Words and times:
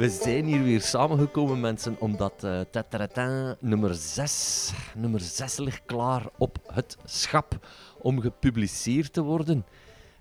We 0.00 0.10
zijn 0.10 0.44
hier 0.44 0.62
weer 0.62 0.80
samengekomen, 0.80 1.60
mensen, 1.60 1.96
omdat 1.98 2.44
uh, 2.44 2.60
tataratin, 2.60 3.56
nummer 3.58 3.94
6, 3.94 4.72
nummer 4.94 5.20
6 5.20 5.56
ligt 5.56 5.82
klaar 5.84 6.26
op 6.38 6.58
het 6.72 6.96
schap 7.04 7.66
om 7.98 8.20
gepubliceerd 8.20 9.12
te 9.12 9.22
worden. 9.22 9.66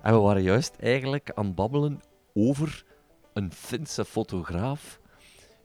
En 0.02 0.14
we 0.14 0.20
waren 0.20 0.42
juist 0.42 0.76
eigenlijk 0.80 1.32
aan 1.32 1.46
het 1.46 1.56
babbelen 1.56 2.02
over 2.34 2.86
een 3.34 3.52
Finse 3.54 4.06
fotograaf, 4.06 5.00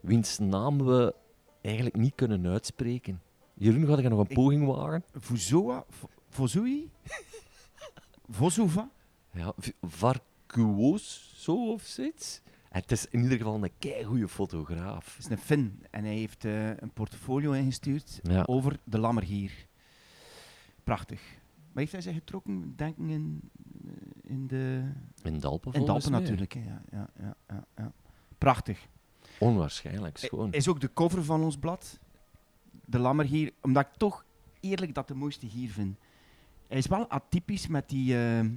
wiens 0.01 0.39
naam 0.39 0.85
we 0.85 1.15
eigenlijk 1.61 1.97
niet 1.97 2.15
kunnen 2.15 2.47
uitspreken. 2.47 3.23
Jeroen, 3.55 3.87
ga 3.87 4.01
je 4.01 4.09
nog 4.09 4.19
een 4.19 4.35
poging 4.35 4.67
wagen? 4.67 5.05
Vuzoa? 5.15 5.85
Vozui? 6.29 6.91
Vozova? 8.31 8.91
Ja, 9.33 9.55
Varkuoso 9.81 11.73
of 11.73 11.83
zoiets. 11.83 12.43
Het 12.75 12.93
is 12.93 13.07
in 13.09 13.23
ieder 13.23 13.39
geval 13.39 13.63
een 13.63 13.71
keigoede 13.79 14.29
fotograaf. 14.29 15.17
Het 15.17 15.25
is 15.25 15.31
een 15.31 15.39
Fin 15.39 15.85
en 15.91 16.05
hij 16.05 16.15
heeft 16.15 16.45
uh, 16.45 16.69
een 16.69 16.91
portfolio 16.93 17.53
ingestuurd 17.53 18.21
over 18.45 18.79
de 18.85 18.99
Lammergier. 18.99 19.53
Prachtig. 20.85 21.21
Maar 21.73 21.83
heeft 21.83 21.93
hij 21.93 22.01
zich 22.01 22.15
getrokken, 22.15 22.73
denk 22.77 22.97
ik, 22.97 23.09
in, 23.09 23.51
in 24.23 24.47
de... 24.47 24.91
In 25.23 25.41
Dalpen, 25.41 25.73
In 25.73 25.85
Dalpen 25.85 26.11
natuurlijk, 26.11 26.55
ja, 26.55 26.83
ja, 26.91 27.11
ja, 27.19 27.37
ja, 27.49 27.65
ja. 27.77 27.93
Prachtig. 28.39 28.89
Onwaarschijnlijk, 29.39 30.19
schoon. 30.19 30.53
Is 30.53 30.69
ook 30.69 30.81
de 30.81 30.93
cover 30.93 31.25
van 31.25 31.43
ons 31.43 31.57
blad, 31.57 31.99
de 32.85 32.99
Lammergier, 32.99 33.53
omdat 33.61 33.87
ik 33.87 33.93
toch 33.97 34.25
eerlijk 34.61 34.95
dat 34.95 35.09
de 35.09 35.15
mooiste 35.15 35.47
hier 35.47 35.71
vind. 35.71 35.99
Hij 36.69 36.79
is 36.79 36.87
wel 36.87 37.09
atypisch 37.09 37.67
met 37.67 37.89
die... 37.89 38.15
Uh, 38.15 38.51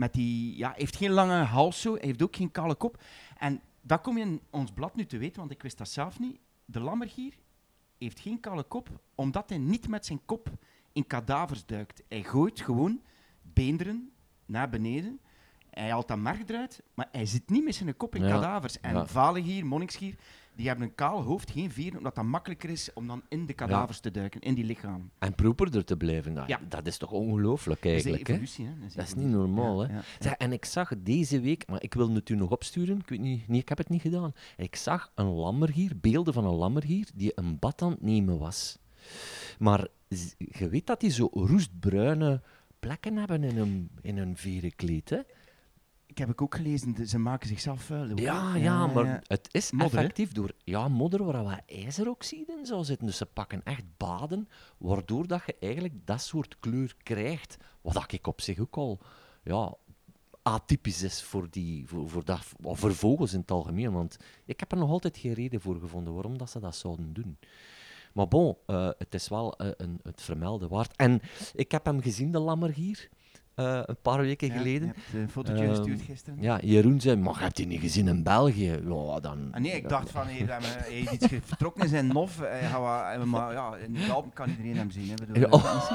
met 0.00 0.12
die 0.12 0.56
ja, 0.56 0.68
hij 0.68 0.78
heeft 0.78 0.96
geen 0.96 1.10
lange 1.10 1.42
hals 1.42 1.80
zo, 1.80 1.94
hij 1.94 2.06
heeft 2.06 2.22
ook 2.22 2.36
geen 2.36 2.50
kale 2.50 2.74
kop. 2.74 3.02
En 3.38 3.60
dat 3.80 4.00
kom 4.00 4.18
je 4.18 4.24
in 4.24 4.40
ons 4.50 4.72
blad 4.72 4.94
nu 4.94 5.06
te 5.06 5.18
weten, 5.18 5.38
want 5.38 5.50
ik 5.50 5.62
wist 5.62 5.78
dat 5.78 5.88
zelf 5.88 6.18
niet. 6.18 6.38
De 6.64 6.80
Lammergier 6.80 7.34
heeft 7.98 8.20
geen 8.20 8.40
kale 8.40 8.62
kop, 8.62 8.88
omdat 9.14 9.48
hij 9.48 9.58
niet 9.58 9.88
met 9.88 10.06
zijn 10.06 10.20
kop 10.24 10.48
in 10.92 11.06
kadavers 11.06 11.66
duikt. 11.66 12.02
Hij 12.08 12.22
gooit 12.22 12.60
gewoon 12.60 13.00
beenderen 13.42 14.12
naar 14.46 14.68
beneden. 14.68 15.20
Hij 15.70 15.90
haalt 15.90 16.08
dat 16.08 16.18
merg 16.18 16.40
eruit, 16.46 16.82
maar 16.94 17.08
hij 17.12 17.26
zit 17.26 17.50
niet 17.50 17.64
met 17.64 17.74
zijn 17.74 17.96
kop 17.96 18.14
in 18.14 18.22
kadavers. 18.22 18.80
En 18.80 18.94
ja. 18.94 19.06
Valengier, 19.06 19.66
Monniksgier, 19.66 20.14
die 20.60 20.68
hebben 20.68 20.86
een 20.86 20.94
kaal 20.94 21.22
hoofd, 21.22 21.50
geen 21.50 21.70
vieren, 21.70 21.98
omdat 21.98 22.14
dat 22.14 22.24
makkelijker 22.24 22.70
is 22.70 22.92
om 22.92 23.06
dan 23.06 23.22
in 23.28 23.46
de 23.46 23.52
kadavers 23.52 24.00
te 24.00 24.10
duiken, 24.10 24.40
in 24.40 24.54
die 24.54 24.64
lichaam. 24.64 25.10
En 25.18 25.34
properder 25.34 25.84
te 25.84 25.96
blijven. 25.96 26.32
Nou, 26.32 26.48
ja. 26.48 26.60
Dat 26.68 26.86
is 26.86 26.96
toch 26.96 27.10
ongelooflijk 27.10 27.84
eigenlijk. 27.84 28.26
Dat 28.26 28.40
is, 28.40 28.58
evolutie, 28.58 28.66
hè? 28.66 28.94
Dat 28.96 29.06
is, 29.06 29.14
niet 29.14 29.28
normaal. 29.28 29.80
hè? 29.80 29.98
Zeg, 30.18 30.32
en 30.32 30.52
ik 30.52 30.64
zag 30.64 30.92
deze 30.98 31.40
week, 31.40 31.66
maar 31.68 31.82
ik 31.82 31.94
wil 31.94 32.14
het 32.14 32.28
u 32.28 32.34
nog 32.34 32.50
opsturen, 32.50 32.98
ik 32.98 33.08
weet 33.08 33.20
niet, 33.20 33.48
niet, 33.48 33.62
ik 33.62 33.68
heb 33.68 33.78
het 33.78 33.88
niet 33.88 34.00
gedaan. 34.00 34.32
Ik 34.56 34.76
zag 34.76 35.12
een 35.14 35.26
lammergier, 35.26 35.92
beelden 36.00 36.34
van 36.34 36.44
een 36.44 36.54
lammergier, 36.54 37.08
die 37.14 37.32
een 37.34 37.58
bad 37.58 37.82
aan 37.82 37.90
het 37.90 38.02
nemen 38.02 38.38
was. 38.38 38.78
Maar 39.58 39.86
je 40.36 40.68
weet 40.68 40.86
dat 40.86 41.00
die 41.00 41.10
zo 41.10 41.28
roestbruine 41.32 42.42
plekken 42.80 43.16
hebben 43.16 43.44
in 43.44 43.58
een, 43.58 43.90
in 44.00 44.18
een 44.18 44.36
verenkleed, 44.36 45.10
hè? 45.10 45.18
Ik 46.10 46.18
heb 46.18 46.28
ik 46.28 46.42
ook 46.42 46.54
gelezen, 46.54 47.08
ze 47.08 47.18
maken 47.18 47.48
zichzelf 47.48 47.82
vuil. 47.82 48.18
Ja, 48.18 48.56
ja, 48.56 48.86
maar 48.86 49.22
het 49.26 49.48
is 49.50 49.70
effectief 49.78 50.32
door 50.32 50.52
ja, 50.64 50.88
modder 50.88 51.24
waar 51.24 51.44
wat 51.44 51.62
ijzeroxide 51.66 52.52
in 52.58 52.66
zou 52.66 52.84
zitten. 52.84 53.06
Dus 53.06 53.16
ze 53.16 53.26
pakken 53.26 53.60
echt 53.64 53.84
baden, 53.96 54.48
waardoor 54.78 55.26
dat 55.26 55.42
je 55.46 55.56
eigenlijk 55.60 55.94
dat 56.06 56.22
soort 56.22 56.58
kleur 56.58 56.94
krijgt. 57.02 57.56
Wat 57.80 58.12
ik 58.12 58.26
op 58.26 58.40
zich 58.40 58.58
ook 58.58 58.76
al 58.76 59.00
ja, 59.42 59.74
atypisch 60.42 61.02
is 61.02 61.22
voor, 61.22 61.46
die, 61.50 61.86
voor, 61.88 62.08
voor, 62.08 62.24
dat, 62.24 62.40
voor 62.60 62.94
vogels 62.94 63.32
in 63.32 63.40
het 63.40 63.50
algemeen. 63.50 63.92
Want 63.92 64.16
ik 64.44 64.60
heb 64.60 64.72
er 64.72 64.78
nog 64.78 64.90
altijd 64.90 65.18
geen 65.18 65.34
reden 65.34 65.60
voor 65.60 65.80
gevonden 65.80 66.14
waarom 66.14 66.38
dat 66.38 66.50
ze 66.50 66.60
dat 66.60 66.76
zouden 66.76 67.12
doen. 67.12 67.38
Maar 68.12 68.28
bon, 68.28 68.56
uh, 68.66 68.90
het 68.98 69.14
is 69.14 69.28
wel 69.28 69.62
uh, 69.62 69.70
een, 69.76 70.00
het 70.02 70.22
vermelden 70.22 70.68
waard. 70.68 70.96
En 70.96 71.20
ik 71.54 71.72
heb 71.72 71.84
hem 71.84 72.00
gezien, 72.02 72.32
de 72.32 72.38
lammergier. 72.38 73.08
Uh, 73.56 73.80
een 73.84 73.96
paar 74.02 74.20
weken 74.20 74.48
ja, 74.48 74.56
geleden. 74.56 74.86
Je 74.88 74.94
hebt 74.94 75.14
een 75.14 75.30
fotootje 75.30 75.64
uh, 75.64 75.68
gestuurd 75.68 76.00
gisteren. 76.00 76.42
Ja, 76.42 76.60
Jeroen 76.62 77.00
zei, 77.00 77.16
maar 77.16 77.40
heb 77.40 77.56
je 77.56 77.66
niet 77.66 77.80
gezien 77.80 78.08
in 78.08 78.22
België? 78.22 78.80
Ja, 78.84 79.20
dan, 79.20 79.48
ah, 79.52 79.60
nee, 79.60 79.72
ik 79.72 79.88
dacht 79.88 80.10
van, 80.10 80.26
hij 80.26 80.60
heeft 80.86 81.12
iets 81.12 81.26
vertrokken 81.44 81.82
in 81.82 81.88
zijn 81.88 82.06
nof. 82.06 82.38
maar 83.24 83.52
ja, 83.52 83.76
in 83.76 83.92
de 83.92 84.22
kan 84.32 84.48
iedereen 84.48 84.76
hem 84.76 84.90
zien. 84.90 85.08
Hè, 85.08 85.14
bedoel, 85.14 85.36
ja, 85.36 85.48
oh. 85.48 85.90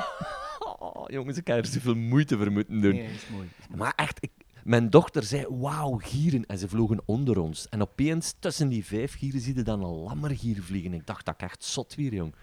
oh, 0.80 1.04
jongens, 1.08 1.38
ik 1.38 1.48
heb 1.48 1.58
er 1.58 1.66
zoveel 1.66 1.96
moeite 1.96 2.38
voor 2.38 2.52
moeten 2.52 2.82
doen. 2.82 2.94
Nee, 2.94 3.14
is 3.14 3.28
mooi. 3.32 3.50
Is 3.60 3.68
mooi. 3.68 3.80
Maar 3.80 3.94
echt, 3.96 4.18
ik, 4.24 4.32
mijn 4.64 4.90
dochter 4.90 5.24
zei, 5.24 5.46
wauw, 5.50 5.98
gieren. 5.98 6.46
En 6.46 6.58
ze 6.58 6.68
vlogen 6.68 7.02
onder 7.06 7.40
ons. 7.40 7.70
En 7.70 7.82
opeens, 7.82 8.36
tussen 8.40 8.70
die 8.70 8.86
vijf 8.86 9.18
gieren, 9.18 9.42
zie 9.42 9.56
je 9.56 9.62
dan 9.62 9.84
een 9.84 9.96
lammergier 9.96 10.64
vliegen. 10.64 10.94
Ik 10.94 11.06
dacht, 11.08 11.26
dat 11.26 11.34
ik 11.34 11.42
echt 11.42 11.64
zot 11.64 11.96
weer, 11.96 12.14
jong. 12.14 12.36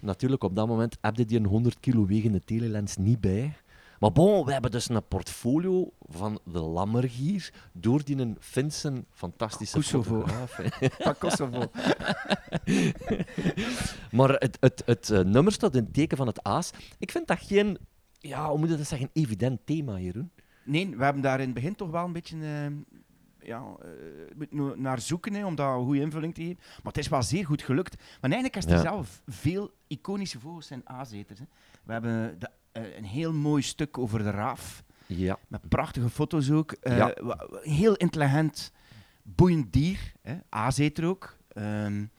Natuurlijk, 0.00 0.44
op 0.44 0.56
dat 0.56 0.66
moment 0.66 0.98
heb 1.00 1.16
je 1.16 1.24
die 1.24 1.38
een 1.38 1.46
100 1.46 1.80
kilo 1.80 2.06
wegende 2.06 2.44
telelens 2.44 2.96
niet 2.96 3.20
bij. 3.20 3.56
Maar 3.98 4.12
bon, 4.12 4.44
we 4.44 4.52
hebben 4.52 4.70
dus 4.70 4.88
een 4.88 5.06
portfolio 5.08 5.92
van 6.00 6.40
de 6.44 6.58
lammergier 6.58 7.52
door 7.72 8.04
die 8.04 8.16
een 8.16 8.36
Finse 8.40 9.04
fantastische 9.10 9.76
Kosovo. 9.76 10.20
fotograaf. 10.20 10.60
Van 11.04 11.18
Kosovo. 11.18 11.70
maar 14.18 14.30
het, 14.30 14.56
het, 14.60 14.82
het, 14.86 15.08
uh, 15.08 15.20
nummer 15.20 15.52
staat 15.52 15.74
in 15.74 15.84
het 15.84 15.94
teken 15.94 16.16
van 16.16 16.26
het 16.26 16.42
aas. 16.42 16.70
Ik 16.98 17.10
vind 17.10 17.26
dat 17.26 17.38
geen, 17.40 17.78
ja, 18.18 18.48
hoe 18.48 18.58
moet 18.58 18.68
je 18.68 18.76
dat 18.76 18.86
zeggen, 18.86 19.10
evident 19.12 19.60
thema, 19.64 19.98
Jeroen. 19.98 20.30
Nee, 20.64 20.96
we 20.96 21.04
hebben 21.04 21.22
daar 21.22 21.40
in 21.40 21.44
het 21.44 21.54
begin 21.54 21.74
toch 21.74 21.90
wel 21.90 22.04
een 22.04 22.12
beetje 22.12 22.36
uh, 22.36 22.66
ja, 23.38 23.62
uh, 24.50 24.74
naar 24.74 25.00
zoeken 25.00 25.34
hè, 25.34 25.46
om 25.46 25.54
daar 25.54 25.76
een 25.76 25.84
goede 25.84 26.00
invulling 26.00 26.34
te 26.34 26.40
geven. 26.40 26.58
Maar 26.58 26.92
het 26.92 26.98
is 26.98 27.08
wel 27.08 27.22
zeer 27.22 27.46
goed 27.46 27.62
gelukt. 27.62 27.96
Maar 27.96 28.30
eigenlijk 28.30 28.56
is 28.56 28.64
er 28.64 28.76
ja. 28.76 28.82
zelf 28.82 29.22
veel 29.26 29.70
iconische 29.86 30.40
vogels 30.40 30.70
en 30.70 30.82
aaseters. 30.84 31.38
Hè. 31.38 31.44
We 31.84 31.92
hebben 31.92 32.38
de, 32.38 32.50
een 32.72 33.04
heel 33.04 33.32
mooi 33.32 33.62
stuk 33.62 33.98
over 33.98 34.22
de 34.22 34.30
raaf. 34.30 34.84
Ja. 35.06 35.38
Met 35.48 35.68
prachtige 35.68 36.10
foto's 36.10 36.50
ook. 36.50 36.76
Ja. 36.80 37.14
Heel 37.60 37.94
intelligent, 37.94 38.72
boeiend 39.22 39.72
dier. 39.72 40.12
Hè. 40.22 40.36
Ook. 41.04 41.36
Um, 41.54 42.10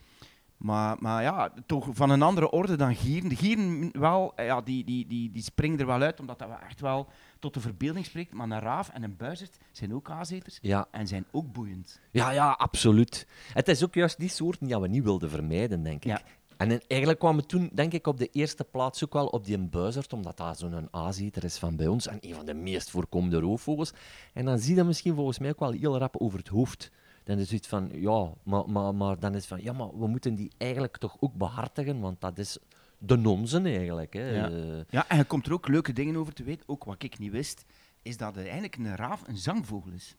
maar, 0.59 0.95
maar 0.99 1.21
ja, 1.21 1.53
toch 1.65 1.87
van 1.91 2.09
een 2.09 2.21
andere 2.21 2.49
orde 2.49 2.75
dan 2.75 2.95
gieren. 2.95 3.29
De 3.29 3.35
gieren 3.35 3.89
wel, 3.99 4.33
ja, 4.35 4.61
die, 4.61 4.83
die, 4.83 5.07
die, 5.07 5.31
die 5.31 5.43
springen 5.43 5.79
er 5.79 5.85
wel 5.85 6.01
uit, 6.01 6.19
omdat 6.19 6.39
dat 6.39 6.49
echt 6.67 6.81
wel 6.81 7.09
tot 7.39 7.53
de 7.53 7.59
verbeelding 7.59 8.05
spreekt. 8.05 8.33
Maar 8.33 8.49
een 8.49 8.59
raaf 8.59 8.89
en 8.89 9.03
een 9.03 9.15
buizerd 9.15 9.57
zijn 9.71 9.93
ook 9.93 10.09
aaseters 10.09 10.57
ja. 10.61 10.87
en 10.91 11.07
zijn 11.07 11.25
ook 11.31 11.51
boeiend. 11.51 12.01
Ja, 12.11 12.31
ja, 12.31 12.51
absoluut. 12.51 13.27
Het 13.53 13.67
is 13.67 13.83
ook 13.83 13.93
juist 13.93 14.19
die 14.19 14.29
soorten 14.29 14.67
die 14.67 14.79
we 14.79 14.87
niet 14.87 15.03
wilden 15.03 15.29
vermijden, 15.29 15.83
denk 15.83 16.05
ik. 16.05 16.11
Ja. 16.11 16.21
En 16.59 16.69
eigenlijk 16.87 17.19
kwamen 17.19 17.41
we 17.41 17.47
toen, 17.47 17.69
denk 17.73 17.93
ik, 17.93 18.07
op 18.07 18.17
de 18.17 18.29
eerste 18.31 18.63
plaats 18.63 19.03
ook 19.03 19.13
wel 19.13 19.27
op 19.27 19.45
die 19.45 19.57
buizerd, 19.57 20.13
omdat 20.13 20.37
dat 20.37 20.57
zo'n 20.57 20.87
aaseter 20.91 21.43
is 21.43 21.57
van 21.57 21.75
bij 21.75 21.87
ons 21.87 22.07
en 22.07 22.17
een 22.21 22.33
van 22.33 22.45
de 22.45 22.53
meest 22.53 22.89
voorkomende 22.89 23.39
roofvogels. 23.39 23.93
En 24.33 24.45
dan 24.45 24.59
zie 24.59 24.69
je 24.69 24.75
dat 24.75 24.85
misschien 24.85 25.15
volgens 25.15 25.39
mij 25.39 25.49
ook 25.49 25.59
wel 25.59 25.71
heel 25.71 25.97
rap 25.97 26.17
over 26.17 26.39
het 26.39 26.47
hoofd. 26.47 26.91
Dan 27.23 27.37
is 27.37 27.51
het 27.51 27.67
van, 27.67 27.89
ja, 27.93 28.33
maar, 28.43 28.69
maar, 28.69 28.95
maar 28.95 29.19
dan 29.19 29.35
is 29.35 29.45
van, 29.45 29.61
ja, 29.63 29.73
maar 29.73 29.99
we 29.99 30.07
moeten 30.07 30.35
die 30.35 30.51
eigenlijk 30.57 30.97
toch 30.97 31.17
ook 31.19 31.33
behartigen, 31.33 31.99
want 31.99 32.21
dat 32.21 32.37
is 32.37 32.57
de 32.97 33.17
nonsen 33.17 33.65
eigenlijk. 33.65 34.13
Hè. 34.13 34.29
Ja. 34.29 34.85
ja, 34.89 35.07
en 35.07 35.17
je 35.17 35.23
komt 35.23 35.45
er 35.45 35.53
ook 35.53 35.67
leuke 35.67 35.93
dingen 35.93 36.15
over 36.15 36.33
te 36.33 36.43
weten. 36.43 36.69
Ook 36.69 36.83
wat 36.83 37.03
ik 37.03 37.19
niet 37.19 37.31
wist, 37.31 37.65
is 38.01 38.17
dat 38.17 38.37
eigenlijk 38.37 38.75
een 38.75 38.95
raaf 38.95 39.27
een 39.27 39.37
zangvogel 39.37 39.91
is. 39.91 40.15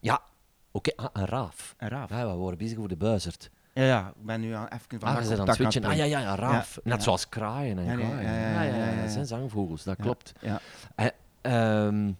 Ja, 0.00 0.22
oké, 0.70 0.90
okay. 0.90 1.06
ah, 1.06 1.22
een 1.22 1.28
raaf. 1.28 1.74
Een 1.78 1.88
raaf. 1.88 2.10
Ja, 2.10 2.30
we 2.30 2.36
worden 2.36 2.58
bezig 2.58 2.76
over 2.76 2.88
de 2.88 2.96
buizerd. 2.96 3.50
Ja, 3.76 3.84
ja, 3.84 4.08
ik 4.08 4.26
ben 4.26 4.40
nu 4.40 4.52
aan 4.52 4.68
even 4.68 5.00
van 5.00 5.16
ah, 5.16 5.22
ze 5.22 5.36
dan 5.36 5.54
switchen. 5.54 5.84
Ah 5.84 5.96
ja, 5.96 6.04
ja, 6.04 6.18
ja 6.18 6.34
raaf. 6.34 6.78
Net 6.84 7.02
zoals 7.02 7.28
kraaien 7.28 7.78
en 7.78 7.98
kraaien. 7.98 8.22
ja, 8.22 8.62
ja, 8.62 8.92
ja, 8.92 9.02
dat 9.02 9.10
zijn 9.10 9.26
zangvogels, 9.26 9.84
dat 9.84 9.96
klopt. 9.96 10.32
Ja. 10.40 10.60
En, 10.94 11.12
ehm, 11.40 12.12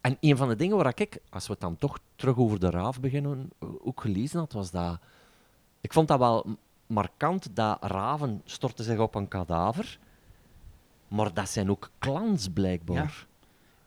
en 0.00 0.16
een 0.20 0.36
van 0.36 0.48
de 0.48 0.56
dingen 0.56 0.76
waar 0.76 0.92
ik, 0.94 1.18
als 1.30 1.46
we 1.46 1.52
het 1.52 1.60
dan 1.60 1.76
toch 1.76 1.98
terug 2.16 2.36
over 2.36 2.60
de 2.60 2.70
raaf 2.70 3.00
beginnen, 3.00 3.50
ook 3.84 4.00
gelezen 4.00 4.38
had, 4.38 4.52
was 4.52 4.70
dat... 4.70 4.98
Ik 5.80 5.92
vond 5.92 6.08
dat 6.08 6.18
wel 6.18 6.56
markant, 6.86 7.56
dat 7.56 7.78
raven 7.80 8.40
storten 8.44 8.84
zich 8.84 8.98
op 8.98 9.14
een 9.14 9.28
kadaver, 9.28 9.98
maar 11.08 11.34
dat 11.34 11.48
zijn 11.48 11.70
ook 11.70 11.90
clans 11.98 12.48
blijkbaar. 12.48 13.26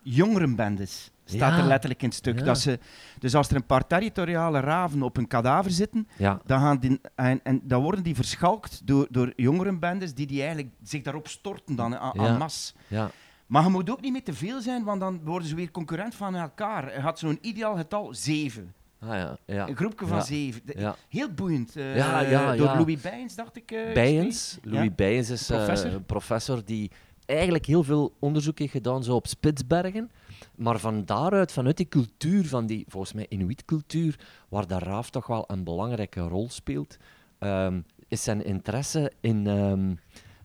Jongerenbendes 0.08 1.12
staat 1.26 1.52
Ja. 1.54 1.58
er 1.60 1.66
letterlijk 1.66 2.02
in 2.02 2.08
het 2.08 2.18
stuk. 2.18 2.40
Ja. 2.40 2.46
Dat 2.46 2.60
ze, 2.60 2.80
dus 3.20 3.36
als 3.36 3.50
er 3.50 3.56
een 3.56 3.66
paar 3.66 3.88
territoriale 3.88 4.60
raven 4.60 5.02
op 5.04 5.18
een 5.18 5.28
kadaver 5.28 5.72
zitten, 5.72 6.08
Ja. 6.18 6.40
dan, 6.46 6.60
gaan 6.60 6.78
die, 6.80 7.00
en, 7.16 7.40
en 7.44 7.62
dan 7.64 7.82
worden 7.82 8.04
die 8.04 8.16
verschalkt 8.16 8.82
door, 8.88 9.08
door 9.10 9.34
jongerenbendes 9.36 10.14
die, 10.14 10.28
die 10.28 10.40
eigenlijk 10.42 10.74
zich 10.84 11.02
daarop 11.02 11.28
storten 11.28 11.76
dan, 11.76 11.98
aan, 11.98 12.12
Ja. 12.16 12.28
aan 12.28 12.38
mas. 12.38 12.76
Ja. 12.88 13.12
Maar 13.46 13.64
je 13.64 13.70
moet 13.70 13.90
ook 13.90 14.02
niet 14.02 14.12
met 14.14 14.26
te 14.26 14.34
veel 14.34 14.62
zijn, 14.62 14.84
want 14.84 15.00
dan 15.00 15.22
worden 15.24 15.48
ze 15.48 15.56
weer 15.56 15.72
concurrent 15.72 16.16
van 16.16 16.36
elkaar. 16.36 16.94
Je 16.94 17.00
had 17.00 17.20
zo'n 17.20 17.38
ideaal 17.42 17.76
getal 17.76 18.14
zeven. 18.14 18.74
Ah, 19.00 19.10
ja, 19.10 19.38
ja. 19.46 19.68
Een 19.68 19.76
groepje 19.76 20.08
van 20.08 20.18
Ja. 20.18 20.24
zeven. 20.24 20.62
De-. 20.66 20.94
Heel 21.10 21.30
boeiend. 21.32 21.76
eh, 21.76 21.96
Ja, 21.96 22.20
ja, 22.20 22.56
door. 22.56 22.66
Louis 22.66 23.02
Bijens, 23.02 23.36
dacht 23.36 23.56
ik. 23.56 23.68
Bijens, 23.94 24.38
geschreven. 24.52 24.72
Louis. 24.72 24.96
Bijens 24.96 25.30
is 25.30 25.50
eh, 25.50 25.68
een 25.84 26.06
professor 26.06 26.66
die 26.66 26.92
eigenlijk 27.26 27.66
heel 27.66 27.84
veel 27.84 28.14
onderzoek 28.20 28.60
heeft 28.60 28.72
gedaan 28.72 29.04
zo 29.04 29.16
op 29.16 29.28
Spitsbergen. 29.28 30.12
Maar 30.56 30.80
van 30.80 31.06
daaruit, 31.06 31.52
vanuit 31.52 31.78
die 31.78 31.88
cultuur, 31.88 32.48
van 32.48 32.66
die 32.66 32.86
volgens 32.88 33.14
mij 33.14 33.26
Inuit-cultuur, 33.30 34.20
waar 34.50 34.68
de 34.68 34.80
raaf 34.80 35.10
toch 35.10 35.28
wel 35.28 35.44
een 35.48 35.64
belangrijke 35.64 36.22
rol 36.22 36.50
speelt, 36.50 36.98
ehm, 37.40 37.82
is 38.08 38.24
zijn 38.24 38.46
interesse 38.46 39.12
in 39.20 39.48
ehm, 39.48 39.94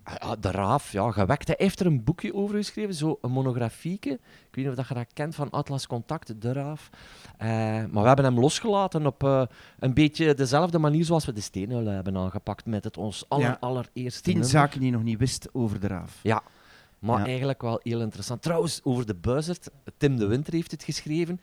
ah, 0.02 0.32
de 0.40 0.50
raaf 0.50 0.92
ja, 0.92 1.10
gewekt. 1.10 1.46
Hij 1.46 1.56
heeft 1.58 1.80
er 1.80 1.86
een 1.86 2.04
boekje 2.04 2.34
over 2.34 2.56
geschreven, 2.56 2.94
zo 2.94 3.18
een 3.20 3.30
monografieke. 3.30 4.10
Ik 4.10 4.18
weet 4.56 4.56
niet 4.64 4.68
of 4.68 4.74
dat 4.74 4.88
je 4.88 4.94
dat 4.94 5.06
kent 5.12 5.34
van 5.34 5.50
Atlas 5.50 5.86
Contact, 5.86 6.40
de 6.42 6.52
raaf. 6.52 6.90
Eh, 7.38 7.48
maar 7.90 8.02
we 8.02 8.06
hebben 8.06 8.24
hem 8.24 8.40
losgelaten 8.40 9.06
op 9.06 9.24
eh, 9.24 9.42
een 9.78 9.94
beetje 9.94 10.34
dezelfde 10.34 10.78
manier 10.78 11.04
zoals 11.04 11.24
we 11.24 11.32
de 11.32 11.40
steenuilen 11.40 11.94
hebben 11.94 12.16
aangepakt 12.16 12.66
met 12.66 12.84
het 12.84 12.96
ons 12.96 13.24
aller, 13.28 13.46
Ja. 13.46 13.56
allereerste 13.60 14.22
Tien 14.22 14.32
nummer. 14.32 14.50
zaken 14.50 14.78
die 14.80 14.88
je 14.90 14.94
nog 14.94 15.04
niet 15.04 15.18
wist 15.18 15.48
over 15.52 15.80
de 15.80 15.86
raaf. 15.86 16.18
Ja, 16.22 16.42
maar 17.00 17.18
Ja. 17.18 17.26
eigenlijk 17.26 17.62
wel 17.62 17.80
heel 17.82 18.00
interessant. 18.00 18.42
Trouwens, 18.42 18.80
over 18.82 19.06
de 19.06 19.14
buizerd, 19.14 19.68
Tim 19.96 20.16
de 20.16 20.26
Winter 20.26 20.52
heeft 20.52 20.70
het 20.70 20.82
geschreven. 20.82 21.40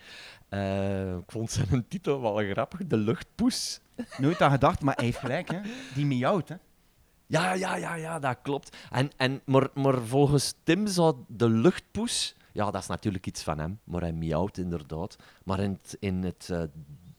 Eh, 0.50 1.16
ik 1.16 1.32
vond 1.32 1.52
zijn 1.52 1.86
titel 1.90 2.22
wel 2.22 2.36
grappig, 2.52 2.88
De 2.88 2.98
Luchtpoes. 2.98 3.80
Nooit 4.18 4.42
aan 4.42 4.52
gedacht, 4.52 4.82
maar 4.82 4.96
hij 4.96 5.06
heeft 5.06 5.18
gelijk, 5.18 5.52
hè. 5.52 5.60
Die 5.96 6.06
miauwt, 6.06 6.50
hè. 6.50 6.56
Ja, 7.28 7.54
ja, 7.54 7.76
ja, 7.76 7.94
ja, 7.96 8.20
dat 8.20 8.38
klopt. 8.42 8.78
En, 8.92 9.12
en, 9.18 9.42
maar, 9.46 9.68
maar 9.74 10.02
volgens 10.02 10.54
Tim 10.64 10.88
zou 10.88 11.16
de 11.28 11.50
luchtpoes... 11.50 12.36
Ja, 12.54 12.72
dat 12.72 12.82
is 12.82 12.88
natuurlijk 12.88 13.26
iets 13.26 13.44
van 13.44 13.60
hem, 13.60 13.80
maar 13.84 14.02
hij 14.02 14.14
miauwt 14.14 14.58
inderdaad. 14.58 15.16
Maar 15.44 15.60
in 15.60 15.72
het, 15.82 15.98
in 16.00 16.24
het, 16.24 16.48
eh, 16.52 16.62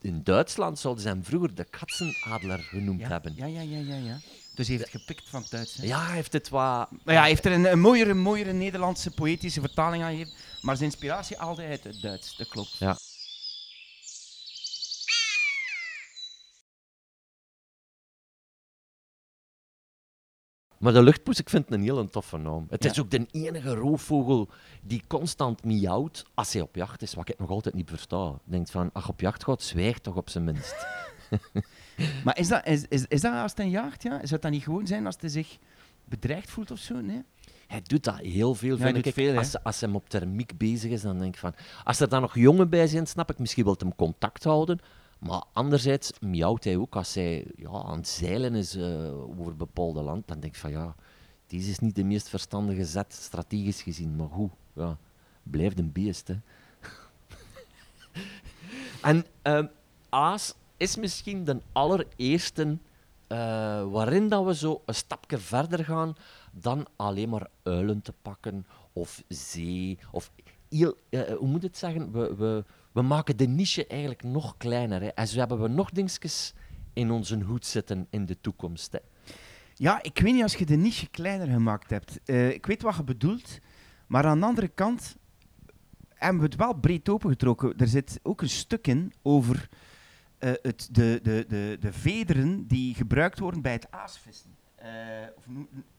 in 0.01 0.23
Duitsland 0.23 0.79
zouden 0.79 1.03
ze 1.03 1.09
hem 1.09 1.23
vroeger 1.23 1.55
de 1.55 1.63
katzenadler 1.63 2.59
genoemd 2.59 2.99
Ja, 2.99 3.07
hebben. 3.07 3.33
ja, 3.35 3.45
ja, 3.45 3.61
ja, 3.61 3.77
ja, 3.79 3.95
ja. 3.95 4.17
Dus 4.59 4.67
hij 4.67 4.77
heeft 4.77 4.91
het 4.91 5.01
gepikt 5.01 5.29
van 5.29 5.41
het 5.41 5.51
Duits. 5.51 5.75
hè. 5.75 5.85
Ja, 5.85 6.05
hij 6.05 6.15
heeft 6.15 6.33
het 6.33 6.49
wat... 6.49 6.91
Maar 7.03 7.13
ja, 7.13 7.19
hij 7.19 7.29
heeft 7.29 7.45
er 7.45 7.51
een, 7.51 7.71
een 7.71 7.79
mooiere, 7.79 8.13
mooiere 8.13 8.51
Nederlandse 8.53 9.11
poëtische 9.11 9.59
vertaling 9.59 10.03
aan 10.03 10.11
gegeven. 10.11 10.33
Maar 10.61 10.77
zijn 10.77 10.89
inspiratie 10.89 11.37
haalde 11.37 11.61
hij 11.61 11.71
uit 11.71 11.83
het 11.83 12.01
Duits, 12.01 12.37
dat 12.37 12.47
klopt. 12.47 12.77
Ja. 12.77 12.97
Maar 20.77 20.93
de 20.93 21.03
luchtpoes, 21.03 21.39
ik 21.39 21.49
vind 21.49 21.65
het 21.65 21.73
een 21.73 21.81
heel 21.81 22.09
toffe 22.09 22.37
naam. 22.37 22.65
Het 22.69 22.83
Ja. 22.83 22.89
is 22.89 22.99
ook 22.99 23.09
de 23.11 23.27
enige 23.31 23.73
roofvogel 23.75 24.49
die 24.81 25.03
constant 25.07 25.63
miauwt 25.63 26.25
als 26.33 26.53
hij 26.53 26.61
op 26.61 26.75
jacht 26.75 27.01
is, 27.01 27.13
wat 27.13 27.29
ik 27.29 27.39
nog 27.39 27.49
altijd 27.49 27.75
niet 27.75 27.89
versta. 27.89 28.39
Denkt 28.43 28.71
van, 28.71 28.89
ach, 28.93 29.09
op 29.09 29.19
jacht 29.19 29.43
gaat, 29.43 29.61
zwijg 29.61 29.99
toch 29.99 30.15
op 30.15 30.29
zijn 30.29 30.43
minst. 30.43 30.75
Maar 32.23 32.37
is 32.37 32.47
dat, 32.47 32.67
is, 32.67 32.85
is, 32.89 33.05
is 33.07 33.21
dat 33.21 33.33
als 33.33 33.51
hij 33.55 33.69
jaagt, 33.69 34.03
ja? 34.03 34.25
Zou 34.25 34.41
dat 34.41 34.51
niet 34.51 34.63
gewoon 34.63 34.87
zijn 34.87 35.05
als 35.05 35.15
hij 35.19 35.29
zich 35.29 35.57
bedreigd 36.05 36.49
voelt 36.49 36.71
of 36.71 36.79
zo? 36.79 37.01
Nee? 37.01 37.23
Hij 37.67 37.81
doet 37.81 38.03
dat 38.03 38.17
heel 38.17 38.55
veel, 38.55 38.77
hij 38.77 38.91
vind 38.91 39.05
ik. 39.05 39.13
veel, 39.13 39.37
als, 39.37 39.63
als 39.63 39.81
hij 39.81 39.89
op 39.89 40.09
thermiek 40.09 40.57
bezig 40.57 40.91
is, 40.91 41.01
dan 41.01 41.19
denk 41.19 41.33
ik 41.33 41.39
van... 41.39 41.53
Als 41.83 41.99
er 41.99 42.09
dan 42.09 42.21
nog 42.21 42.35
jongen 42.35 42.69
bij 42.69 42.87
zijn, 42.87 43.07
snap 43.07 43.29
ik, 43.29 43.39
misschien 43.39 43.63
wil 43.63 43.75
hem 43.77 43.95
contact 43.95 44.43
houden. 44.43 44.79
Maar 45.19 45.43
anderzijds 45.53 46.11
miauwt 46.19 46.63
hij 46.63 46.77
ook 46.77 46.95
als 46.95 47.13
hij 47.13 47.45
ja, 47.55 47.69
aan 47.69 47.97
het 47.97 48.07
zeilen 48.07 48.55
is 48.55 48.75
eh, 48.75 49.29
over 49.39 49.55
bepaalde 49.55 50.01
land. 50.01 50.27
Dan 50.27 50.39
denk 50.39 50.53
ik 50.53 50.59
van, 50.59 50.71
ja, 50.71 50.95
deze 51.47 51.69
is 51.69 51.79
niet 51.79 51.95
de 51.95 52.03
meest 52.03 52.29
verstandige 52.29 52.85
zet, 52.85 53.13
strategisch 53.13 53.81
gezien. 53.81 54.15
Maar 54.15 54.27
hoe? 54.27 54.49
Ja, 54.73 54.97
blijft 55.43 55.79
een 55.79 55.91
beest, 55.91 56.27
hè. 56.27 56.35
en 59.09 59.25
ehm, 59.41 59.65
Aas 60.09 60.55
is 60.79 60.95
misschien 60.95 61.43
de 61.43 61.61
allereerste 61.71 62.77
eh, 63.27 63.37
waarin 63.91 64.29
dat 64.29 64.45
we 64.45 64.55
zo 64.55 64.81
een 64.85 64.95
stapje 64.95 65.37
verder 65.37 65.85
gaan 65.85 66.15
dan 66.51 66.85
alleen 66.95 67.29
maar 67.29 67.47
uilen 67.63 68.01
te 68.01 68.13
pakken 68.21 68.65
of 68.93 69.23
zee. 69.27 69.99
Of 70.11 70.31
heel, 70.69 70.95
eh, 71.09 71.21
hoe 71.21 71.47
moet 71.47 71.63
het 71.63 71.77
zeggen? 71.77 72.11
We, 72.11 72.35
we, 72.35 72.63
we 72.91 73.01
maken 73.01 73.37
de 73.37 73.47
niche 73.47 73.87
eigenlijk 73.87 74.23
nog 74.23 74.57
kleiner. 74.57 75.01
Hè. 75.01 75.07
En 75.07 75.27
zo 75.27 75.39
hebben 75.39 75.61
we 75.61 75.67
nog 75.67 75.89
dingetjes 75.89 76.53
in 76.93 77.11
onze 77.11 77.39
hoed 77.39 77.65
zitten 77.65 78.07
in 78.09 78.25
de 78.25 78.37
toekomst. 78.41 78.91
Hè. 78.91 78.99
Ja, 79.75 80.03
ik 80.03 80.19
weet 80.19 80.33
niet 80.33 80.43
als 80.43 80.55
je 80.55 80.65
de 80.65 80.75
niche 80.75 81.07
kleiner 81.09 81.47
gemaakt 81.47 81.89
hebt. 81.89 82.19
Eh, 82.25 82.49
ik 82.49 82.65
weet 82.65 82.81
wat 82.81 82.95
je 82.95 83.03
bedoelt, 83.03 83.59
maar 84.07 84.25
aan 84.25 84.39
de 84.39 84.45
andere 84.45 84.67
kant 84.67 85.17
hebben 86.07 86.39
we 86.39 86.45
het 86.45 86.55
wel 86.55 86.73
breed 86.73 87.09
opengetrokken. 87.09 87.77
Er 87.77 87.87
zit 87.87 88.19
ook 88.23 88.41
een 88.41 88.49
stuk 88.49 88.87
in 88.87 89.13
over 89.21 89.69
eh, 90.39 90.51
het, 90.61 90.89
de, 90.91 91.19
de, 91.23 91.45
de, 91.47 91.77
de 91.79 91.93
vederen 91.93 92.67
die 92.67 92.95
gebruikt 92.95 93.39
worden 93.39 93.61
bij 93.61 93.71
het 93.71 93.91
aasvissen. 93.91 94.57
Eh, 94.75 94.89
of, 95.37 95.43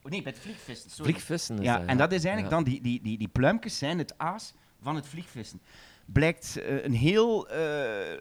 oh 0.03 0.11
nee, 0.11 0.23
bij 0.23 0.33
het 0.33 0.41
vliegvissen. 0.41 0.91
sorry. 0.91 1.13
Vliegvissen 1.13 1.59
is 1.59 1.65
Ja, 1.65 1.79
dat, 1.79 1.87
en 1.89 1.97
dat 1.97 2.13
is 2.13 2.25
eigenlijk 2.25 2.55
Ja. 2.55 2.61
dan, 2.63 2.73
die, 2.73 2.83
die, 2.83 3.03
die, 3.03 3.19
die 3.19 3.29
pluimkes 3.29 3.79
zijn 3.79 3.99
het 3.99 4.19
aas 4.19 4.55
van 4.83 4.95
het 4.97 5.07
vliegvissen. 5.07 5.61
Blijkt 6.05 6.57
eh, 6.57 6.85
een 6.85 6.93
heel 6.93 7.49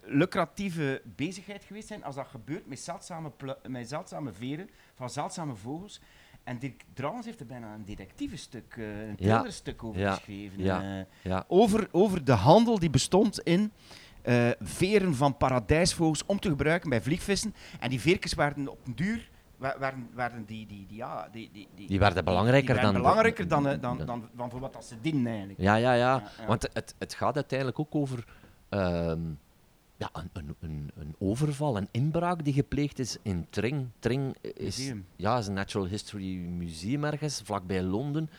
lucratieve 0.05 1.01
bezigheid 1.15 1.63
geweest 1.63 1.87
zijn 1.87 2.03
als 2.03 2.15
dat 2.15 2.27
gebeurt 2.27 2.67
met 2.67 2.79
zeldzame, 2.79 3.31
met 3.67 3.89
zeldzame 3.89 4.33
veren 4.33 4.69
van 4.95 5.09
zeldzame 5.09 5.55
vogels. 5.55 6.01
En 6.43 6.59
Dirk 6.59 6.83
Drouwens 6.93 7.25
heeft 7.25 7.39
er 7.39 7.45
bijna 7.45 7.73
een 7.73 7.85
detectivestuk, 7.85 8.75
een 8.77 9.15
thrillerstuk 9.15 9.83
over 9.83 10.09
geschreven. 10.09 11.07
Over, 11.47 11.87
over 11.91 12.23
de 12.23 12.31
handel 12.31 12.79
die 12.79 12.89
bestond 12.89 13.39
in 13.39 13.71
eh, 14.29 14.49
veren 14.61 15.15
van 15.15 15.37
paradijsvogels 15.37 16.25
om 16.25 16.39
te 16.39 16.49
gebruiken 16.49 16.89
bij 16.89 17.01
vliegvissen. 17.01 17.53
En 17.79 17.89
die 17.89 17.99
veertjes 18.01 18.33
werden 18.33 18.67
op 18.67 18.85
den 18.85 18.95
duur... 18.95 19.29
wa- 19.57 19.75
Waren, 19.79 20.09
waren 20.13 20.45
die, 20.45 20.65
die, 20.67 20.85
die, 20.87 20.97
ja, 20.97 21.29
die, 21.31 21.49
die, 21.53 21.67
die, 21.75 21.87
Die 21.87 21.99
werden 21.99 22.25
belangrijker 22.25 22.73
die 22.73 22.81
werden 22.83 23.01
belangrijker 23.01 23.47
dan, 23.47 23.67
eh, 23.67 23.81
dan, 23.81 23.97
dan- 23.97 24.05
dan, 24.05 24.29
dan 24.35 24.49
voor 24.49 24.59
wat 24.59 24.73
dat 24.73 24.85
ze 24.85 24.95
dienen 25.01 25.27
eigenlijk. 25.27 25.59
Ja, 25.59 25.75
ja, 25.75 25.93
ja. 25.93 26.15
Ja, 26.15 26.23
ja. 26.39 26.45
Want 26.47 26.69
het, 26.73 26.95
het 26.97 27.13
gaat 27.13 27.35
uiteindelijk 27.35 27.79
ook 27.79 27.95
over 27.95 28.25
ehm, 28.69 29.19
ja, 29.97 30.09
een, 30.13 30.29
een, 30.33 30.55
een, 30.59 30.91
een 30.95 31.15
overval, 31.19 31.77
een 31.77 31.87
inbraak 31.91 32.43
die 32.43 32.53
gepleegd 32.53 32.99
is 32.99 33.17
in 33.21 33.47
Tring. 33.49 33.87
Tring 33.99 34.35
is, 34.41 34.77
Museum. 34.77 35.05
ja, 35.15 35.37
is 35.37 35.47
een 35.47 35.53
Natural 35.53 35.87
History 35.87 36.35
Museum 36.37 37.03
ergens, 37.03 37.41
vlakbij 37.45 37.83
Londen, 37.83 38.29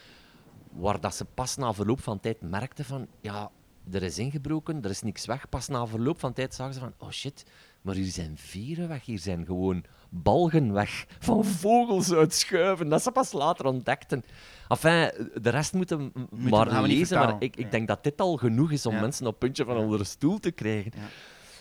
waar 0.72 1.00
dat 1.00 1.14
ze 1.14 1.24
pas 1.24 1.56
na 1.56 1.72
verloop 1.74 2.00
van 2.00 2.20
tijd 2.20 2.40
merkten 2.40 2.84
van, 2.84 3.06
ja, 3.20 3.50
er 3.92 4.02
is 4.02 4.18
ingebroken, 4.18 4.82
er 4.82 4.90
is 4.90 5.02
niks 5.02 5.26
weg. 5.26 5.48
Pas 5.48 5.68
na 5.68 5.86
verloop 5.86 6.20
van 6.20 6.32
tijd 6.32 6.54
zagen 6.54 6.74
ze 6.74 6.80
van, 6.80 6.92
oh 6.98 7.10
shit, 7.10 7.44
maar 7.82 7.94
hier 7.94 8.10
zijn 8.10 8.36
vieren 8.36 8.88
weg, 8.88 9.04
hier 9.04 9.18
zijn 9.18 9.44
gewoon 9.46 9.84
balgen 10.08 10.72
weg 10.72 11.06
van 11.18 11.44
vogels 11.44 12.12
uitschuiven. 12.12 12.88
Dat 12.88 13.02
ze 13.02 13.10
pas 13.10 13.32
later 13.32 13.64
ontdekten. 13.66 14.24
Enfin, 14.68 15.10
de 15.42 15.50
rest 15.50 15.72
moeten 15.72 16.00
m- 16.00 16.12
Moeten- 16.14 16.50
maar 16.50 16.66
gaan 16.66 16.84
lezen, 16.84 17.18
maar 17.18 17.34
ik, 17.42 17.56
ik 17.56 17.64
Ja. 17.64 17.70
denk 17.70 17.88
dat 17.88 18.04
dit 18.04 18.20
al 18.20 18.36
genoeg 18.36 18.70
is 18.72 18.86
om 18.86 18.94
Ja. 18.94 19.00
mensen 19.00 19.26
op 19.26 19.38
puntje 19.38 19.64
van 19.64 19.76
Ja. 19.76 19.82
onder 19.82 19.98
de 19.98 20.04
stoel 20.04 20.38
te 20.38 20.50
krijgen. 20.50 20.92
Ja. 20.96 21.02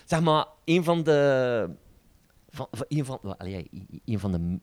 Zeg 0.05 0.21
maar, 0.21 0.45
een 0.65 0.83
van 0.83 1.03
de... 1.03 1.69
Van, 2.49 2.67
van, 2.71 2.85
een, 2.89 3.05
van, 3.05 3.19
allee, 3.37 3.69
een 4.05 4.19
van 4.19 4.31
de 4.31 4.59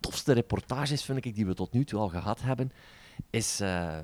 tofste 0.00 0.32
reportages, 0.32 1.04
vind 1.04 1.24
ik, 1.24 1.34
die 1.34 1.46
we 1.46 1.54
tot 1.54 1.72
nu 1.72 1.84
toe 1.84 2.00
al 2.00 2.08
gehad 2.08 2.40
hebben, 2.42 2.72
is 3.30 3.60
eh, 3.60 3.98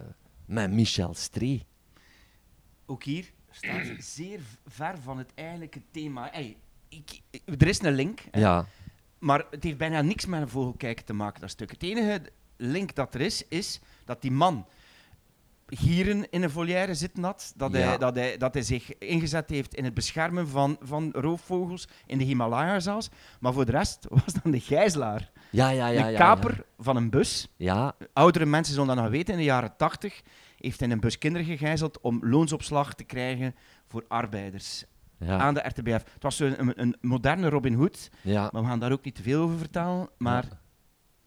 met 0.46 0.70
Michel 0.72 1.14
Stree. 1.14 1.66
Ook 2.90 3.04
hier 3.04 3.30
staat 3.50 3.86
ze 3.86 3.94
zeer 3.98 4.40
ver 4.66 4.98
van 5.02 5.18
het 5.18 5.30
eigenlijke 5.34 5.80
thema. 5.90 6.28
Hey, 6.32 6.56
ik, 6.88 7.20
ik- 7.30 7.60
er 7.62 7.66
is 7.68 7.82
een 7.82 7.92
link, 7.94 8.20
hè, 8.30 8.40
Ja. 8.40 8.66
maar 9.18 9.44
het 9.50 9.62
heeft 9.64 9.76
bijna 9.76 10.00
niks 10.02 10.26
met 10.26 10.40
een 10.40 10.48
vogelkijken 10.48 11.04
te 11.04 11.12
maken, 11.12 11.40
dat 11.40 11.50
stuk. 11.50 11.70
Het 11.70 11.82
enige 11.82 12.20
link 12.56 12.94
dat 12.94 13.14
er 13.14 13.20
is, 13.20 13.44
is 13.48 13.80
dat 14.04 14.22
die 14.22 14.30
man 14.30 14.66
gieren 15.66 16.30
in 16.30 16.42
een 16.42 16.50
volière 16.50 16.94
zitten 16.94 17.22
had, 17.24 17.52
dat, 17.56 17.72
Ja. 17.72 17.78
hij, 17.78 17.98
dat, 17.98 18.14
hij, 18.14 18.36
dat 18.36 18.54
hij 18.54 18.62
zich 18.62 18.98
ingezet 18.98 19.50
heeft 19.50 19.74
in 19.74 19.84
het 19.84 19.94
beschermen 19.94 20.48
van, 20.48 20.76
van 20.80 21.10
roofvogels 21.12 21.88
in 22.06 22.18
de 22.18 22.24
Himalaya 22.24 22.80
zelfs. 22.80 23.08
Maar 23.40 23.52
voor 23.52 23.64
de 23.64 23.72
rest 23.72 24.06
was 24.24 24.34
dan 24.42 24.52
de 24.52 24.60
gijzelaar. 24.60 25.30
Ja, 25.50 25.68
ja, 25.68 25.86
ja. 25.88 26.06
ja, 26.08 26.18
kaper 26.18 26.64
van 26.78 26.96
een 26.96 27.10
bus. 27.10 27.48
Ja, 27.56 27.94
Oudere 28.12 28.46
mensen 28.46 28.74
zullen 28.74 28.88
dat 28.94 29.04
nog 29.04 29.10
weten. 29.12 29.32
In 29.32 29.38
de 29.38 29.44
jaren 29.46 29.76
80 29.76 30.22
heeft 30.60 30.82
in 30.82 30.90
een 30.90 31.00
bus 31.00 31.18
kinderen 31.18 31.46
gegijzeld 31.46 32.00
om 32.00 32.18
loonsopslag 32.22 32.94
te 32.94 33.04
krijgen 33.04 33.54
voor 33.86 34.04
arbeiders 34.08 34.84
ja, 35.18 35.38
aan 35.38 35.54
de 35.54 35.60
RTBF. 35.60 36.12
Het 36.12 36.22
was 36.22 36.38
een, 36.38 36.80
een, 36.80 36.96
moderne 37.00 37.48
Robin 37.48 37.74
Hood, 37.74 38.10
ja. 38.22 38.48
maar 38.52 38.62
we 38.62 38.68
gaan 38.68 38.80
daar 38.80 38.92
ook 38.92 39.04
niet 39.04 39.14
te 39.14 39.22
veel 39.22 39.42
over 39.42 39.58
vertellen. 39.58 40.08
Maar 40.18 40.44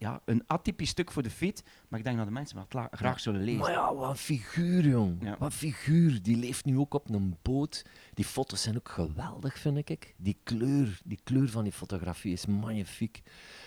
ja, 0.04 0.22
een 0.26 0.44
atypisch 0.48 0.90
stuk 0.90 1.12
voor 1.12 1.24
de 1.24 1.30
feet, 1.30 1.64
maar 1.88 2.00
ik 2.00 2.06
denk 2.06 2.18
dat 2.18 2.26
de 2.26 2.32
mensen 2.32 2.68
wel 2.72 2.88
graag 2.92 3.20
zullen 3.20 3.44
lezen. 3.44 3.60
Maar 3.60 3.72
ja, 3.72 3.96
wat 3.96 4.10
een 4.10 4.16
figuur, 4.16 4.88
jong. 4.88 5.18
Ja. 5.22 5.36
Wat 5.40 5.52
een 5.52 5.58
figuur. 5.58 6.22
Die 6.22 6.38
leeft 6.38 6.66
nu 6.66 6.78
ook 6.78 6.94
op 6.94 7.10
een 7.10 7.38
boot. 7.42 7.86
Die 8.14 8.26
foto's 8.26 8.62
zijn 8.62 8.78
ook 8.78 8.90
geweldig, 8.90 9.58
vind 9.58 9.90
ik. 9.90 10.16
Die 10.18 10.38
kleur, 10.44 11.00
die 11.04 11.20
kleur 11.24 11.50
van 11.50 11.64
die 11.64 11.74
fotografie 11.74 12.34
is 12.34 12.46
magnifiek. 12.46 13.22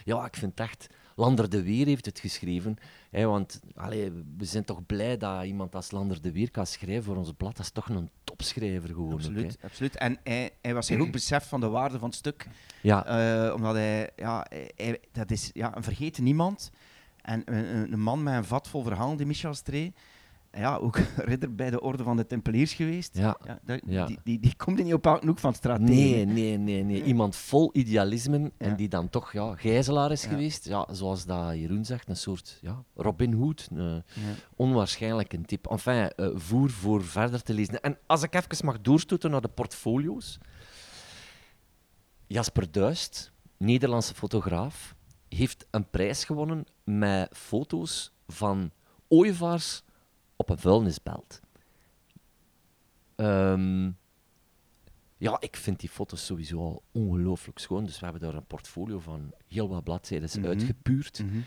Ja, 0.04 0.24
ik 0.24 0.36
vind 0.36 0.60
echt... 0.60 0.86
Lander 1.18 1.50
de 1.50 1.62
Weer 1.62 1.86
heeft 1.86 2.06
het 2.06 2.18
geschreven. 2.18 2.76
Hè, 3.10 3.24
want 3.26 3.60
allee, 3.74 4.12
we 4.36 4.44
zijn 4.44 4.64
toch 4.64 4.86
blij 4.86 5.16
dat 5.16 5.44
iemand 5.44 5.74
als 5.74 5.90
Lander 5.90 6.22
de 6.22 6.32
Weer 6.32 6.50
kan 6.50 6.66
schrijven 6.66 7.04
voor 7.04 7.16
ons 7.16 7.32
blad. 7.36 7.56
Dat 7.56 7.64
is 7.66 7.70
toch 7.72 7.88
een 7.88 8.10
topschrijver 8.24 8.88
gewoon. 8.88 9.12
ook, 9.12 9.20
hè. 9.20 9.26
Absoluut, 9.26 9.58
absoluut. 9.62 9.96
En 9.96 10.18
hij, 10.24 10.50
hij 10.62 10.74
was 10.74 10.86
zich 10.86 11.00
ook 11.00 11.12
beseft 11.12 11.46
van 11.46 11.60
de 11.60 11.68
waarde 11.68 11.98
van 11.98 12.08
het 12.08 12.16
stuk. 12.18 12.46
Ja, 12.82 13.06
Eh, 13.06 13.54
omdat 13.54 13.74
hij, 13.74 14.10
ja, 14.16 14.46
hij- 14.76 15.00
dat 15.12 15.30
is 15.30 15.50
ja, 15.54 15.76
een 15.76 15.82
vergeten 15.82 16.24
niemand. 16.24 16.70
En 17.22 17.42
een, 17.44 17.76
een- 17.76 17.92
een 17.92 18.00
man 18.00 18.22
met 18.22 18.34
een 18.34 18.44
vat 18.44 18.68
vol 18.68 18.82
verhalen, 18.82 19.16
die 19.16 19.26
Michel 19.26 19.54
Stree. 19.54 19.92
Ja, 20.52 20.76
ook 20.76 20.98
ridder 21.30 21.54
bij 21.54 21.70
de 21.70 21.80
Orde 21.80 22.02
van 22.02 22.16
de 22.16 22.26
Tempeliers 22.26 22.72
geweest. 22.74 23.16
Ja. 23.16 23.36
Ja, 23.44 23.58
daar- 23.64 23.80
Ja. 23.86 24.06
Die, 24.06 24.18
die, 24.24 24.40
die 24.40 24.56
komt 24.56 24.78
er 24.78 24.84
niet 24.84 24.94
op 24.94 25.06
elke 25.06 25.26
hoek 25.26 25.38
van 25.38 25.54
straat 25.54 25.80
Nee, 25.80 26.24
nee, 26.24 26.56
nee, 26.58 26.82
nee. 26.82 27.02
Iemand 27.04 27.36
vol 27.36 27.70
idealisme 27.72 28.52
en 28.58 28.76
die 28.76 28.88
dan 28.88 29.08
toch 29.08 29.32
ja, 29.32 29.54
gijzelaar 29.54 30.12
is 30.12 30.24
geweest. 30.24 30.64
Ja, 30.64 30.86
zoals 30.90 31.24
dat 31.24 31.54
Jeroen 31.54 31.84
zegt, 31.84 32.08
een 32.08 32.16
soort 32.16 32.58
ja, 32.62 32.84
Robin 32.94 33.32
Hood. 33.32 33.68
Een 33.72 34.02
onwaarschijnlijk 34.56 35.32
een 35.32 35.44
type. 35.44 35.68
Enfin, 35.68 36.08
eh, 36.10 36.28
voer 36.34 36.70
voor 36.70 37.04
verder 37.04 37.42
te 37.42 37.54
lezen. 37.54 37.80
En 37.80 37.98
als 38.06 38.22
ik 38.22 38.34
even 38.34 38.64
mag 38.66 38.80
doorstoten 38.80 39.30
naar 39.30 39.40
de 39.40 39.48
portfolio's. 39.48 40.38
Jasper 42.26 42.70
Duist, 42.72 43.32
Nederlandse 43.58 44.14
fotograaf, 44.14 44.94
heeft 45.28 45.66
een 45.70 45.90
prijs 45.90 46.24
gewonnen 46.24 46.64
met 46.84 47.28
foto's 47.36 48.12
van 48.28 48.70
ooievaars 49.08 49.82
op 50.36 50.48
een 50.50 50.58
vuilnisbelt. 50.58 51.40
Ehm, 53.16 53.90
ja, 55.16 55.36
ik 55.40 55.56
vind 55.56 55.80
die 55.80 55.88
foto's 55.88 56.26
sowieso 56.26 56.58
al 56.60 56.82
ongelooflijk 56.92 57.58
schoon. 57.58 57.84
Dus 57.84 57.98
we 57.98 58.04
hebben 58.04 58.22
daar 58.22 58.34
een 58.34 58.46
portfolio 58.46 58.98
van 58.98 59.32
heel 59.48 59.68
wat 59.68 59.84
bladzijden 59.84 60.28
Mhm. 60.36 60.46
uitgepuurd. 60.46 61.22
Mhm. 61.24 61.38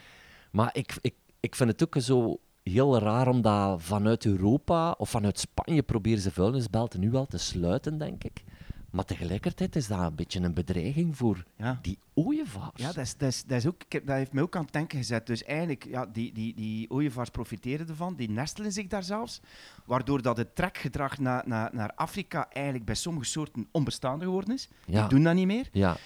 Maar 0.52 0.76
ik, 0.76 0.98
ik, 1.02 1.16
ik 1.40 1.56
vind 1.56 1.70
het 1.70 1.84
ook 1.84 2.02
zo 2.02 2.40
heel 2.64 2.98
raar 3.00 3.28
om 3.28 3.42
dat 3.42 3.82
vanuit 3.82 4.26
Europa 4.26 4.92
of 4.92 5.10
vanuit 5.10 5.40
Spanje 5.40 5.84
proberen 5.84 6.20
ze 6.22 6.32
vuilnisbelten 6.32 7.00
nu 7.00 7.10
wel 7.12 7.26
te 7.26 7.38
sluiten, 7.38 7.98
denk 7.98 8.24
ik. 8.24 8.44
Maar 8.92 9.06
tegelijkertijd 9.06 9.76
is 9.76 9.88
dat 9.88 10.00
een 10.00 10.16
beetje 10.16 10.40
een 10.40 10.54
bedreiging 10.54 11.18
voor 11.18 11.44
Ja. 11.58 11.80
die 11.82 11.98
ooievaars. 12.14 12.82
Ja, 12.82 12.88
dat, 12.92 12.98
is, 12.98 13.18
dat, 13.18 13.30
is, 13.30 13.44
dat, 13.44 13.58
is 13.58 13.66
ook, 13.68 13.82
dat 13.92 14.16
heeft 14.16 14.34
mij 14.34 14.44
ook 14.44 14.56
aan 14.56 14.64
het 14.64 14.74
denken 14.74 14.98
gezet. 14.98 15.28
Dus 15.28 15.44
eigenlijk, 15.44 15.86
ja, 15.86 16.06
die, 16.06 16.34
die, 16.34 16.54
die 16.56 16.90
ooievaars 16.92 17.30
profiteren 17.30 17.88
ervan, 17.88 18.16
die 18.16 18.30
nestelen 18.30 18.72
zich 18.72 18.88
daar 18.88 19.04
zelfs, 19.04 19.42
waardoor 19.86 20.22
dat 20.22 20.38
het 20.38 20.56
trekgedrag 20.56 21.18
naar, 21.18 21.44
naar, 21.48 21.70
naar 21.74 21.92
Afrika 21.96 22.50
eigenlijk 22.50 22.86
bij 22.86 22.96
sommige 22.96 23.26
soorten 23.26 23.68
onbestaande 23.72 24.26
geworden 24.26 24.54
is. 24.54 24.70
Ja. 24.86 25.00
Die 25.00 25.10
doen 25.10 25.24
dat 25.24 25.34
niet 25.36 25.48
meer. 25.48 25.70
Ja? 25.72 25.98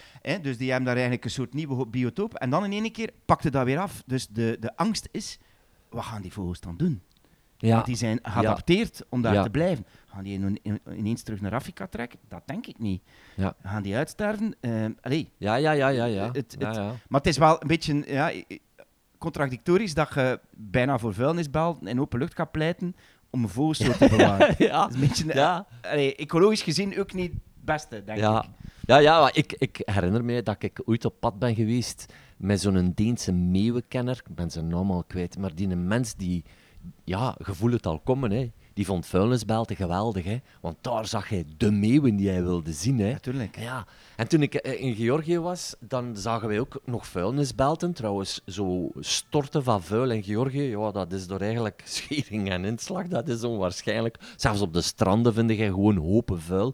Dus 0.42 0.58
die 0.58 0.68
hebben 0.68 0.86
daar 0.86 0.96
eigenlijk 0.96 1.26
een 1.26 1.32
soort 1.32 1.54
nieuwe 1.54 1.88
biotoop. 1.88 2.34
En 2.34 2.50
dan 2.50 2.66
in 2.66 2.72
één 2.72 2.92
keer 2.92 3.10
pakt 3.26 3.44
het 3.44 3.54
dat 3.54 3.66
weer 3.66 3.80
af. 3.80 4.04
Dus 4.06 4.28
de, 4.28 4.58
de 4.60 4.76
angst 4.76 5.08
is, 5.12 5.40
wat 5.90 6.04
gaan 6.04 6.22
die 6.22 6.34
vogels 6.34 6.60
dan 6.60 6.78
doen? 6.78 7.02
Ja. 7.68 7.74
Want 7.74 7.86
die 7.86 7.96
zijn 7.96 8.20
geadapteerd 8.22 9.02
om 9.10 9.22
daar 9.22 9.34
Ja. 9.34 9.44
te 9.44 9.50
blijven. 9.50 9.86
Gaan 10.06 10.24
die 10.24 10.40
in- 10.40 10.60
in- 10.62 10.80
ineens 10.98 11.24
terug 11.24 11.42
naar 11.42 11.54
Afrika 11.54 11.88
trekken? 11.88 12.20
Dat 12.28 12.42
denk 12.46 12.68
ik 12.68 12.80
niet. 12.80 13.02
Ja. 13.36 13.56
Gaan 13.64 13.84
die 13.84 13.96
uitsterven? 13.96 14.56
Ehm 14.60 14.92
allee, 15.02 15.30
ja, 15.38 15.56
ja, 15.56 15.72
ja, 15.72 15.88
ja, 15.88 16.06
ja. 16.06 16.26
Het- 16.32 16.56
het- 16.60 16.76
maar 17.08 17.20
het 17.20 17.28
is 17.28 17.38
wel 17.38 17.62
een 17.62 17.68
beetje 17.68 18.04
ja, 18.08 18.32
contradictorisch 19.18 19.94
dat 19.94 20.14
je 20.14 20.40
bijna 20.52 20.98
voor 20.98 21.14
vuilnisbelt 21.14 21.86
in 21.88 22.00
open 22.02 22.20
lucht 22.20 22.36
gaat 22.36 22.52
pleiten 22.52 22.96
om 23.30 23.44
een 23.44 23.50
vogelsoort 23.50 23.98
te 23.98 24.10
bewaren. 24.18 24.56
ja. 24.58 24.82
Dat 24.82 24.90
is 24.90 24.96
een 24.96 25.08
beetje, 25.08 25.34
ja. 25.34 25.66
allee, 25.82 26.16
ecologisch 26.16 26.62
gezien 26.62 27.00
ook 27.00 27.14
niet 27.14 27.32
het 27.32 27.42
beste, 27.66 28.04
denk 28.04 28.18
ik. 28.18 28.24
ja, 28.86 28.98
ja 28.98 29.20
maar 29.20 29.36
ik, 29.38 29.54
ik 29.58 29.82
herinner 29.86 30.26
me 30.26 30.44
dat 30.44 30.64
ik 30.64 30.82
ooit 30.86 31.06
op 31.06 31.20
pad 31.20 31.40
ben 31.40 31.56
geweest 31.56 32.14
met 32.38 32.62
zo'n 32.62 32.92
Deense 32.96 33.32
meeuwenkenner. 33.32 34.22
Ik 34.28 34.36
ben 34.36 34.52
zijn 34.52 34.68
naam 34.68 34.92
al 34.92 35.04
kwijt, 35.04 35.38
maar 35.38 35.56
die 35.56 35.70
een 35.70 35.88
mens 35.88 36.16
die, 36.16 36.44
ja, 37.04 37.36
gevoel 37.40 37.72
het 37.72 37.86
al 37.86 38.00
komen, 38.00 38.32
hè. 38.32 38.52
Die 38.74 38.86
vond 38.86 39.06
vuilnisbelten 39.06 39.76
geweldig, 39.76 40.24
hè. 40.24 40.38
Want 40.62 40.78
daar 40.82 41.08
zag 41.08 41.30
hij 41.30 41.46
de 41.58 41.72
meeuwen 41.72 42.16
die 42.16 42.30
hij 42.30 42.44
wilde 42.44 42.74
zien, 42.74 43.00
hè. 43.00 43.12
Natuurlijk. 43.12 43.60
Ja, 43.60 43.86
en 44.16 44.28
toen 44.28 44.42
ik 44.42 44.54
eh, 44.54 44.82
in 44.82 44.96
Georgië 44.96 45.40
was, 45.40 45.76
dan 45.80 46.18
zagen 46.18 46.48
wij 46.48 46.60
ook 46.60 46.82
nog 46.86 47.08
vuilnisbelten. 47.08 47.94
Trouwens, 47.94 48.42
zo 48.46 48.90
storten 49.00 49.64
van 49.64 49.84
vuil 49.84 50.12
in 50.12 50.24
Georgië, 50.24 50.62
ja, 50.70 50.92
dat 50.92 51.12
is 51.12 51.28
door 51.28 51.40
eigenlijk 51.40 51.82
schering 51.96 52.50
en 52.50 52.66
inslag. 52.66 53.08
Dat 53.08 53.28
is 53.28 53.44
onwaarschijnlijk. 53.44 54.18
Zelfs 54.36 54.62
op 54.62 54.74
de 54.74 54.82
stranden 54.82 55.34
vind 55.34 55.50
je 55.50 55.66
gewoon 55.66 55.98
hopen 55.98 56.42
vuil. 56.42 56.74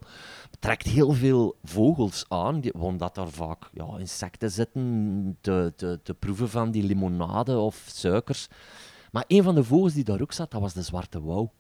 Het 0.51 0.62
trekt 0.62 0.88
heel 0.88 1.12
veel 1.12 1.56
vogels 1.63 2.25
aan, 2.28 2.60
die, 2.60 2.74
omdat 2.74 3.16
daar 3.16 3.30
vaak 3.30 3.70
ja, 3.74 3.88
insecten 3.98 4.51
zitten 4.51 5.38
te, 5.42 5.74
te, 5.75 6.00
te 6.04 6.13
proeven 6.13 6.50
van 6.50 6.72
die 6.72 6.84
limonade 6.84 7.58
of 7.58 7.84
suikers. 7.88 8.48
Maar 9.12 9.24
een 9.28 9.44
van 9.44 9.56
de 9.56 9.63
vogels 9.63 9.94
die 9.94 10.04
daar 10.04 10.22
ook 10.22 10.32
zat, 10.34 10.51
dat 10.51 10.62
was 10.62 10.74
de 10.74 10.82
zwarte 10.82 11.22
wouw. 11.22 11.51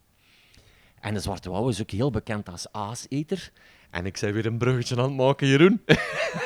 En 0.99 1.13
de 1.13 1.19
zwarte 1.19 1.49
wouw 1.49 1.69
is 1.69 1.81
ook 1.81 1.91
heel 1.91 2.11
bekend 2.11 2.49
als 2.49 2.67
aaseter. 2.71 3.51
En 3.89 4.05
ik 4.05 4.17
zei 4.17 4.31
weer 4.31 4.45
een 4.45 4.57
bruggetje 4.57 4.95
aan 4.97 5.03
het 5.03 5.13
maken, 5.13 5.47
Jeroen. 5.47 5.81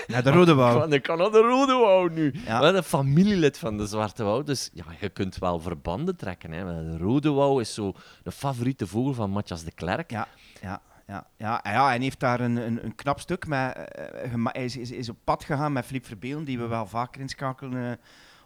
Ja, 0.07 0.21
de 0.21 0.31
rode 0.31 0.53
wouw. 0.53 0.87
Ik 0.87 1.03
kan 1.03 1.17
naar 1.17 1.31
de 1.31 1.39
rode 1.39 1.73
wouw 1.73 2.07
nu. 2.07 2.33
Ja. 2.45 2.59
Wat 2.59 2.73
een 2.73 2.83
familielid 2.83 3.57
van 3.57 3.77
de 3.77 3.85
zwarte 3.87 4.23
wouw. 4.23 4.43
Dus 4.43 4.69
ja, 4.73 4.83
je 4.99 5.09
kunt 5.09 5.37
wel 5.37 5.59
verbanden 5.59 6.15
trekken. 6.15 6.51
Hè. 6.51 6.65
De 6.91 6.97
rode 6.97 7.29
wouw 7.31 7.59
is 7.59 7.73
zo 7.73 7.93
de 8.23 8.31
favoriete 8.31 8.87
vogel 8.87 9.13
van 9.13 9.29
Matthias 9.29 9.63
de 9.63 9.71
Klerk. 9.71 10.11
Ja, 10.11 10.27
ja, 10.61 10.81
ja, 11.07 11.27
ja, 11.37 11.63
en 11.63 11.71
ja, 11.71 11.85
hij 11.87 11.97
heeft 11.99 12.19
daar 12.19 12.39
een, 12.39 12.55
een, 12.55 12.85
een 12.85 12.95
knap 12.95 13.19
stuk 13.19 13.47
met. 13.47 13.75
eh, 13.75 14.29
gema- 14.31 14.51
hij 14.53 14.63
is, 14.65 14.77
is, 14.77 14.91
is 14.91 15.09
op 15.09 15.17
pad 15.23 15.43
gegaan 15.43 15.73
met 15.73 15.85
Philippe 15.85 16.07
Verbeelen, 16.07 16.43
die 16.43 16.59
we 16.59 16.67
wel 16.67 16.85
vaker 16.85 17.21
inschakelen 17.21 17.91
eh, 17.91 17.97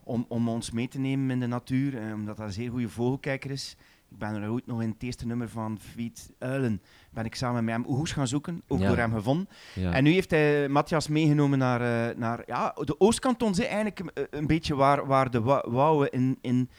om, 0.07 0.25
om 0.27 0.49
ons 0.49 0.71
mee 0.71 0.87
te 0.87 0.99
nemen 0.99 1.31
in 1.31 1.39
de 1.39 1.47
natuur, 1.47 1.97
eh, 1.97 2.13
omdat 2.13 2.37
hij 2.37 2.45
een 2.45 2.51
zeer 2.51 2.69
goede 2.69 2.89
vogelkijker 2.89 3.51
is. 3.51 3.75
Ik 4.11 4.17
ben 4.17 4.41
er 4.41 4.49
ooit 4.51 4.67
nog 4.67 4.81
in 4.81 4.89
het 4.89 5.03
eerste 5.03 5.25
nummer 5.27 5.49
van 5.49 5.77
Fiet 5.79 6.31
Uilen, 6.39 6.81
ben 7.11 7.25
ik 7.25 7.35
samen 7.35 7.63
met 7.65 7.73
hem 7.73 7.83
hoes 7.83 8.11
gaan 8.11 8.27
zoeken, 8.27 8.61
ook 8.67 8.79
Ja. 8.79 8.87
door 8.87 8.97
hem 8.97 9.13
gevonden. 9.13 9.47
Ja. 9.75 9.91
En 9.91 10.03
nu 10.03 10.11
heeft 10.11 10.31
hij 10.31 10.69
Matthias 10.69 11.07
meegenomen 11.07 11.59
naar, 11.59 12.09
eh, 12.09 12.17
naar 12.17 12.43
ja, 12.45 12.73
de 12.85 12.99
Oostkantons, 12.99 13.57
hè, 13.57 13.63
eigenlijk 13.63 13.99
een, 13.99 14.27
een 14.29 14.47
beetje 14.47 14.75
waar, 14.75 15.05
waar 15.07 15.31
de 15.31 15.41
wouwen 15.65 16.11
in, 16.11 16.37
in, 16.41 16.69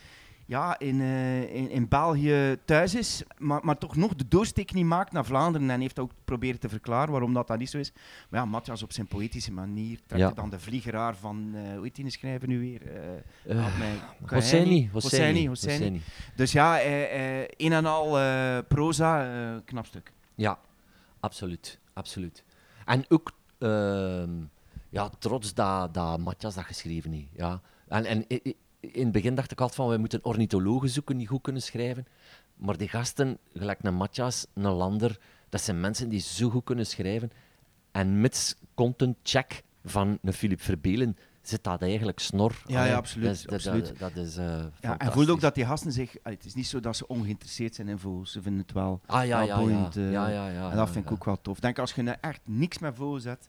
ja, 0.48 0.78
in, 0.78 1.00
eh, 1.00 1.54
in, 1.54 1.70
in 1.70 1.88
België 1.88 2.56
thuis 2.64 2.94
is, 2.94 3.22
maar, 3.38 3.60
maar 3.64 3.78
toch 3.78 3.96
nog 3.96 4.14
de 4.14 4.28
doorsteek 4.28 4.72
niet 4.72 4.84
maakt 4.84 5.12
naar 5.12 5.24
Vlaanderen. 5.24 5.70
En 5.70 5.80
heeft 5.80 5.98
ook 5.98 6.10
proberen 6.24 6.60
te 6.60 6.68
verklaren 6.68 7.10
waarom 7.10 7.34
dat, 7.34 7.46
dat 7.46 7.58
niet 7.58 7.70
zo 7.70 7.78
is. 7.78 7.92
Maar 8.28 8.40
ja, 8.40 8.46
Matthias 8.46 8.82
op 8.82 8.92
zijn 8.92 9.06
poëtische 9.06 9.52
manier 9.52 9.98
trekt 10.06 10.22
Ja. 10.22 10.30
dan 10.30 10.50
de 10.50 10.60
vliegeraar 10.60 11.16
van, 11.16 11.50
eh 11.54 11.74
hoe 11.74 11.82
heet 11.82 11.94
die 11.94 12.10
schrijver 12.10 12.48
nu 12.48 12.60
weer? 12.60 12.80
Help 13.46 13.78
mij. 13.78 13.98
Hosseini. 14.26 14.88
Hosseini, 14.92 15.46
Hosseini. 15.48 16.00
Dus 16.36 16.52
ja, 16.52 16.80
een 17.56 17.72
en 17.72 17.86
al 17.86 18.18
proza, 18.68 19.60
knap 19.64 19.86
stuk. 19.86 20.12
Ja, 20.34 20.58
absoluut. 21.20 21.78
absoluut. 21.92 22.44
En 22.84 23.04
ook 23.08 23.32
ehm, 23.58 24.30
ja, 24.88 25.08
trots 25.18 25.54
dat, 25.54 25.94
dat 25.94 26.18
Matthias 26.18 26.54
dat 26.54 26.64
geschreven 26.64 27.12
heeft. 27.12 27.28
Ja. 27.36 27.60
En, 27.88 28.04
en 28.04 28.26
in 28.80 29.02
het 29.02 29.12
begin 29.12 29.34
dacht 29.34 29.50
ik 29.50 29.60
altijd 29.60 29.78
van, 29.78 29.88
we 29.88 29.96
moeten 29.96 30.24
ornithologen 30.24 30.88
zoeken 30.88 31.16
die 31.16 31.26
goed 31.26 31.42
kunnen 31.42 31.62
schrijven. 31.62 32.06
Maar 32.56 32.76
die 32.76 32.88
gasten, 32.88 33.38
gelijk 33.54 33.78
een 33.82 33.94
Matthias, 33.94 34.46
een 34.54 34.62
Lander, 34.62 35.18
dat 35.48 35.60
zijn 35.60 35.80
mensen 35.80 36.08
die 36.08 36.20
zo 36.20 36.50
goed 36.50 36.64
kunnen 36.64 36.86
schrijven. 36.86 37.30
En 37.90 38.20
mits 38.20 38.54
content 38.74 39.16
check 39.22 39.62
van 39.84 40.18
een 40.22 40.32
Philip 40.32 40.60
Verbelen 40.60 41.16
zit 41.42 41.64
dat 41.64 41.82
eigenlijk 41.82 42.18
snor. 42.18 42.62
Ja, 42.66 42.84
ja, 42.84 42.96
absoluut, 42.96 43.26
Dat 43.26 43.34
is, 43.36 43.42
dat- 43.42 43.52
absoluut. 43.52 43.98
Dat, 43.98 44.16
is 44.16 44.36
eh 44.36 44.64
Ja, 44.80 44.98
en 44.98 45.12
voel 45.12 45.28
ook 45.28 45.40
dat 45.40 45.54
die 45.54 45.64
gasten 45.66 45.92
zich... 45.92 46.16
allee, 46.22 46.36
het 46.36 46.46
is 46.46 46.54
niet 46.54 46.66
zo 46.66 46.80
dat 46.80 46.96
ze 46.96 47.06
ongeïnteresseerd 47.06 47.74
zijn 47.74 47.88
in 47.88 47.98
vogels. 47.98 48.32
Ze 48.32 48.42
vinden 48.42 48.60
het 48.62 48.72
wel, 48.72 49.00
Ah, 49.06 49.26
ja, 49.26 49.40
ja, 49.40 49.60
ja. 49.60 49.90
eh, 49.94 50.12
ja, 50.12 50.28
ja, 50.28 50.48
ja, 50.48 50.70
en 50.70 50.76
dat 50.76 50.90
vind 50.90 51.04
ik 51.04 51.12
ook 51.12 51.24
wel 51.24 51.40
tof. 51.40 51.60
Denk 51.60 51.78
als 51.78 51.92
je 51.94 52.02
nou 52.02 52.16
echt 52.20 52.40
niks 52.44 52.78
met 52.78 52.94
vogels 52.94 53.24
hebt, 53.24 53.48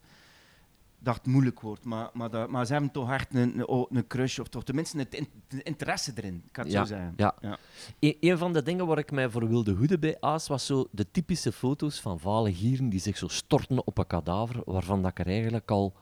dat 0.99 1.15
het 1.15 1.25
moeilijk 1.25 1.61
wordt. 1.61 1.83
Maar, 1.85 2.09
maar, 2.13 2.29
dat, 2.29 2.49
maar 2.49 2.65
ze 2.65 2.71
hebben 2.71 2.91
toch 2.91 3.11
echt 3.11 3.33
een, 3.35 3.59
een, 3.71 3.87
een 3.89 4.07
crush, 4.07 4.39
of 4.39 4.47
toch 4.47 4.63
tenminste 4.63 4.97
het 4.97 5.13
in- 5.15 5.63
interesse 5.63 6.11
erin. 6.15 6.43
Kan 6.51 6.63
het 6.63 6.73
Ja, 6.73 6.79
zo 6.79 6.85
zeggen. 6.87 7.13
ja. 7.17 7.35
Ja. 7.41 7.57
E- 7.99 8.13
een 8.19 8.37
van 8.37 8.53
de 8.53 8.61
dingen 8.63 8.87
waar 8.87 8.97
ik 8.97 9.11
mij 9.11 9.29
voor 9.29 9.47
wilde 9.47 9.71
hoeden 9.73 9.99
bij 9.99 10.17
aas, 10.19 10.47
was 10.47 10.65
zo 10.65 10.87
de 10.91 11.11
typische 11.11 11.51
foto's 11.51 11.99
van 11.99 12.19
vale 12.19 12.53
gieren 12.53 12.89
die 12.89 12.99
zich 12.99 13.17
zo 13.17 13.27
storten 13.27 13.87
op 13.87 13.97
een 13.97 14.07
kadaver, 14.07 14.61
waarvan 14.65 15.01
dat 15.01 15.11
ik 15.11 15.19
er 15.19 15.27
eigenlijk 15.27 15.71
al 15.71 15.93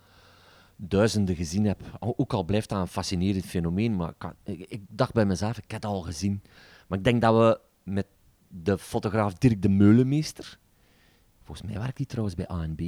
duizenden 0.75 1.35
gezien 1.35 1.65
heb. 1.65 1.81
Ook 1.99 2.33
al 2.33 2.43
blijft 2.43 2.69
dat 2.69 2.79
een 2.79 2.87
fascinerend 2.87 3.45
fenomeen, 3.45 3.95
maar 3.95 4.09
ik, 4.09 4.21
had- 4.21 4.35
ik, 4.43 4.59
ik 4.69 4.81
dacht 4.89 5.13
bij 5.13 5.25
mezelf, 5.25 5.57
ik 5.57 5.71
heb 5.71 5.81
dat 5.81 5.91
al 5.91 6.01
gezien. 6.01 6.41
Maar 6.87 6.97
ik 6.97 7.03
denk 7.03 7.21
dat 7.21 7.35
we 7.35 7.59
met 7.91 8.05
de 8.47 8.77
fotograaf 8.77 9.33
Dirk 9.33 9.61
de 9.61 9.69
Meulemeester, 9.69 10.59
volgens 11.43 11.67
mij 11.71 11.79
werkt 11.79 11.97
hij 11.97 12.05
trouwens 12.05 12.35
bij 12.35 12.47
ANB, 12.47 12.81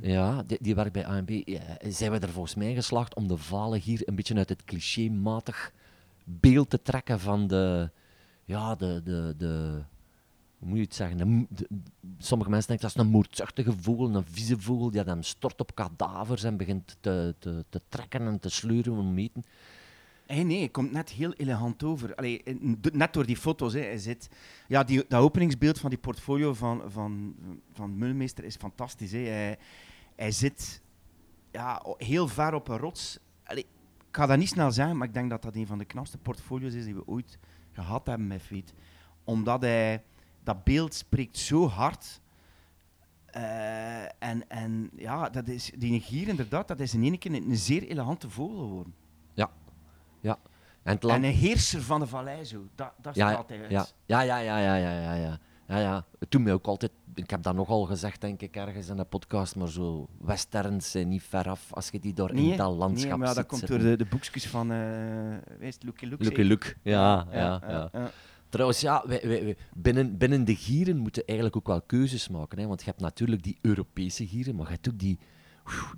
Ja, 0.00 0.42
die, 0.42 0.58
die 0.60 0.74
werkt 0.74 0.92
bij 0.92 1.06
ANB. 1.06 1.30
Ja, 1.44 1.60
zijn 1.88 2.12
we 2.12 2.18
er 2.18 2.28
volgens 2.28 2.54
mij 2.54 2.74
geslaagd 2.74 3.14
om 3.14 3.28
de 3.28 3.36
vale 3.36 3.78
hier 3.78 4.02
een 4.04 4.14
beetje 4.14 4.34
uit 4.34 4.48
het 4.48 4.64
clichématig 4.64 5.72
beeld 6.24 6.70
te 6.70 6.82
trekken 6.82 7.20
van 7.20 7.46
de, 7.46 7.90
ja, 8.44 8.74
de, 8.74 9.00
de, 9.04 9.34
de 9.36 9.82
hoe 10.58 10.68
moet 10.68 10.78
je 10.78 10.84
het 10.84 10.94
zeggen? 10.94 11.46
De 11.50 11.68
sommige 12.18 12.50
mensen 12.50 12.68
denken 12.68 12.88
dat 12.88 12.96
is 12.96 13.02
een 13.02 13.12
moordzuchtige 13.12 13.72
vogel, 13.80 14.14
een 14.14 14.24
vieze 14.24 14.58
vogel 14.58 14.90
die 14.90 15.04
dan 15.04 15.22
stort 15.22 15.60
op 15.60 15.74
kadavers 15.74 16.42
en 16.42 16.56
begint 16.56 16.96
te, 17.00 17.34
te, 17.38 17.64
te 17.68 17.80
trekken 17.88 18.26
en 18.26 18.40
te 18.40 18.48
sleuren 18.48 18.92
om 18.92 19.14
meten. 19.14 19.44
Hey, 20.26 20.42
nee, 20.44 20.58
hij 20.58 20.68
komt 20.68 20.92
net 20.92 21.10
heel 21.10 21.32
elegant 21.32 21.82
over. 21.82 22.14
Allee, 22.14 22.42
do- 22.78 22.90
net 22.92 23.12
door 23.12 23.26
die 23.26 23.36
foto's. 23.36 23.72
Hè. 23.72 23.80
Hij 23.80 23.98
zit, 23.98 24.28
ja, 24.68 24.84
die, 24.84 25.04
dat 25.08 25.22
openingsbeeld 25.22 25.78
van 25.80 25.90
die 25.90 25.98
portfolio 25.98 26.54
van, 26.54 26.82
van, 26.86 27.34
van 27.72 27.98
Mulmeester 27.98 28.44
is 28.44 28.56
fantastisch. 28.56 29.12
Hè. 29.12 29.18
Hij, 29.18 29.58
hij 30.16 30.30
zit 30.30 30.82
ja, 31.50 31.82
heel 31.96 32.28
ver 32.28 32.54
op 32.54 32.68
een 32.68 32.78
rots. 32.78 33.18
Allee, 33.44 33.62
ik 34.08 34.16
ga 34.20 34.26
dat 34.26 34.38
niet 34.38 34.48
snel 34.48 34.70
zeggen, 34.72 34.96
maar 34.96 35.08
ik 35.08 35.14
denk 35.14 35.30
dat 35.30 35.42
dat 35.42 35.54
een 35.56 35.66
van 35.66 35.78
de 35.78 35.84
knapste 35.84 36.18
portfolio's 36.18 36.74
is 36.74 36.84
die 36.84 36.94
we 36.94 37.06
ooit 37.06 37.38
gehad 37.72 38.06
hebben 38.06 38.26
met 38.26 38.42
Feet. 38.42 38.74
omdat 39.24 39.62
hij... 39.62 40.02
Dat 40.42 40.64
beeld 40.64 40.94
spreekt 40.94 41.38
zo 41.38 41.68
hard. 41.68 42.20
Eh, 43.26 44.02
en, 44.02 44.48
en 44.48 44.90
ja, 44.96 45.30
dat 45.30 45.48
is, 45.48 45.70
die 45.78 46.00
gier 46.00 46.28
inderdaad, 46.28 46.68
dat 46.68 46.80
is 46.80 46.94
in 46.94 47.02
één 47.02 47.18
keer 47.18 47.34
een, 47.34 47.50
een 47.50 47.56
zeer 47.56 47.82
elegante 47.82 48.30
vogel 48.30 48.58
geworden. 48.58 48.94
En 50.82 50.96
land... 51.00 51.22
En 51.22 51.24
een 51.24 51.36
heerser 51.36 51.82
van 51.82 52.00
de 52.00 52.06
vallei, 52.06 52.44
zo. 52.44 52.66
Dat, 52.74 52.92
dat 53.02 53.14
Ja, 53.14 53.26
hij 53.26 53.36
uit. 53.36 53.70
Ja, 53.70 53.86
ja, 54.06 54.20
ja, 54.20 54.38
ja, 54.38 54.58
ja, 54.58 54.76
ja, 54.76 55.00
ja, 55.00 55.14
ja. 55.14 55.38
Ja, 55.68 55.78
ja. 55.78 56.04
Het 56.18 56.30
doet 56.30 56.42
mij 56.42 56.52
ook 56.52 56.66
altijd... 56.66 56.92
Ik 57.14 57.30
heb 57.30 57.42
dat 57.42 57.54
nogal 57.54 57.84
gezegd, 57.84 58.20
denk 58.20 58.40
ik, 58.40 58.56
ergens 58.56 58.88
in 58.88 58.96
de 58.96 59.04
podcast, 59.04 59.56
maar 59.56 59.68
zo 59.68 60.08
westerns 60.20 60.90
zijn 60.90 61.08
niet 61.08 61.22
ver 61.22 61.48
af 61.48 61.72
als 61.72 61.88
je 61.88 62.00
die 62.00 62.12
door 62.14 62.34
Nee, 62.34 62.50
in 62.50 62.56
dat 62.56 62.74
landschap 62.74 63.08
nee, 63.10 63.18
maar 63.18 63.28
ja, 63.28 63.34
dat 63.34 63.42
ziet 63.50 63.58
komt 63.58 63.66
door 63.66 63.78
de, 63.90 63.96
de 63.96 64.04
boekjes 64.04 64.46
van... 64.46 64.72
eh 64.72 65.56
wees 65.58 65.76
Lucky 65.80 66.04
Luke. 66.06 66.24
Lucky? 66.24 66.40
Luke. 66.42 66.74
Ja, 66.82 67.26
ja, 67.32 67.60
ja. 67.68 67.88
ja. 67.92 68.10
Trouwens, 68.48 68.80
ja, 68.80 69.02
wij, 69.06 69.20
wij, 69.22 69.44
wij- 69.44 69.56
binnen, 69.74 70.16
binnen 70.18 70.44
de 70.44 70.54
gieren 70.56 70.96
moeten 70.96 71.24
eigenlijk 71.26 71.56
ook 71.58 71.66
wel 71.66 71.82
keuzes 71.82 72.28
maken. 72.28 72.58
Hè? 72.58 72.66
Want 72.66 72.80
je 72.80 72.86
hebt 72.86 73.00
natuurlijk 73.00 73.42
die 73.42 73.58
Europese 73.60 74.26
gieren, 74.26 74.54
maar 74.54 74.66
je 74.66 74.72
hebt 74.72 74.88
ook 74.88 74.98
die, 74.98 75.18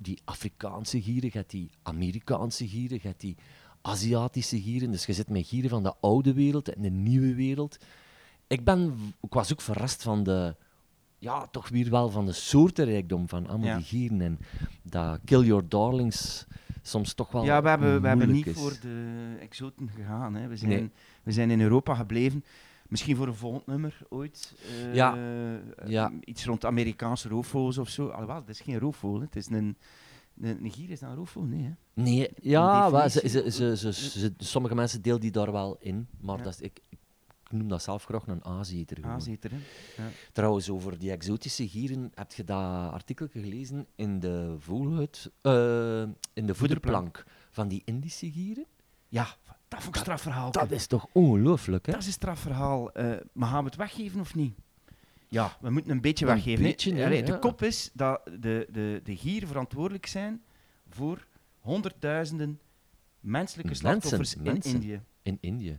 die 0.00 0.18
Afrikaanse 0.24 1.02
gieren, 1.02 1.30
je 1.32 1.38
hebt 1.38 1.50
die 1.50 1.70
Amerikaanse 1.82 2.68
gieren, 2.68 2.98
je 3.02 3.08
hebt 3.08 3.20
die 3.20 3.36
Aziatische 3.86 4.60
gieren. 4.60 4.90
Dus 4.90 5.06
je 5.06 5.12
zit 5.12 5.28
met 5.30 5.46
gieren 5.46 5.70
van 5.70 5.82
de 5.82 5.94
oude 6.00 6.32
wereld 6.32 6.68
en 6.74 6.82
de 6.82 6.90
nieuwe 6.90 7.34
wereld. 7.34 7.78
Ik, 8.46 8.64
ben, 8.64 8.94
ik 9.22 9.32
was 9.32 9.52
ook 9.52 9.60
verrast 9.60 10.02
van 10.02 10.22
de, 10.22 10.54
ja, 11.18 11.46
toch 11.46 11.68
weer 11.68 11.90
wel 11.90 12.10
van 12.10 12.26
de 12.26 12.32
soortenrijkdom 12.32 13.28
van 13.28 13.46
allemaal 13.46 13.66
Ja. 13.68 13.76
die 13.76 13.84
gieren. 13.84 14.20
En 14.20 14.38
dat 14.82 15.18
Kill 15.24 15.42
Your 15.44 15.68
Darlings 15.68 16.46
soms 16.82 17.14
toch 17.14 17.30
wel 17.32 17.44
Ja, 17.44 17.62
we 17.62 17.68
hebben, 17.68 18.00
we 18.02 18.08
hebben 18.08 18.30
niet 18.32 18.46
is. 18.46 18.56
voor 18.58 18.76
de 18.80 19.36
exoten 19.40 19.90
gegaan. 19.96 20.34
Hè. 20.34 20.48
We, 20.48 20.56
zijn, 20.56 20.70
Nee. 20.70 20.90
we 21.22 21.32
zijn 21.32 21.50
in 21.50 21.60
Europa 21.60 21.94
gebleven. 21.94 22.44
Misschien 22.88 23.16
voor 23.16 23.26
een 23.26 23.34
volgend 23.34 23.66
nummer 23.66 23.98
ooit. 24.08 24.54
Ja. 24.92 25.16
eh, 25.16 25.88
Ja. 25.88 26.12
Iets 26.24 26.44
rond 26.44 26.64
Amerikaanse 26.64 27.28
roofvogels 27.28 27.78
of 27.78 27.88
zo. 27.88 28.08
Alhoewel, 28.08 28.36
het 28.36 28.48
is 28.48 28.60
geen 28.60 28.78
roofvogel. 28.78 29.20
Het 29.20 29.36
is 29.36 29.46
een, 29.50 29.76
een, 30.40 30.70
gier 30.70 30.90
is 30.90 31.00
dat 31.00 31.10
een 31.10 31.16
roofvogel? 31.16 31.48
Nee, 31.48 31.62
hè? 31.64 31.70
Nee, 32.02 32.30
ja, 32.42 33.08
ze, 33.08 34.32
sommige 34.38 34.74
mensen 34.74 35.02
delen 35.02 35.20
die 35.20 35.30
daar 35.30 35.52
wel 35.52 35.76
in, 35.80 36.08
maar 36.20 36.36
Ja. 36.38 36.42
dat 36.44 36.52
is, 36.52 36.60
ik, 36.60 36.80
ik 36.88 36.98
noem 37.50 37.68
dat 37.68 37.82
zelf 37.82 38.04
graag 38.04 38.26
een 38.26 38.44
gewoon. 38.44 39.04
Aazeter, 39.04 39.50
hè? 39.50 39.58
Trouwens, 40.32 40.70
over 40.70 40.98
die 40.98 41.10
exotische 41.10 41.68
gieren, 41.68 42.10
heb 42.14 42.32
je 42.32 42.44
dat 42.44 42.92
artikel 42.92 43.26
gelezen 43.30 43.86
in 43.94 44.20
de 44.20 44.56
vogelhut, 44.58 45.30
eh, 45.40 46.02
in 46.32 46.46
de 46.46 46.54
voederplank 46.54 47.24
van 47.50 47.68
die 47.68 47.82
Indische 47.84 48.30
gieren? 48.32 48.66
Ja, 49.08 49.26
dat 49.68 49.82
vond 49.82 49.94
ik 49.96 50.00
strafverhaal. 50.02 50.50
Dat 50.52 50.70
is 50.70 50.86
toch 50.86 51.06
ongelooflijk, 51.12 51.86
hè? 51.86 51.92
Dat 51.92 52.00
is 52.00 52.06
een 52.06 52.12
strafverhaal. 52.12 52.92
Eh, 52.92 53.16
maar 53.32 53.48
gaan 53.48 53.62
we 53.62 53.68
het 53.68 53.76
weggeven 53.78 54.20
of 54.20 54.34
niet? 54.34 54.58
Ja, 55.28 55.56
we 55.60 55.70
moeten 55.70 55.90
een 55.90 56.00
beetje 56.00 56.26
weggeven. 56.26 56.62
beetje, 56.62 57.04
Allee, 57.04 57.22
De 57.22 57.38
kop 57.38 57.62
is 57.62 57.90
dat 57.94 58.20
de, 58.24 58.66
de, 58.70 59.00
de 59.04 59.16
gieren 59.16 59.48
verantwoordelijk 59.48 60.06
zijn 60.06 60.42
voor 60.88 61.26
honderdduizenden 61.58 62.60
menselijke 63.20 63.70
Mensen, 63.70 63.88
slachtoffers 63.88 64.36
mensen. 64.36 64.70
in 64.70 64.76
Indië. 64.82 65.00
In 65.22 65.38
Indië. 65.40 65.78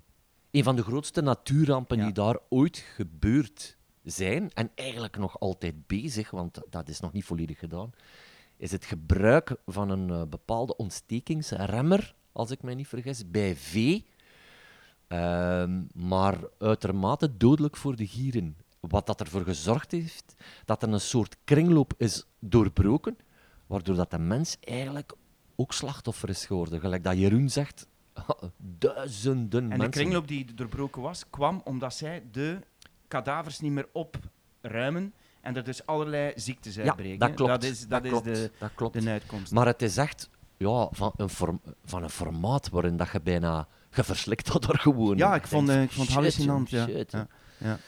Een 0.51 0.63
van 0.63 0.75
de 0.75 0.83
grootste 0.83 1.21
natuurrampen 1.21 1.99
die 1.99 2.11
daar 2.11 2.37
ooit 2.49 2.77
gebeurd 2.77 3.77
zijn, 4.03 4.53
en 4.53 4.71
eigenlijk 4.75 5.17
nog 5.17 5.39
altijd 5.39 5.87
bezig, 5.87 6.31
want 6.31 6.61
dat 6.69 6.89
is 6.89 6.99
nog 6.99 7.13
niet 7.13 7.23
volledig 7.25 7.59
gedaan, 7.59 7.91
is 8.57 8.71
het 8.71 8.85
gebruik 8.85 9.55
van 9.65 9.89
een 9.89 10.09
eh, 10.09 10.21
bepaalde 10.29 10.75
ontstekingsremmer, 10.75 12.15
als 12.31 12.51
ik 12.51 12.61
mij 12.61 12.75
niet 12.75 12.87
vergis, 12.87 13.31
bij 13.31 13.55
vee. 13.55 14.05
Ehm, 15.07 15.81
maar 15.93 16.37
uitermate 16.59 17.37
dodelijk 17.37 17.77
voor 17.77 17.95
de 17.95 18.07
gieren. 18.07 18.57
Wat 18.79 19.05
dat 19.05 19.19
ervoor 19.19 19.43
gezorgd 19.43 19.91
heeft 19.91 20.35
dat 20.65 20.83
er 20.83 20.89
een 20.89 21.01
soort 21.01 21.37
kringloop 21.43 21.93
is 21.97 22.25
doorbroken, 22.39 23.17
waardoor 23.67 23.95
dat 23.95 24.11
de 24.11 24.19
mens 24.19 24.57
eigenlijk 24.59 25.13
ook 25.55 25.73
slachtoffer 25.73 26.29
is 26.29 26.45
geworden. 26.45 26.79
Gelijk 26.79 27.03
dat 27.03 27.17
Jeroen 27.17 27.49
zegt, 27.49 27.87
duizenden 28.57 29.63
En 29.63 29.69
de 29.69 29.75
mensen. 29.75 29.89
kringloop 29.89 30.27
die 30.27 30.53
doorbroken 30.53 31.01
was, 31.01 31.29
kwam 31.29 31.61
omdat 31.63 31.93
zij 31.93 32.23
de 32.31 32.59
kadavers 33.07 33.59
niet 33.59 33.71
meer 33.71 33.87
opruimen 33.91 35.13
en 35.41 35.55
er 35.55 35.63
dus 35.63 35.85
allerlei 35.85 36.31
ziektes 36.35 36.75
ja, 36.75 36.83
uitbreken. 36.83 37.19
dat 37.19 37.29
hè. 37.29 37.35
klopt. 37.35 37.51
Dat 37.51 37.63
is, 37.63 37.87
dat 37.87 38.03
is 38.03 38.09
klopt. 38.09 38.25
de, 38.25 38.51
dat 38.59 38.71
klopt. 38.75 39.01
de 39.01 39.09
uitkomst. 39.09 39.51
Maar 39.51 39.65
het 39.65 39.81
is 39.81 39.97
echt 39.97 40.29
ja, 40.57 40.87
van, 40.91 41.11
een 41.15 41.29
form, 41.29 41.61
van 41.85 42.03
een 42.03 42.09
formaat 42.09 42.69
waarin 42.69 42.97
dat 42.97 43.09
je 43.11 43.21
bijna 43.21 43.67
geverslikt 43.89 44.47
had 44.47 44.63
door 44.63 44.77
gewoon. 44.77 45.17
ja, 45.17 45.35
ik 45.35 45.47
vond, 45.47 45.69
eh, 45.69 45.81
ik 45.81 45.91
vond 45.91 46.07
het 46.07 46.15
hallucinant. 46.15 46.69
Ja. 46.69 46.87
Ja. 46.87 47.27
Ja. 47.57 47.79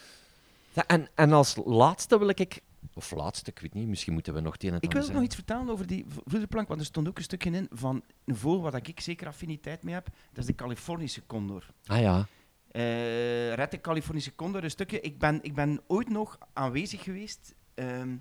En, 0.86 1.08
en 1.14 1.32
als 1.32 1.56
laatste 1.64 2.18
wil 2.18 2.28
ik, 2.28 2.60
of 2.94 3.10
laatste, 3.10 3.50
ik 3.50 3.58
weet 3.58 3.74
niet, 3.74 3.88
misschien 3.88 4.12
moeten 4.12 4.34
we 4.34 4.40
nog 4.40 4.52
het 4.52 4.62
een 4.62 4.68
en 4.68 4.74
het 4.74 4.84
Ik 4.84 4.92
wil 4.92 5.10
nog 5.12 5.22
iets 5.22 5.34
vertellen 5.34 5.68
over 5.68 5.86
die 5.86 6.06
voederplank, 6.26 6.68
want 6.68 6.80
er 6.80 6.86
stond 6.86 7.08
ook 7.08 7.16
een 7.16 7.22
stukje 7.22 7.50
in 7.50 7.68
van 7.70 8.02
een 8.24 8.36
vogel 8.36 8.60
waar 8.60 8.88
ik 8.88 9.00
zeker 9.00 9.26
affiniteit 9.26 9.82
mee 9.82 9.94
heb. 9.94 10.06
Dat 10.06 10.38
is 10.38 10.46
de 10.46 10.54
Californische 10.54 11.26
condor. 11.26 11.66
Ah 11.86 12.00
ja, 12.00 12.26
Eh 12.70 13.54
Red 13.54 13.70
de 13.70 13.80
Californische 13.80 14.34
condor, 14.34 14.64
een 14.64 14.70
stukje. 14.70 15.00
Ik 15.00 15.18
ben, 15.18 15.38
ik 15.42 15.54
ben 15.54 15.80
ooit 15.86 16.08
nog 16.08 16.38
aanwezig 16.52 17.02
geweest 17.02 17.54
ehm, 17.74 18.16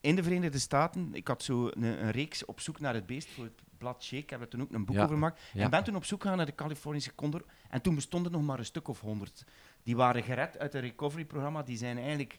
in 0.00 0.16
de 0.16 0.22
Verenigde 0.22 0.58
Staten. 0.58 1.14
Ik 1.14 1.28
had 1.28 1.42
zo 1.42 1.66
een, 1.66 1.82
een 1.82 2.10
reeks 2.10 2.44
op 2.44 2.60
zoek 2.60 2.80
naar 2.80 2.94
het 2.94 3.06
beest 3.06 3.28
voor 3.28 3.44
het 3.44 3.62
blad 3.82 4.02
Shake. 4.02 4.22
Ik 4.22 4.30
heb 4.30 4.40
er 4.40 4.48
toen 4.48 4.62
ook 4.62 4.72
een 4.72 4.84
boek 4.84 4.96
Ja, 4.96 5.02
over 5.02 5.14
gemaakt. 5.14 5.40
ja. 5.52 5.62
En 5.64 5.70
ben 5.70 5.84
toen 5.84 5.96
op 5.96 6.04
zoek 6.04 6.22
gegaan 6.22 6.36
naar 6.36 6.46
de 6.46 6.54
Californische 6.54 7.14
condor. 7.14 7.44
En 7.70 7.80
toen 7.82 7.94
bestonden 7.94 8.32
er 8.32 8.38
nog 8.38 8.46
maar 8.46 8.58
een 8.58 8.64
stuk 8.64 8.88
of 8.88 9.00
honderd. 9.00 9.44
Die 9.82 9.96
waren 9.96 10.22
gered 10.22 10.58
uit 10.58 10.72
het 10.72 10.82
recovery-programma. 10.82 11.62
Die 11.62 11.76
zijn 11.76 11.98
eigenlijk 11.98 12.38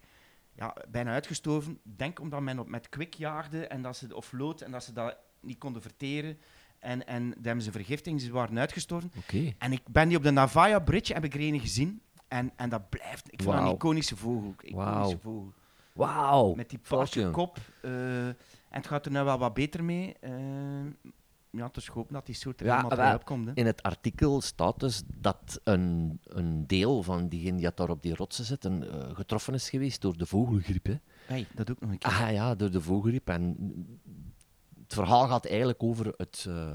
ja, 0.55 0.75
bijna 0.89 1.11
uitgestorven. 1.11 1.79
Denk 1.83 2.19
omdat 2.19 2.41
men 2.41 2.59
op 2.59 2.69
met 2.69 2.89
kwik 2.89 3.13
jaagde 3.13 3.67
en 3.67 3.81
dat 3.81 3.97
ze, 3.97 4.15
of 4.15 4.31
lood 4.31 4.61
en 4.61 4.71
dat 4.71 4.83
ze 4.83 4.93
dat 4.93 5.17
niet 5.41 5.57
konden 5.57 5.81
verteren. 5.81 6.37
En, 6.79 7.07
en 7.07 7.29
daar 7.29 7.43
hebben 7.43 7.63
ze 7.63 7.71
vergiftiging, 7.71 8.21
ze 8.21 8.31
waren 8.31 8.59
uitgestorven. 8.59 9.11
En 9.57 9.71
ik 9.71 9.81
ben 9.89 10.07
die 10.07 10.17
op 10.17 10.23
de 10.23 10.31
Navaja 10.31 10.79
Bridge, 10.79 11.13
heb 11.13 11.23
ik 11.23 11.33
er 11.33 11.41
een 11.41 11.59
gezien. 11.59 12.01
En, 12.27 12.51
en 12.55 12.69
dat 12.69 12.89
blijft, 12.89 13.33
ik 13.33 13.41
vond 13.41 13.55
dat 13.57 13.65
een 13.65 13.73
iconische 13.73 14.15
vogel. 14.17 14.53
Iconische 14.61 15.17
vogel. 15.19 15.53
Wauw. 15.93 16.53
Met 16.55 16.69
die 16.69 16.79
paarse 16.79 17.29
kop. 17.31 17.57
eh, 17.81 18.27
en 18.27 18.35
het 18.69 18.87
gaat 18.87 19.05
er 19.05 19.11
nu 19.11 19.23
wel 19.23 19.37
wat 19.37 19.53
beter 19.53 19.83
mee. 19.83 20.15
eh 20.19 20.31
ja, 21.57 21.69
dus 21.71 21.87
hopen 21.87 22.13
dat 22.13 22.25
die 22.25 22.35
soort 22.35 22.59
er 22.59 22.65
Ja, 22.65 22.87
wel. 22.87 23.19
Hè. 23.45 23.51
In 23.53 23.65
het 23.65 23.83
artikel 23.83 24.41
staat 24.41 24.79
dus 24.79 25.01
dat 25.07 25.59
een, 25.63 26.19
een 26.23 26.67
deel 26.67 27.03
van 27.03 27.27
diegenen 27.27 27.57
die 27.57 27.71
daar 27.75 27.89
op 27.89 28.01
die 28.01 28.15
rotsen 28.15 28.45
zitten 28.45 28.91
eh, 28.91 29.15
getroffen 29.15 29.53
is 29.53 29.69
geweest 29.69 30.01
door 30.01 30.17
de 30.17 30.25
vogelgriep. 30.25 30.85
Hè. 30.85 30.95
Hey, 31.25 31.47
dat 31.55 31.71
ook 31.71 31.79
nog 31.79 31.91
een 31.91 31.97
keer. 31.97 32.11
Ah 32.11 32.31
ja, 32.31 32.55
door 32.55 32.71
de 32.71 32.81
vogelgriep. 32.81 33.29
En 33.29 33.55
het 34.83 34.93
verhaal 34.93 35.27
gaat 35.27 35.45
eigenlijk 35.45 35.83
over 35.83 36.13
het, 36.17 36.45
eh, 36.47 36.71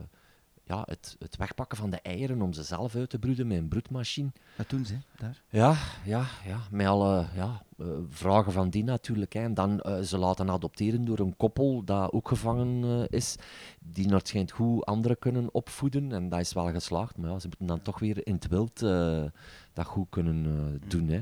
ja, 0.69 0.83
het, 0.85 1.17
het 1.19 1.37
wegpakken 1.37 1.79
van 1.79 1.91
de 1.91 2.01
eieren 2.01 2.43
om 2.43 2.53
ze 2.53 2.63
zelf 2.63 2.95
uit 2.95 3.11
te 3.11 3.19
broeden 3.19 3.47
met 3.47 3.59
een 3.59 3.69
broedmachine. 3.69 4.33
Dat 4.57 4.71
doen 4.71 4.85
ze, 4.85 4.95
daar. 5.17 5.43
Ja, 5.49 5.77
ja, 6.05 6.25
ja 6.47 6.61
met 6.71 6.87
alle 6.87 7.27
ja, 7.35 7.63
eh, 7.79 7.87
vragen 8.09 8.53
van 8.53 8.71
die 8.71 8.85
natuurlijk. 8.85 9.33
Hè. 9.33 9.41
En 9.41 9.55
dan 9.55 9.81
eh, 9.81 10.01
ze 10.01 10.19
laten 10.19 10.51
adopteren 10.51 11.05
door 11.05 11.19
een 11.19 11.37
koppel 11.37 11.85
dat 11.85 12.13
ook 12.13 12.29
gevangen 12.29 12.85
eh, 12.85 13.19
is, 13.19 13.37
die 13.81 14.07
naar 14.07 14.19
het 14.19 14.29
schijnt 14.29 14.51
goed 14.51 14.85
anderen 14.85 15.19
kunnen 15.19 15.55
opvoeden. 15.55 16.13
En 16.13 16.29
dat 16.29 16.41
is 16.41 16.53
wel 16.53 16.71
geslaagd, 16.71 17.17
maar 17.17 17.31
ja, 17.31 17.39
ze 17.39 17.47
moeten 17.47 17.67
dan 17.67 17.83
toch 17.83 17.99
weer 17.99 18.27
in 18.27 18.35
het 18.35 18.49
wild 18.49 18.83
dat 19.79 19.87
goed 19.87 20.07
kunnen 20.11 20.45
eh, 20.47 20.89
doen. 20.89 21.09
Hè. 21.09 21.21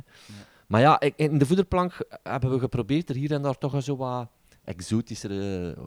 Maar 0.66 0.80
ja, 0.80 1.00
in 1.00 1.38
de 1.38 1.46
voederplank 1.46 2.06
hebben 2.22 2.50
we 2.50 2.58
geprobeerd 2.58 3.08
er 3.08 3.14
hier 3.14 3.32
en 3.32 3.42
daar 3.42 3.58
toch 3.58 3.82
zo 3.82 3.96
wat 3.96 4.28
exotischere 4.66 5.74
eh, 5.76 5.82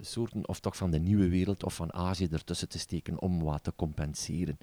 soorten, 0.00 0.48
of 0.48 0.60
toch 0.60 0.76
van 0.76 0.90
de 0.90 0.98
nieuwe 0.98 1.28
wereld 1.28 1.64
of 1.64 1.74
van 1.74 1.92
Azië 1.94 2.28
ertussen 2.32 2.68
te 2.68 2.78
steken 2.78 3.20
om 3.20 3.42
wat 3.42 3.64
te 3.64 3.72
compenseren. 3.76 4.58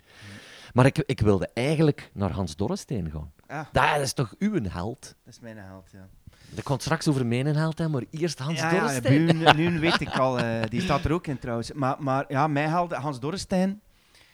Maar 0.73 0.85
ik, 0.85 0.97
ik 0.97 1.19
wilde 1.19 1.49
eigenlijk 1.53 2.11
naar 2.13 2.31
Hans 2.31 2.55
Dorrestein 2.55 3.11
gaan. 3.11 3.31
Ah, 3.47 3.65
Dat 3.71 4.01
is 4.01 4.13
toch 4.13 4.35
uw 4.39 4.63
held? 4.69 5.15
dat 5.23 5.33
is 5.33 5.39
mijn 5.39 5.57
held, 5.57 5.89
ja. 5.91 6.07
Ik 6.55 6.63
kon 6.63 6.79
straks 6.79 7.07
over 7.07 7.25
mijn 7.25 7.45
held 7.45 7.77
hebben, 7.77 7.99
maar 7.99 8.19
eerst 8.21 8.39
Hans 8.39 8.59
ja, 8.59 8.71
ja, 8.73 8.79
Dorrestein. 8.79 9.25
Buun, 9.25 9.55
Buun 9.55 9.79
weet 9.79 10.01
ik 10.01 10.17
al, 10.17 10.39
eh, 10.39 10.69
die 10.69 10.81
staat 10.81 11.05
er 11.05 11.11
ook 11.11 11.27
in 11.27 11.39
trouwens. 11.39 11.71
Maar, 11.71 11.95
maar 12.03 12.25
ja, 12.27 12.47
mijn 12.47 12.69
held, 12.69 12.93
Hans 12.93 13.19
Dorrestein. 13.19 13.81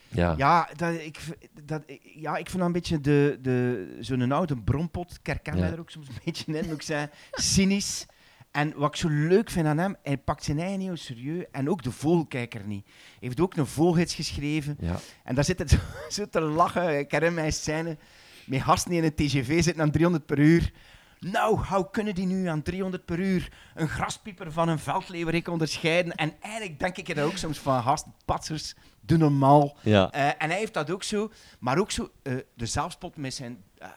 Ja. 0.08 0.34
Ja, 0.38 0.70
dat, 0.76 0.94
ik, 0.94 1.20
dat, 1.66 1.84
ja, 2.16 2.38
ik 2.38 2.50
vind 2.50 2.58
dat 2.58 2.66
een 2.68 2.72
beetje 2.72 3.02
de, 3.02 3.38
de, 3.42 3.98
zo'n 4.00 4.32
oude 4.32 4.58
bronpot. 4.58 5.12
Ik 5.20 5.26
herken 5.26 5.56
Ja. 5.56 5.60
mij 5.62 5.72
er 5.72 5.80
ook 5.80 5.90
soms 5.90 6.08
een 6.08 6.18
beetje 6.26 6.58
in, 6.58 6.66
moet 6.66 6.76
ik 6.76 6.82
zeggen. 6.82 7.10
Cynisch. 7.32 8.06
En 8.54 8.74
wat 8.76 8.90
ik 8.90 8.96
zo 8.96 9.08
leuk 9.10 9.50
vind 9.50 9.68
aan 9.68 9.78
hem, 9.78 9.96
hij 10.04 10.18
pakt 10.18 10.44
zijn 10.44 10.60
eigen 10.60 10.80
heel 10.80 10.98
serieus. 10.98 11.46
En 11.52 11.70
ook 11.70 11.84
de 11.84 11.92
vogelkijker 11.92 12.62
niet. 12.66 12.86
Hij 12.86 12.94
heeft 13.20 13.40
ook 13.40 13.56
een 13.56 13.66
vogelgids 13.66 14.16
geschreven. 14.16 14.78
Ja. 14.80 14.96
En 15.24 15.36
daar 15.36 15.44
zit 15.44 15.60
het 15.60 15.80
zo, 16.10 16.26
te 16.30 16.42
lachen. 16.42 17.00
Ik 17.00 17.12
herinner 17.12 17.42
mij 17.42 17.52
scène 17.52 17.98
met 18.46 18.62
gasten 18.62 18.92
in 18.92 19.04
een 19.04 19.16
TGV 19.16 19.64
zitten 19.64 19.84
aan 19.84 19.92
300 19.92 20.26
per 20.26 20.40
uur. 20.40 20.72
Nou, 21.20 21.66
hoe 21.66 21.90
kunnen 21.92 22.16
die 22.16 22.26
nu 22.26 22.46
aan 22.48 22.62
300 22.62 23.06
per 23.06 23.20
uur 23.20 23.52
een 23.76 23.88
graspieper 23.88 24.52
van 24.52 24.68
een 24.70 24.80
veldleeuwerik 24.80 25.48
onderscheiden? 25.48 26.16
En 26.16 26.34
eigenlijk 26.40 26.80
denk 26.80 26.98
ik 26.98 27.10
er 27.10 27.24
ook 27.24 27.38
soms 27.38 27.58
van, 27.60 27.84
gast, 27.84 28.06
patsers, 28.26 28.74
doe 29.02 29.18
normaal. 29.18 29.78
Ja. 29.82 30.12
Eh, 30.12 30.28
en 30.28 30.50
hij 30.50 30.58
heeft 30.58 30.74
dat 30.74 30.92
ook 30.92 31.04
zo, 31.04 31.32
maar 31.60 31.78
ook 31.78 31.92
zo 31.92 32.10
eh, 32.24 32.34
de 32.56 32.66
zelfspot 32.66 33.18
met 33.18 33.34
zijn. 33.34 33.64
eh, 33.78 33.88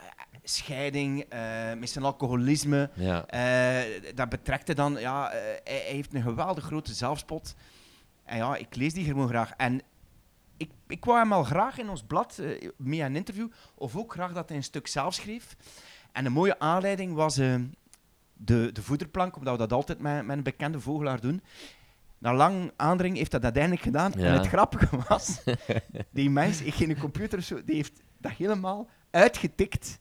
scheiding, 0.49 1.21
eh, 1.29 1.39
met 1.79 1.89
zijn 1.89 2.05
alcoholisme. 2.05 2.89
Ja. 2.93 3.25
Eh, 3.25 4.13
dat 4.15 4.29
betrekt 4.29 4.67
hij 4.67 4.75
dan, 4.75 4.97
ja, 4.99 5.31
eh, 5.31 5.39
hij, 5.41 5.61
hij 5.63 5.93
heeft 5.93 6.13
een 6.13 6.21
geweldig 6.21 6.63
grote 6.63 6.93
zelfspot. 6.93 7.55
En 8.23 8.37
ja, 8.37 8.55
ik 8.55 8.75
lees 8.75 8.93
die 8.93 9.05
gewoon 9.05 9.27
graag. 9.27 9.51
En 9.57 9.81
ik, 10.57 10.71
ik 10.87 11.05
wou 11.05 11.17
hem 11.19 11.33
al 11.33 11.43
graag 11.43 11.77
in 11.77 11.89
ons 11.89 12.03
blad, 12.03 12.41
mee 12.77 13.01
een 13.01 13.15
interview, 13.15 13.47
of 13.75 13.95
ook 13.95 14.13
graag 14.13 14.33
dat 14.33 14.47
hij 14.47 14.57
een 14.57 14.63
stuk 14.63 14.87
zelf 14.87 15.13
schreef. 15.13 15.55
En 16.11 16.25
een 16.25 16.31
mooie 16.31 16.59
aanleiding 16.59 17.13
was 17.13 17.35
de, 17.35 17.69
de 18.73 18.81
voederplank, 18.81 19.35
omdat 19.35 19.53
we 19.53 19.59
dat 19.59 19.73
altijd 19.73 19.99
met, 19.99 20.25
met 20.25 20.37
een 20.37 20.43
bekende 20.43 20.79
vogelaar 20.79 21.21
doen. 21.21 21.41
Na 22.17 22.33
lang 22.33 22.71
aandringen 22.75 23.17
heeft 23.17 23.31
dat 23.31 23.43
uiteindelijk 23.43 23.83
gedaan. 23.83 24.11
Ja. 24.15 24.25
En 24.25 24.33
het 24.33 24.47
grappige 24.47 24.97
was, 25.07 25.41
die 26.09 26.29
mens, 26.29 26.61
ik 26.61 26.73
geen 26.73 26.99
computer 26.99 27.63
die 27.65 27.75
heeft 27.75 28.01
dat 28.17 28.31
helemaal 28.31 28.87
uitgetikt, 29.17 29.99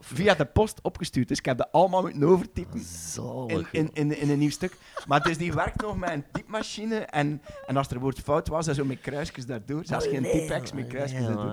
via 0.00 0.34
de 0.34 0.44
post 0.44 0.80
opgestuurd. 0.82 1.28
Dus 1.28 1.38
ik 1.38 1.44
heb 1.44 1.58
dat 1.58 1.68
allemaal 1.72 2.02
moeten 2.02 2.22
overtypen 2.22 2.78
in, 2.78 2.84
Zalig. 2.84 3.72
in, 3.72 3.90
in, 3.92 4.18
in 4.20 4.30
een 4.30 4.38
nieuw 4.38 4.50
stuk. 4.50 4.76
Maar 5.06 5.22
dus 5.22 5.38
die 5.38 5.52
werkt 5.52 5.80
nog 5.82 5.96
met 5.96 6.10
een 6.10 6.24
typemachine. 6.32 6.96
En, 6.98 7.42
en 7.66 7.76
als 7.76 7.88
er 7.88 7.94
een 7.94 8.00
woord 8.02 8.20
fout 8.20 8.48
was, 8.48 8.66
dan 8.66 8.74
zo 8.74 8.84
met 8.84 9.00
kruisjes 9.00 9.46
daardoor. 9.46 9.84
Zelfs 9.84 10.06
geen 10.06 10.22
typex 10.22 10.72
met 10.72 10.86
kruisjes 10.86 11.20
daardoor. 11.26 11.52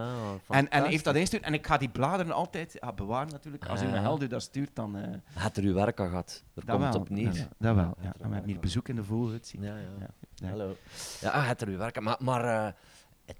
En, 0.50 0.70
en 0.70 0.86
heeft 0.86 1.04
dat 1.04 1.16
ingestuurd. 1.16 1.44
En 1.44 1.54
ik 1.54 1.68
ga 1.68 1.78
die 1.78 1.90
bladeren 1.90 2.34
altijd 2.34 2.78
ja, 2.82 2.94
bewaren 2.94 3.32
natuurlijk. 3.32 3.66
Als 3.66 3.82
u 3.82 3.86
Ah, 3.86 3.92
ja. 3.94 4.02
helder 4.02 4.30
dat 4.30 4.42
stuurt, 4.42 4.70
dan... 4.74 4.98
eh 4.98 5.08
Had 5.34 5.58
er 5.58 5.64
uw 5.64 5.74
werk 5.74 6.00
al 6.00 6.08
gehad. 6.08 6.44
Er 6.56 6.66
dat 6.66 6.76
komt 6.78 6.94
wel. 6.94 7.02
op 7.02 7.10
neer. 7.10 7.34
Dat, 7.34 7.48
dat 7.58 7.76
wel. 7.76 7.96
Ja. 8.02 8.14
Dan 8.18 8.34
heb 8.34 8.46
je 8.46 8.52
hier 8.52 8.62
bezoek 8.62 8.88
in 8.88 8.96
de 8.96 9.04
vogelhut 9.04 9.48
zien. 9.48 9.62
Ja, 9.64 9.76
ja. 9.78 10.48
Hallo. 10.50 10.76
Ja, 11.22 11.40
had 11.40 11.62
er 11.62 11.68
uw 11.68 11.78
werk. 11.78 12.00
Maar, 12.02 12.18
maar 12.20 12.44
eh, 12.46 12.74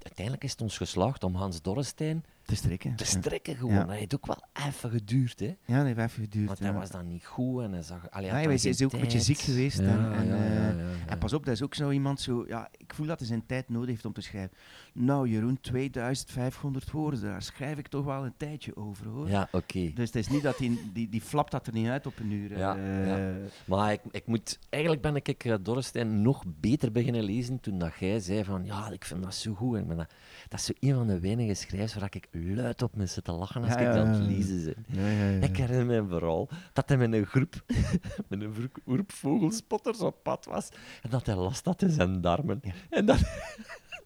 uiteindelijk 0.04 0.44
is 0.44 0.52
het 0.52 0.62
ons 0.62 0.78
geslaagd 0.78 1.24
om 1.24 1.36
Hans 1.36 1.62
Dorrestein 1.62 2.24
Te 2.52 2.58
strikken. 2.58 2.96
te 2.96 3.04
Ja. 3.04 3.10
strekken 3.10 3.56
gewoon. 3.56 3.74
Ja. 3.74 3.84
Dat 3.84 3.96
heeft 3.96 4.16
ook 4.16 4.26
wel 4.26 4.44
even 4.68 4.90
geduurd, 4.90 5.40
hè. 5.40 5.56
Ja, 5.66 5.78
dat 5.78 5.86
heeft 5.86 5.98
even 5.98 6.24
geduurd. 6.24 6.48
Want 6.48 6.60
hij 6.60 6.74
was 6.74 6.90
dan 6.90 7.08
niet 7.08 7.26
goed 7.26 7.64
en 7.64 7.72
hij 7.72 7.82
zag... 7.82 8.10
Allee, 8.10 8.30
hij 8.30 8.44
dan 8.44 8.52
is 8.52 8.84
ook 8.84 8.94
een 8.94 9.00
beetje 9.00 9.20
ziek 9.20 9.38
geweest. 9.40 9.80
En, 9.80 10.14
eh. 10.14 11.12
En 11.12 11.18
pas 11.20 11.34
op, 11.34 11.46
dat 11.46 11.54
is 11.54 11.62
ook 11.64 11.76
zo 11.76 11.90
iemand 11.90 12.20
zo... 12.22 12.46
Ja, 12.48 12.70
ik 12.78 12.94
voel 12.94 13.06
dat 13.06 13.20
hij 13.20 13.28
zijn 13.28 13.46
tijd 13.46 13.70
nodig 13.70 13.90
heeft 13.90 14.06
om 14.06 14.14
te 14.14 14.22
schrijven. 14.22 14.58
Nou, 14.94 15.28
Jeroen, 15.30 15.60
2500 15.62 16.92
woorden, 16.92 17.22
daar 17.22 17.42
schrijf 17.42 17.78
ik 17.78 17.88
toch 17.88 18.06
wel 18.06 18.26
een 18.26 18.34
tijdje 18.38 18.76
over, 18.76 19.08
hoor. 19.08 19.30
Ja, 19.30 19.48
oké. 19.52 19.92
Dus 19.94 20.06
het 20.06 20.16
is 20.16 20.28
niet 20.28 20.44
dat 20.44 20.58
die, 20.58 20.92
die, 20.94 21.10
die 21.10 21.22
flapt 21.22 21.52
dat 21.52 21.68
er 21.68 21.74
niet 21.74 21.88
uit 21.88 22.06
op 22.06 22.20
een 22.20 22.32
uur. 22.32 22.58
Ja, 22.58 22.78
eh. 22.78 23.08
ja. 23.08 23.32
Maar 23.66 23.92
ik, 23.92 24.02
ik 24.12 24.28
moet, 24.28 24.60
eigenlijk 24.70 25.02
ben 25.04 25.16
ik 25.16 25.44
eh, 25.44 25.56
Dorrestein 25.62 26.22
nog 26.22 26.44
beter 26.48 26.92
beginnen 26.92 27.24
lezen 27.24 27.60
toen 27.60 27.78
dat 27.78 27.92
jij 28.00 28.20
zei 28.20 28.44
van 28.44 28.66
ja, 28.66 28.90
ik 28.90 29.06
vind 29.06 29.24
dat 29.24 29.36
zo 29.36 29.54
goed. 29.54 29.76
En 29.76 29.82
ik 29.82 29.88
ben 29.88 29.98
dat, 29.98 30.14
dat 30.48 30.60
is 30.60 30.66
zo 30.66 30.74
een 30.80 30.94
van 30.96 31.08
de 31.08 31.20
weinige 31.20 31.54
schrijvers 31.54 31.94
waar 31.96 32.10
ik 32.16 32.28
luid 32.32 32.82
op 32.82 32.96
me 32.96 33.06
zit 33.06 33.24
te 33.24 33.32
lachen 33.32 33.62
als 33.64 33.72
Ja, 33.74 33.80
ik 33.80 33.86
dat 33.86 33.96
aan 33.96 34.08
het 34.08 34.28
lezen 34.28 34.76
ben. 34.88 35.04
Ja. 35.04 35.48
Ik 35.48 35.58
herinner 35.58 36.04
me 36.04 36.10
vooral 36.10 36.50
dat 36.74 36.90
hij 36.90 36.98
met 36.98 37.14
een 37.14 37.26
groep, 37.26 37.64
met 38.30 38.42
een 38.42 38.54
groep- 38.86 39.12
vogelspotters 39.12 40.00
op 40.00 40.24
pad 40.24 40.46
was 40.46 40.70
en 41.02 41.10
dat 41.10 41.26
hij 41.26 41.36
last 41.36 41.66
had 41.66 41.82
in 41.82 41.90
zijn 41.90 42.22
darmen. 42.22 42.62
En 42.90 43.06
dat, 43.06 43.20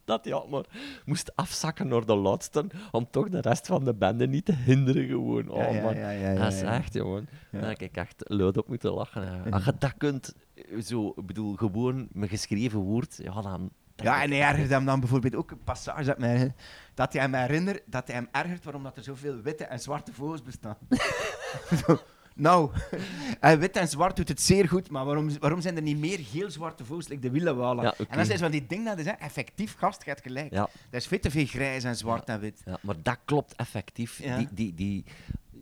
dat 0.05 0.25
hij 0.25 0.43
maar 0.49 0.65
moest 1.05 1.35
afzakken 1.35 1.87
naar 1.87 2.05
de 2.05 2.15
laatste 2.15 2.65
om 2.91 3.07
toch 3.09 3.29
de 3.29 3.41
rest 3.41 3.67
van 3.67 3.83
de 3.83 3.93
bende 3.93 4.27
niet 4.27 4.45
te 4.45 4.55
hinderen 4.55 5.07
gewoon. 5.07 5.49
Oh 5.49 5.73
Ja, 5.73 5.81
man, 5.81 5.95
ja, 5.95 6.33
dat 6.33 6.53
is 6.53 6.61
echt, 6.61 6.93
jongen. 6.93 7.29
Ja. 7.51 7.59
Daar 7.59 7.69
heb 7.69 7.81
ik 7.81 7.95
echt 7.95 8.15
luid 8.17 8.57
op 8.57 8.67
moeten 8.67 8.91
lachen. 8.91 9.51
Als 9.51 9.65
je 9.65 9.73
dat 9.79 9.93
kunt, 9.97 10.35
eh, 10.53 10.81
zo, 10.81 11.13
ik 11.15 11.25
bedoel, 11.25 11.55
gewoon 11.55 12.07
met 12.11 12.29
geschreven 12.29 12.79
woord, 12.79 13.19
ja, 13.23 13.41
dan... 13.41 13.71
Ja, 13.95 14.23
en 14.23 14.31
hij 14.31 14.41
ergert 14.41 14.69
hem 14.69 14.85
dan 14.85 14.99
bijvoorbeeld 14.99 15.35
ook 15.35 15.51
een 15.51 15.63
passage 15.63 16.03
dat, 16.03 16.17
mij, 16.17 16.53
dat 16.93 17.13
hij 17.13 17.21
hem 17.21 17.33
herinnert 17.33 17.81
dat 17.85 18.07
hij 18.07 18.15
hem 18.15 18.27
ergert 18.31 18.63
waarom 18.63 18.83
dat 18.83 18.97
er 18.97 19.03
zoveel 19.03 19.41
witte 19.41 19.63
en 19.63 19.79
zwarte 19.79 20.13
vogels 20.13 20.41
bestaan. 20.41 20.77
Nou, 22.37 22.71
en 23.39 23.59
wit 23.59 23.75
en 23.75 23.87
zwart 23.87 24.15
doet 24.15 24.27
het 24.27 24.41
zeer 24.41 24.67
goed, 24.67 24.89
maar 24.89 25.05
waarom, 25.05 25.39
waarom 25.39 25.61
zijn 25.61 25.75
er 25.75 25.81
niet 25.81 25.97
meer 25.97 26.19
geel-zwarte 26.19 26.85
vogels, 26.85 27.07
like 27.07 27.29
de? 27.31 27.39
Ja, 27.39 27.71
oké. 27.71 28.05
En 28.09 28.17
dan 28.17 28.25
zijn 28.25 28.37
ze 28.37 28.43
van 28.43 28.51
die 28.51 28.65
dingen 28.67 28.85
dat 28.85 28.97
is, 28.97 29.05
hè, 29.05 29.11
effectief 29.11 29.75
gast, 29.77 30.05
hebt 30.05 30.21
gelijk. 30.21 30.51
Ja. 30.51 30.69
Dat 30.89 31.01
is 31.01 31.07
veel 31.07 31.19
te 31.19 31.31
veel 31.31 31.45
grijs 31.45 31.83
en 31.83 31.95
zwart 31.95 32.27
en 32.27 32.39
wit. 32.39 32.61
Ja, 32.65 32.77
maar 32.81 32.95
dat 33.01 33.17
klopt 33.25 33.55
effectief. 33.55 34.21
Die, 34.37 34.47
die, 34.51 34.73
die 34.73 35.03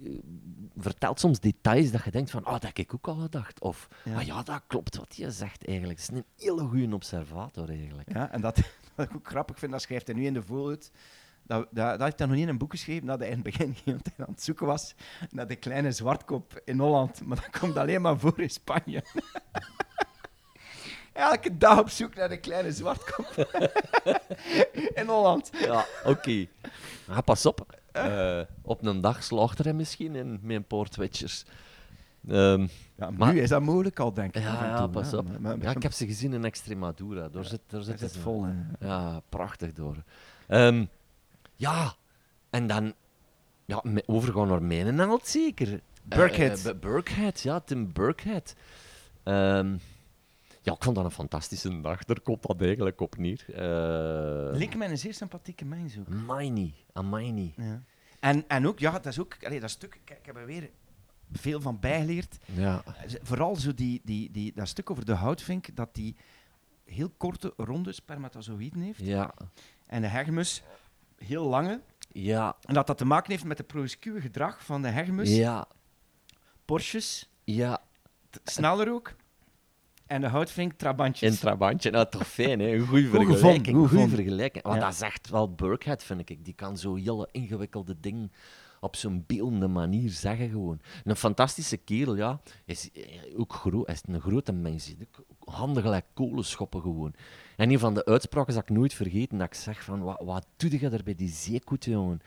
eh, 0.04 0.12
vertelt 0.78 1.20
soms 1.20 1.40
details 1.40 1.92
dat 1.92 2.04
je 2.04 2.12
denkt 2.12 2.32
van, 2.32 2.44
ah, 2.44 2.52
dat 2.52 2.64
heb 2.64 2.78
ik 2.78 2.94
ook 2.94 3.08
al 3.08 3.16
gedacht. 3.16 3.62
Of, 3.62 3.88
Ja. 4.04 4.16
ah 4.16 4.26
ja, 4.26 4.44
dat 4.44 4.62
klopt 4.68 4.98
wat 4.98 5.16
je 5.16 5.32
zegt 5.32 5.68
eigenlijk. 5.68 6.00
Het 6.00 6.10
is 6.12 6.18
een 6.18 6.26
hele 6.38 6.64
goede 6.64 6.96
observator 6.96 7.70
eigenlijk. 7.70 8.14
Ja, 8.14 8.32
en 8.32 8.42
dat, 8.42 8.58
wat 8.96 9.10
ik 9.10 9.16
ook 9.16 9.28
grappig 9.28 9.60
vind, 9.60 9.72
dat 9.72 9.82
schrijft 9.82 10.08
hij 10.08 10.16
nu 10.16 10.26
in 10.26 10.34
de 10.34 10.44
Vogelhut. 10.44 10.92
Dat, 11.48 11.68
dat, 11.72 11.90
dat 11.92 12.02
heeft 12.02 12.18
hij 12.20 12.28
nog 12.28 12.36
niet 12.36 12.46
in 12.46 12.52
een 12.52 12.58
boek 12.58 12.72
geschreven, 12.72 13.08
dat 13.08 13.20
hij 13.20 13.28
in 13.28 13.34
het 13.34 13.44
begin 13.44 13.76
heel 13.84 13.98
aan 14.18 14.26
het 14.30 14.44
zoeken 14.44 14.66
was 14.66 14.96
naar 15.32 15.48
de 15.48 15.56
kleine 15.56 15.92
zwartkop 15.92 16.62
in 16.66 16.80
Holland. 16.80 17.26
Maar 17.26 17.38
dat 17.52 17.60
komt 17.60 17.78
alleen 17.78 18.02
maar 18.02 18.20
voor 18.20 18.40
in 18.42 18.50
Spanje. 18.50 19.04
Elke 21.14 21.58
dag 21.58 21.80
op 21.80 21.90
zoek 21.90 22.16
naar 22.16 22.30
de 22.30 22.38
kleine 22.40 22.72
zwartkop 22.72 23.26
in 25.00 25.08
Holland. 25.08 25.50
Ja, 25.60 25.86
oké. 26.06 26.46
Ah, 27.08 27.18
pas 27.26 27.46
op. 27.46 27.80
Eh, 27.92 28.40
op 28.62 28.86
een 28.86 29.02
dag 29.02 29.24
slaagt 29.24 29.60
er 29.60 29.66
hem 29.66 29.76
misschien 29.76 30.16
in 30.16 30.40
mijn 30.42 30.64
poortwitchers. 30.64 31.46
Ehm 32.28 32.68
Ja, 32.96 33.10
maar 33.12 33.34
nu 33.34 33.40
is 33.42 33.50
dat 33.50 33.62
mogelijk 33.62 34.00
al, 34.00 34.14
denk 34.14 34.36
ik. 34.36 34.42
ja, 34.44 34.58
toe, 34.58 34.68
ja, 34.68 34.88
pas 34.88 35.14
op. 35.14 35.30
Maar- 35.30 35.42
maar- 35.42 35.58
Ja, 35.62 35.72
ik 35.76 35.84
heb 35.84 35.92
ze 35.92 36.06
gezien 36.06 36.34
in 36.34 36.46
Extremadura. 36.46 37.30
Daar 37.30 37.46
zit, 37.46 37.62
daar 37.68 37.82
Het 37.82 38.00
zit 38.00 38.12
ze- 38.12 38.20
vol, 38.20 38.44
hè. 38.46 38.54
Ja, 38.88 39.22
prachtig 39.30 39.74
door. 39.74 39.96
Ehm, 40.48 40.86
ja, 41.56 41.96
en 42.50 42.68
dan 42.68 42.94
ja, 43.66 43.80
me- 43.84 44.04
overgaan 44.06 44.48
naar 44.48 44.64
mijn 44.64 44.98
held 45.00 45.28
zeker. 45.28 45.82
Burkhead. 46.04 46.66
Eh, 46.66 46.72
eh, 46.72 46.80
Burkhead, 46.80 47.42
ja, 47.42 47.60
Tim 47.60 47.94
Burkhead. 47.94 48.56
Ehm, 49.24 49.78
ja, 50.62 50.74
ik 50.74 50.84
vond 50.84 50.96
dat 50.96 51.06
een 51.06 51.12
fantastische 51.12 51.82
dag. 51.82 52.04
Daar 52.04 52.20
komt 52.22 52.42
dat 52.44 52.62
eigenlijk 52.62 53.02
op 53.02 53.18
neer. 53.18 53.46
Uh, 53.50 54.58
Leek 54.58 54.76
mij 54.76 54.90
een 54.90 54.98
zeer 54.98 55.14
sympathieke 55.14 55.66
mens 55.66 55.98
ook. 56.00 56.08
Maini, 56.08 56.74
Amaini. 56.94 57.54
Ja. 57.58 57.82
En, 58.20 58.48
en 58.48 58.68
ook, 58.68 58.80
ja, 58.80 58.92
dat 58.92 59.06
is 59.06 59.20
ook, 59.20 59.38
allee, 59.46 59.60
dat 59.60 59.70
stuk, 59.70 60.00
kijk, 60.04 60.20
ik 60.20 60.26
heb 60.26 60.36
er 60.38 60.46
weer 60.46 60.70
veel 61.32 61.62
van 61.62 61.80
bijgeleerd. 61.80 62.38
Ja, 62.54 62.84
Z- 63.08 63.16
Vooral 63.22 63.56
zo 63.56 63.74
die, 63.74 64.02
die, 64.04 64.32
die, 64.32 64.52
dat 64.56 64.68
stuk 64.68 64.90
over 64.90 65.06
de 65.06 65.14
houtvink, 65.14 65.76
dat 65.76 65.96
die 65.96 66.16
heel 66.86 67.10
korte, 67.18 67.54
ronde 67.58 67.92
spermatozoïden 67.92 68.82
heeft. 68.82 69.00
ja, 69.00 69.34
En 69.88 70.02
de 70.02 70.08
hermes 70.08 70.64
heel 71.26 71.44
lange. 71.48 71.82
ja, 72.12 72.56
En 72.62 72.74
dat 72.74 72.88
dat 72.88 72.98
te 72.98 73.06
maken 73.06 73.32
heeft 73.32 73.44
met 73.44 73.58
het 73.58 73.68
promiscue 73.68 74.22
gedrag 74.22 74.64
van 74.66 74.82
de 74.82 74.88
hermes. 74.88 75.30
ja, 75.36 75.68
Porsches, 76.66 77.30
ja. 77.44 77.82
sneller 78.44 78.92
ook. 78.92 79.14
En 80.08 80.22
de 80.22 80.28
houtvink 80.28 80.74
trabantjes. 80.74 81.32
In 81.32 81.38
Trabantje, 81.40 81.92
nou 81.92 82.10
toch 82.10 82.28
fijn, 82.28 82.60
hè? 82.60 82.68
Een 82.74 82.88
goede 82.88 83.08
vergelijking. 83.10 83.78
goed 83.78 83.90
Goeie 83.90 84.08
vergelijking. 84.08 84.64
Want 84.64 84.76
Ja. 84.76 84.82
dat 84.82 84.94
is 84.94 85.02
echt 85.02 85.30
wel 85.30 85.54
Burkhead, 85.54 86.04
vind 86.04 86.30
ik. 86.30 86.46
Die 86.46 86.54
kan 86.54 86.78
zo 86.78 86.96
hele 86.96 87.28
ingewikkelde 87.32 88.00
dingen 88.00 88.32
op 88.84 88.96
zo'n 88.96 89.24
beeldende 89.28 89.68
manier 89.68 90.10
zeggen 90.10 90.50
gewoon. 90.50 90.82
Een 91.04 91.16
fantastische 91.16 91.78
kerel, 91.78 92.16
ja. 92.16 92.40
Is 92.66 92.92
eh, 92.92 93.40
ook 93.40 93.72
is 93.86 94.02
een 94.06 94.22
grote 94.22 94.52
mens. 94.52 94.94
Handen 95.40 95.84
gelijk 95.84 96.06
kolenschoppen 96.14 96.82
gewoon. 96.82 97.14
En 97.58 97.72
een 97.72 97.80
van 97.80 97.94
de 97.94 98.06
uitspraken 98.06 98.54
dat 98.54 98.64
ik 98.64 98.70
nooit 98.70 98.94
vergeten, 98.94 99.38
dat 99.38 99.48
ik 99.48 99.54
zeg 99.54 99.84
van, 99.84 100.02
wat, 100.02 100.22
wat 100.24 100.48
doe 100.58 100.80
je 100.80 100.90
daar 100.90 101.04
bij 101.04 101.16
die 101.16 101.30
zeekoet, 101.30 101.86
jongen? 101.86 102.22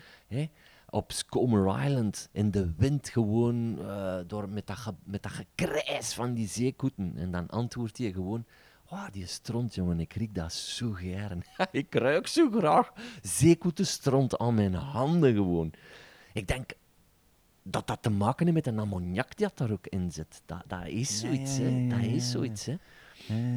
Op 0.90 1.12
Scomer 1.12 1.85
Island, 1.85 2.29
in 2.33 2.51
de 2.51 2.73
wind 2.77 3.09
gewoon, 3.09 3.79
eh, 3.81 4.19
door 4.27 4.49
met, 4.49 4.66
dat 4.66 4.95
met 5.05 5.23
dat 5.23 5.33
gekrijs 5.33 6.14
van 6.14 6.35
die 6.35 6.49
zeekoeten. 6.49 7.12
En 7.16 7.31
dan 7.31 7.49
antwoordt 7.49 7.99
hij 7.99 8.12
gewoon, 8.12 8.45
die 9.12 9.27
stront, 9.27 9.75
jongen, 9.75 10.01
ik 10.01 10.12
riek 10.12 10.35
dat 10.35 10.53
zo 10.53 10.90
gern. 10.90 11.42
ik 11.71 11.95
ruik 11.95 12.27
zo 12.27 12.51
graag 12.51 12.92
zeekoetenstront 13.23 14.38
aan 14.38 14.55
mijn 14.55 14.75
handen 14.75 15.35
gewoon. 15.35 15.73
Ik 16.37 16.49
denk 16.49 16.70
dat 17.62 17.87
dat 17.87 18.03
te 18.03 18.11
maken 18.11 18.46
heeft 18.46 18.57
met 18.57 18.66
een 18.66 18.79
ammoniak 18.79 19.37
die 19.37 19.49
daar 19.55 19.70
ook 19.70 19.87
in 19.87 20.12
zit. 20.12 20.42
Dat, 20.46 20.62
dat 20.66 20.87
is 20.87 21.20
zoiets, 21.20 21.57
ja, 21.57 21.62
hè. 21.62 21.68
ja, 21.68 21.96
Dat 21.96 22.05
is 22.05 22.31
zoiets, 22.31 22.66
hè. 22.66 22.77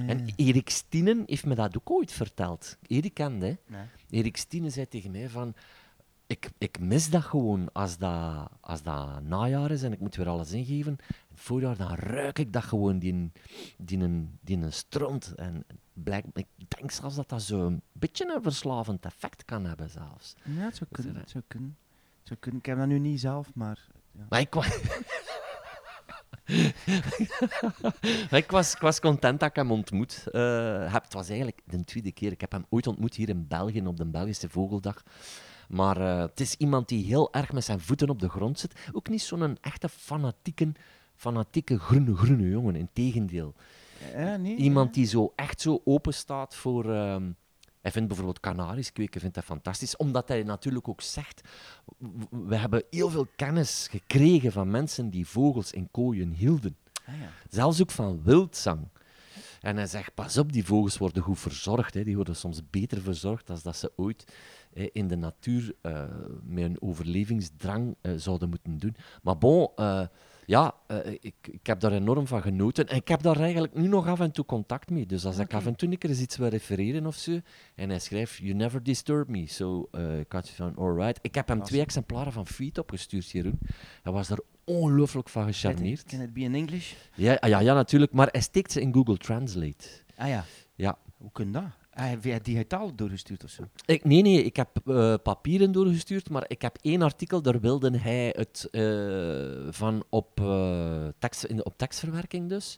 En 0.08 0.26
Erik 0.36 0.70
Stienen 0.70 1.24
heeft 1.26 1.46
me 1.46 1.56
dat 1.56 1.78
ook 1.78 1.90
ooit 1.92 2.12
verteld. 2.12 2.78
Erik 2.88 3.14
kende, 3.14 3.46
hè. 3.46 3.56
nee. 3.66 3.86
Erik 4.10 4.38
Stienen 4.38 4.72
zei 4.72 4.88
tegen 4.88 5.12
mij 5.12 5.30
van... 5.30 5.54
Ik, 6.28 6.50
ik 6.58 6.80
mis 6.80 7.10
dat 7.10 7.24
gewoon 7.24 7.72
als 7.74 7.98
dat, 7.98 8.50
als 8.60 8.82
dat 8.84 9.22
najaar 9.24 9.72
is 9.72 9.84
en 9.84 9.92
ik 9.92 10.00
moet 10.00 10.16
weer 10.16 10.28
alles 10.28 10.52
ingeven. 10.52 10.92
In 10.92 11.00
het 11.30 11.40
voorjaar, 11.40 11.78
dan 11.78 11.94
ruik 11.96 12.40
ik 12.40 12.54
dat 12.54 12.64
gewoon, 12.64 13.00
die, 13.00 13.32
die, 13.78 13.98
een, 14.00 14.38
die 14.42 14.58
een 14.58 14.74
stront. 14.74 15.34
En 15.36 15.66
blijk, 15.94 16.26
ik 16.34 16.46
denk 16.78 16.92
zelfs 16.92 17.16
dat 17.16 17.30
dat 17.30 17.42
zo'n 17.42 17.82
beetje 17.92 18.34
een 18.36 18.42
verslavend 18.42 19.06
effect 19.06 19.46
kan 19.46 19.66
hebben 19.66 19.90
zelfs. 19.90 20.36
Ja, 20.44 20.52
het 20.64 20.76
zou 20.76 20.90
Dat 20.90 21.00
is 21.00 21.06
kunnen. 21.06 21.14
er, 21.16 21.22
Het 21.22 21.30
zou 21.30 21.44
kunnen. 21.48 21.78
Zou 22.30 22.40
kunnen. 22.40 22.60
Ik 22.60 22.66
heb 22.66 22.78
dat 22.78 22.88
nu 22.88 23.00
niet 23.00 23.20
zelf, 23.20 23.52
maar... 23.56 23.88
Ja. 24.12 24.26
Maar 24.30 24.40
ik 24.40 24.54
was... 24.54 24.68
Maar 28.30 28.40
ik, 28.40 28.52
was, 28.52 28.74
ik 28.74 28.80
was 28.80 29.00
content 29.00 29.40
dat 29.40 29.50
ik 29.50 29.56
hem 29.56 29.72
ontmoet 29.72 30.24
eh, 30.32 30.94
heb. 30.94 31.04
Het 31.04 31.14
was 31.14 31.28
eigenlijk 31.30 31.62
de 31.66 31.84
tweede 31.84 32.12
keer. 32.12 32.32
Ik 32.32 32.42
heb 32.42 32.52
hem 32.52 32.66
ooit 32.70 32.88
ontmoet 32.88 33.16
hier 33.16 33.30
in 33.30 33.48
België 33.48 33.82
op 33.86 33.98
de 33.98 34.06
Belgische 34.06 34.50
Vogeldag. 34.50 35.04
Maar 35.68 35.98
eh, 36.02 36.20
het 36.20 36.40
is 36.40 36.56
iemand 36.56 36.88
die 36.88 37.06
heel 37.06 37.34
erg 37.34 37.52
met 37.52 37.64
zijn 37.64 37.80
voeten 37.80 38.10
op 38.10 38.20
de 38.20 38.30
grond 38.30 38.60
zit. 38.60 38.90
Ook 38.92 39.10
niet 39.10 39.22
zo'n 39.22 39.58
echte 39.62 39.90
fanatieke, 39.90 40.72
fanatieke 41.16 41.80
groene, 41.80 42.16
groene 42.16 42.50
jongen. 42.50 42.76
Integendeel. 42.76 43.54
Ja, 44.16 44.36
nee, 44.38 44.56
Iemand 44.56 44.94
die 44.94 45.06
zo 45.06 45.34
echt 45.36 45.62
zo 45.62 45.82
open 45.86 46.14
staat 46.14 46.56
voor. 46.56 46.94
ehm, 46.94 47.32
hij 47.82 47.92
vindt 47.92 48.08
bijvoorbeeld 48.08 48.40
Canaries 48.40 48.92
kweken 48.92 49.22
vindt 49.22 49.36
hij 49.36 49.46
fantastisch, 49.46 49.98
omdat 49.98 50.28
hij 50.28 50.44
natuurlijk 50.44 50.88
ook 50.88 51.02
zegt: 51.02 51.42
we 52.30 52.56
hebben 52.56 52.84
heel 52.90 53.10
veel 53.10 53.28
kennis 53.36 53.88
gekregen 53.92 54.52
van 54.52 54.72
mensen 54.72 55.10
die 55.10 55.28
vogels 55.28 55.72
in 55.72 55.92
kooien 55.92 56.32
hielden. 56.32 56.78
Ah, 57.06 57.20
ja. 57.20 57.30
Zelfs 57.50 57.82
ook 57.82 57.92
van 57.92 58.24
wildzang. 58.24 58.88
En 59.62 59.76
hij 59.76 59.88
zegt, 59.88 60.14
pas 60.14 60.38
op, 60.38 60.52
die 60.52 60.66
vogels 60.66 60.98
worden 60.98 61.24
goed 61.24 61.40
verzorgd. 61.40 61.94
Hè. 61.94 62.04
Die 62.04 62.16
worden 62.16 62.36
soms 62.36 62.62
beter 62.70 63.02
verzorgd 63.02 63.48
dan 63.48 63.60
dat 63.64 63.78
ze 63.78 63.92
ooit 63.96 64.34
hè, 64.74 64.90
in 64.94 65.08
de 65.08 65.16
natuur 65.16 65.76
eh, 65.82 66.04
met 66.44 66.64
een 66.64 66.82
overlevingsdrang 66.82 67.96
eh, 68.02 68.12
zouden 68.16 68.50
moeten 68.50 68.78
doen. 68.78 68.96
Maar 69.24 69.38
bon, 69.38 69.70
eh, 69.76 70.06
ja, 70.50 70.74
eh, 70.88 70.98
ik, 71.20 71.36
ik 71.42 71.68
heb 71.68 71.80
daar 71.80 71.92
enorm 71.92 72.28
van 72.28 72.42
genoten. 72.42 72.88
En 72.88 72.96
ik 72.96 73.08
heb 73.08 73.22
daar 73.22 73.40
eigenlijk 73.40 73.76
nu 73.76 73.88
nog 73.88 74.08
af 74.08 74.20
en 74.20 74.32
toe 74.32 74.46
contact 74.46 74.90
mee. 74.90 75.06
Dus 75.06 75.26
als 75.26 75.38
ik 75.38 75.54
af 75.54 75.66
en 75.66 75.76
toe 75.76 75.92
een 75.92 75.98
keer 75.98 76.10
eens 76.10 76.20
iets 76.20 76.38
wil 76.38 76.48
refereren 76.48 77.06
of 77.06 77.16
zo, 77.16 77.40
en 77.76 77.90
hij 77.90 78.00
schrijft, 78.00 78.38
you 78.38 78.54
never 78.54 78.84
disturb 78.84 79.28
me. 79.28 79.48
So, 79.48 79.88
eh, 79.92 80.20
ik 80.20 80.32
had 80.32 80.50
van, 80.50 80.76
alright. 80.76 81.20
Ik 81.22 81.36
heb 81.36 81.48
hem 81.48 81.64
twee 81.64 81.82
exemplaren 81.82 82.32
van 82.32 82.48
Feet 82.48 82.78
opgestuurd, 82.78 83.30
Jeroen. 83.30 83.60
Hij 84.04 84.12
was 84.12 84.28
daar 84.28 84.40
ongelooflijk 84.64 85.30
van 85.30 85.54
gecharmeerd. 85.54 86.04
Can 86.04 86.22
it 86.22 86.34
be 86.34 86.40
in 86.40 86.56
English? 86.56 86.94
Ja, 87.16 87.34
ah, 87.34 87.50
ja, 87.50 87.60
ja, 87.60 87.74
natuurlijk. 87.74 88.12
Maar 88.12 88.28
hij 88.32 88.42
steekt 88.42 88.72
ze 88.72 88.82
in 88.82 88.94
Google 88.94 89.18
Translate. 89.18 89.88
Ah 90.16 90.28
ja. 90.28 90.46
Ja. 90.76 90.98
Hoe 91.18 91.32
kun 91.32 91.52
dat? 91.52 91.79
Ah, 92.00 92.10
heb 92.10 92.24
jij 92.24 92.40
digitaal 92.40 92.96
doorgestuurd 92.96 93.44
of 93.44 93.50
zo? 93.50 93.64
Ik, 93.86 94.04
nee, 94.04 94.22
nee, 94.22 94.44
ik 94.44 94.56
heb 94.56 94.70
eh, 94.86 95.14
papieren 95.24 95.72
doorgestuurd, 95.72 96.30
maar 96.30 96.46
ik 96.48 96.62
heb 96.62 96.78
één 96.82 97.02
artikel, 97.02 97.42
daar 97.42 97.60
wilde 97.60 97.98
hij 97.98 98.34
het 98.38 98.68
eh, 98.72 99.74
van 99.74 100.04
op, 100.10 100.40
eh, 100.40 101.08
tekst, 101.18 101.44
in, 101.44 101.66
op 101.66 101.78
tekstverwerking 101.78 102.50
dus. 102.50 102.78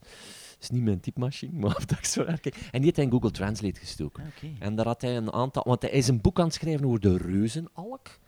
Het 0.53 0.61
is 0.61 0.69
niet 0.69 0.83
mijn 0.83 0.99
typemachine, 0.99 1.59
maar 1.59 1.75
op 1.75 1.83
tekstverwerking. 1.83 2.55
En 2.55 2.71
die 2.71 2.81
heeft 2.81 2.95
hij 2.95 3.05
in 3.05 3.11
Google 3.11 3.31
Translate 3.31 3.79
gestoken. 3.79 4.23
Ah. 4.23 4.49
En 4.59 4.75
daar 4.75 4.85
had 4.85 5.01
hij 5.01 5.17
een 5.17 5.33
aantal... 5.33 5.63
Want 5.65 5.81
hij 5.81 5.91
is 5.91 6.07
een 6.07 6.21
boek 6.21 6.39
aan 6.39 6.45
het 6.45 6.53
schrijven 6.53 6.85
over 6.85 6.99
de 6.99 7.17
reuzenalk. 7.17 8.19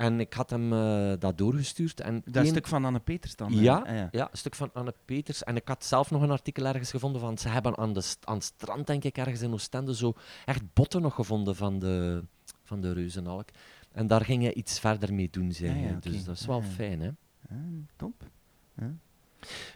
En 0.00 0.20
ik 0.20 0.32
had 0.32 0.50
hem 0.50 0.72
eh, 0.72 1.12
dat 1.18 1.38
doorgestuurd. 1.38 2.00
En 2.00 2.22
Dat 2.24 2.42
een 2.42 2.46
stuk 2.50 2.66
van 2.66 2.84
Anne 2.84 2.98
Peters 2.98 3.36
dan? 3.36 3.52
Ja, 3.52 3.76
Ah, 3.78 3.94
ja. 3.96 4.08
ja, 4.10 4.28
een 4.30 4.38
stuk 4.38 4.54
van 4.54 4.70
Anne 4.72 4.94
Peters. 5.04 5.44
En 5.44 5.56
ik 5.56 5.68
had 5.68 5.84
zelf 5.84 6.10
nog 6.10 6.22
een 6.22 6.30
artikel 6.30 6.66
ergens 6.66 6.90
gevonden 6.90 7.20
van... 7.20 7.38
Ze 7.38 7.48
hebben 7.48 7.76
aan, 7.78 7.92
de, 7.92 8.00
st- 8.00 8.26
aan 8.26 8.34
het 8.34 8.44
strand, 8.44 8.86
denk 8.86 9.04
ik, 9.04 9.18
ergens 9.18 9.40
in 9.40 9.52
Oostende 9.52 9.94
zo 9.96 10.14
echt 10.44 10.62
botten 10.74 11.02
nog 11.02 11.14
gevonden 11.14 11.56
van 11.56 11.78
de, 11.78 12.24
van 12.64 12.80
de 12.80 12.92
reuzenalk. 12.92 13.48
En 13.92 14.06
daar 14.06 14.24
ging 14.24 14.42
hij 14.42 14.54
iets 14.54 14.78
verder 14.80 15.14
mee 15.14 15.28
doen, 15.30 15.52
zei 15.52 15.80
ja, 15.80 15.88
oké. 15.96 16.10
Dus 16.10 16.24
dat 16.24 16.36
is 16.36 16.46
wel 16.46 16.60
ja. 16.60 16.66
fijn, 16.66 17.00
hè. 17.00 17.10
Ah, 17.50 17.56
top. 17.96 18.24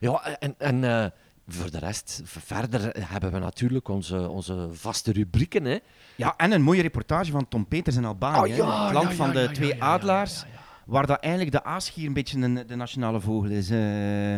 Ja, 0.00 0.38
en, 0.38 0.54
en 0.58 0.84
eh, 0.84 1.06
voor 1.48 1.70
de 1.70 1.78
rest, 1.78 2.20
verder 2.24 3.08
hebben 3.08 3.32
we 3.32 3.38
natuurlijk 3.38 3.88
onze, 3.88 4.28
onze 4.28 4.68
vaste 4.72 5.12
rubrieken, 5.12 5.64
hè. 5.64 5.78
Ja, 6.16 6.36
en 6.36 6.52
een 6.52 6.62
mooie 6.62 6.82
reportage 6.82 7.30
van 7.30 7.48
Tom 7.48 7.66
Peters 7.66 7.96
in 7.96 8.04
Albanië. 8.04 8.52
hè. 8.52 8.64
het 8.64 8.92
land 8.92 9.08
ja, 9.08 9.14
van 9.14 9.30
de 9.30 9.50
twee 9.52 9.82
adelaars. 9.82 10.44
Waar 10.86 11.06
dat 11.06 11.20
eigenlijk 11.20 11.52
de 11.52 11.64
aasgier 11.64 12.06
een 12.06 12.12
beetje 12.12 12.40
een, 12.40 12.66
de 12.66 12.74
nationale 12.76 13.20
vogel 13.20 13.50
is. 13.50 13.70
eh. 13.70 14.36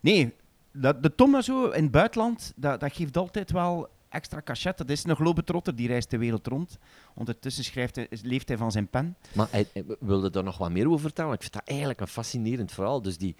nee, 0.00 0.34
dat, 0.72 1.02
de 1.02 1.14
Tom 1.14 1.42
zo 1.42 1.68
in 1.68 1.82
het 1.82 1.92
buitenland, 1.92 2.52
dat, 2.56 2.80
dat 2.80 2.92
geeft 2.92 3.16
altijd 3.16 3.50
wel 3.52 3.88
extra 4.08 4.40
cachet. 4.44 4.78
Dat 4.78 4.90
is 4.90 5.04
een 5.04 5.16
globetrotter, 5.16 5.76
die 5.76 5.88
reist 5.88 6.10
de 6.10 6.18
wereld 6.18 6.46
rond. 6.46 6.78
Ondertussen 7.14 7.64
schrijft 7.64 7.96
hij, 7.96 8.08
leeft 8.22 8.48
hij 8.48 8.56
van 8.56 8.72
zijn 8.72 8.88
pen. 8.88 9.16
Maar 9.32 9.48
hij, 9.50 9.66
hij 9.72 9.84
wilde 10.00 10.30
daar 10.30 10.44
nog 10.44 10.58
wat 10.58 10.70
meer 10.70 10.88
over 10.88 11.00
vertellen? 11.00 11.32
Ik 11.32 11.40
vind 11.40 11.52
dat 11.52 11.62
eigenlijk 11.64 12.00
een 12.00 12.08
fascinerend 12.08 12.72
verhaal. 12.72 13.02
Dus 13.02 13.18
die... 13.18 13.36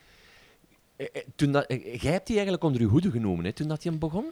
eh, 0.96 1.06
eh, 1.12 1.22
Toen 1.36 1.52
dat, 1.52 1.66
eh, 1.66 2.02
jij 2.02 2.12
hebt 2.12 2.26
die 2.26 2.36
eigenlijk 2.36 2.64
onder 2.64 2.80
je 2.80 2.86
hoede 2.86 3.10
genomen, 3.10 3.44
hè, 3.44 3.52
toen 3.52 3.68
dat 3.68 3.82
hij 3.82 3.90
hem 3.92 4.00
begon? 4.00 4.24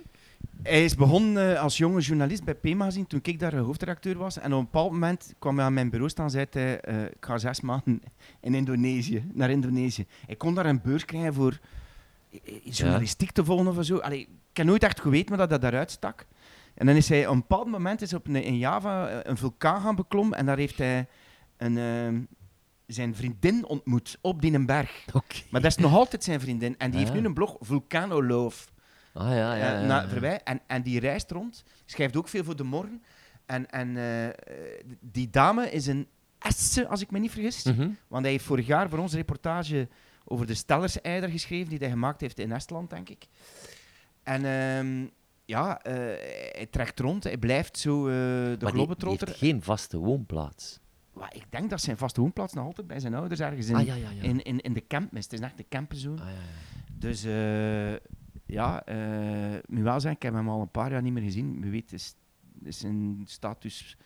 Hij 0.62 0.84
is 0.84 0.94
begonnen 0.94 1.58
als 1.58 1.76
jonge 1.76 2.00
journalist 2.00 2.44
bij 2.44 2.54
P-magazine, 2.54 3.06
toen 3.06 3.20
ik 3.22 3.38
daar 3.38 3.56
hoofdredacteur 3.56 4.18
was. 4.18 4.38
En 4.38 4.52
op 4.52 4.58
een 4.58 4.64
bepaald 4.64 4.90
moment 4.90 5.34
kwam 5.38 5.56
hij 5.56 5.66
aan 5.66 5.74
mijn 5.74 5.90
bureau 5.90 6.10
staan 6.10 6.24
en 6.24 6.30
zei 6.30 6.46
hij, 6.50 6.74
ik 7.10 7.24
ga 7.24 7.38
zes 7.38 7.60
maanden 7.60 8.02
in 8.40 8.54
Indonesië, 8.54 9.24
naar 9.32 9.50
Indonesië. 9.50 10.06
Ik 10.26 10.38
kon 10.38 10.54
daar 10.54 10.66
een 10.66 10.80
beurs 10.82 11.04
krijgen 11.04 11.34
voor 11.34 11.60
journalistiek 12.62 13.30
te 13.30 13.44
volgen 13.44 13.66
of 13.66 13.84
zo. 13.84 13.98
Allee, 13.98 14.20
ik 14.20 14.56
heb 14.56 14.66
nooit 14.66 14.82
echt 14.82 15.00
geweten 15.00 15.28
maar 15.28 15.38
dat 15.38 15.50
dat 15.50 15.60
daaruit 15.60 15.90
stak. 15.90 16.26
En 16.74 16.86
dan 16.86 16.94
is 16.94 17.08
hij 17.08 17.26
op 17.26 17.32
een 17.32 17.40
bepaald 17.40 17.70
moment 17.70 18.02
is 18.02 18.14
op 18.14 18.26
een, 18.26 18.42
in 18.42 18.58
Java 18.58 19.24
een 19.24 19.36
vulkaan 19.36 19.80
gaan 19.80 19.96
beklommen 19.96 20.38
en 20.38 20.46
daar 20.46 20.58
heeft 20.58 20.78
hij 20.78 21.06
een, 21.56 21.76
zijn 22.86 23.14
vriendin 23.14 23.66
ontmoet 23.66 24.18
op 24.20 24.40
die 24.40 24.64
berg. 24.64 25.04
Maar 25.50 25.60
dat 25.60 25.70
is 25.70 25.76
nog 25.76 25.92
altijd 25.94 26.24
zijn 26.24 26.40
vriendin. 26.40 26.74
En 26.78 26.90
die 26.90 27.00
heeft 27.00 27.12
Ja. 27.12 27.18
nu 27.20 27.26
een 27.26 27.34
blog, 27.34 27.56
Vulcano 27.60 28.22
Love. 28.24 28.66
Ah 29.12 29.28
ja, 29.28 29.36
ja. 29.36 29.54
ja, 29.56 29.80
Eh, 29.82 29.86
ja. 29.88 30.08
voorbij. 30.08 30.40
En, 30.44 30.60
en 30.66 30.82
die 30.82 31.00
reist 31.00 31.30
rond, 31.30 31.64
schrijft 31.84 32.16
ook 32.16 32.28
veel 32.28 32.44
voor 32.44 32.56
de 32.56 32.64
morgen. 32.64 33.02
En, 33.46 33.70
en 33.70 33.96
eh, 33.96 34.28
die 35.00 35.30
dame 35.30 35.70
is 35.70 35.86
een 35.86 36.08
Esse, 36.38 36.88
als 36.88 37.00
ik 37.00 37.10
me 37.10 37.18
niet 37.18 37.30
vergis. 37.30 37.62
Mhm. 37.62 37.88
Want 38.08 38.22
hij 38.22 38.32
heeft 38.32 38.44
vorig 38.44 38.66
jaar 38.66 38.88
voor 38.88 38.98
ons 38.98 39.12
een 39.12 39.18
reportage 39.18 39.88
over 40.24 40.46
de 40.46 40.54
Stellerseider 40.54 41.28
geschreven, 41.28 41.68
die 41.68 41.78
hij 41.78 41.88
gemaakt 41.90 42.20
heeft 42.20 42.38
in 42.38 42.52
Estland, 42.52 42.90
denk 42.90 43.08
ik. 43.08 43.26
En 44.22 44.44
ehm, 44.44 45.06
ja, 45.44 45.80
eh, 45.82 45.94
hij 46.52 46.66
trekt 46.70 47.00
rond, 47.00 47.24
hij 47.24 47.36
blijft 47.38 47.78
zo 47.78 48.04
de 48.06 48.10
Maar 48.10 48.48
die- 48.48 48.58
die 48.58 48.68
globetrotter. 48.68 49.26
heeft 49.28 49.38
geen 49.38 49.62
vaste 49.62 49.98
woonplaats. 49.98 50.80
Ik 51.30 51.46
denk 51.50 51.70
dat 51.70 51.80
zijn 51.80 51.96
vaste 51.96 52.20
woonplaats 52.20 52.52
nog 52.52 52.64
altijd 52.64 52.86
bij 52.86 53.00
zijn 53.00 53.14
ouders 53.14 53.40
ergens 53.40 53.68
in, 53.68 53.74
ah 53.74 53.86
ja, 53.86 53.94
ja, 53.94 54.10
ja. 54.10 54.22
in, 54.22 54.42
in, 54.42 54.60
in 54.60 54.72
de 54.72 54.86
campmis. 54.86 55.24
Het 55.24 55.32
is 55.32 55.40
echt 55.40 55.56
de 55.56 55.66
camperzone. 55.68 56.20
Ah. 56.20 56.28
Dus 56.92 57.24
eh, 57.24 57.92
ja, 58.46 58.84
eh 58.84 59.60
moet 59.66 59.82
wel 59.82 60.00
zeggen, 60.00 60.10
ik 60.10 60.22
heb 60.22 60.34
hem 60.34 60.48
al 60.48 60.60
een 60.60 60.70
paar 60.70 60.90
jaar 60.90 61.02
niet 61.02 61.12
meer 61.12 61.22
gezien. 61.22 61.60
Wie 61.60 61.70
weet 61.70 61.92
is, 61.92 62.14
is 62.62 62.78
zijn 62.78 63.22
status 63.26 63.96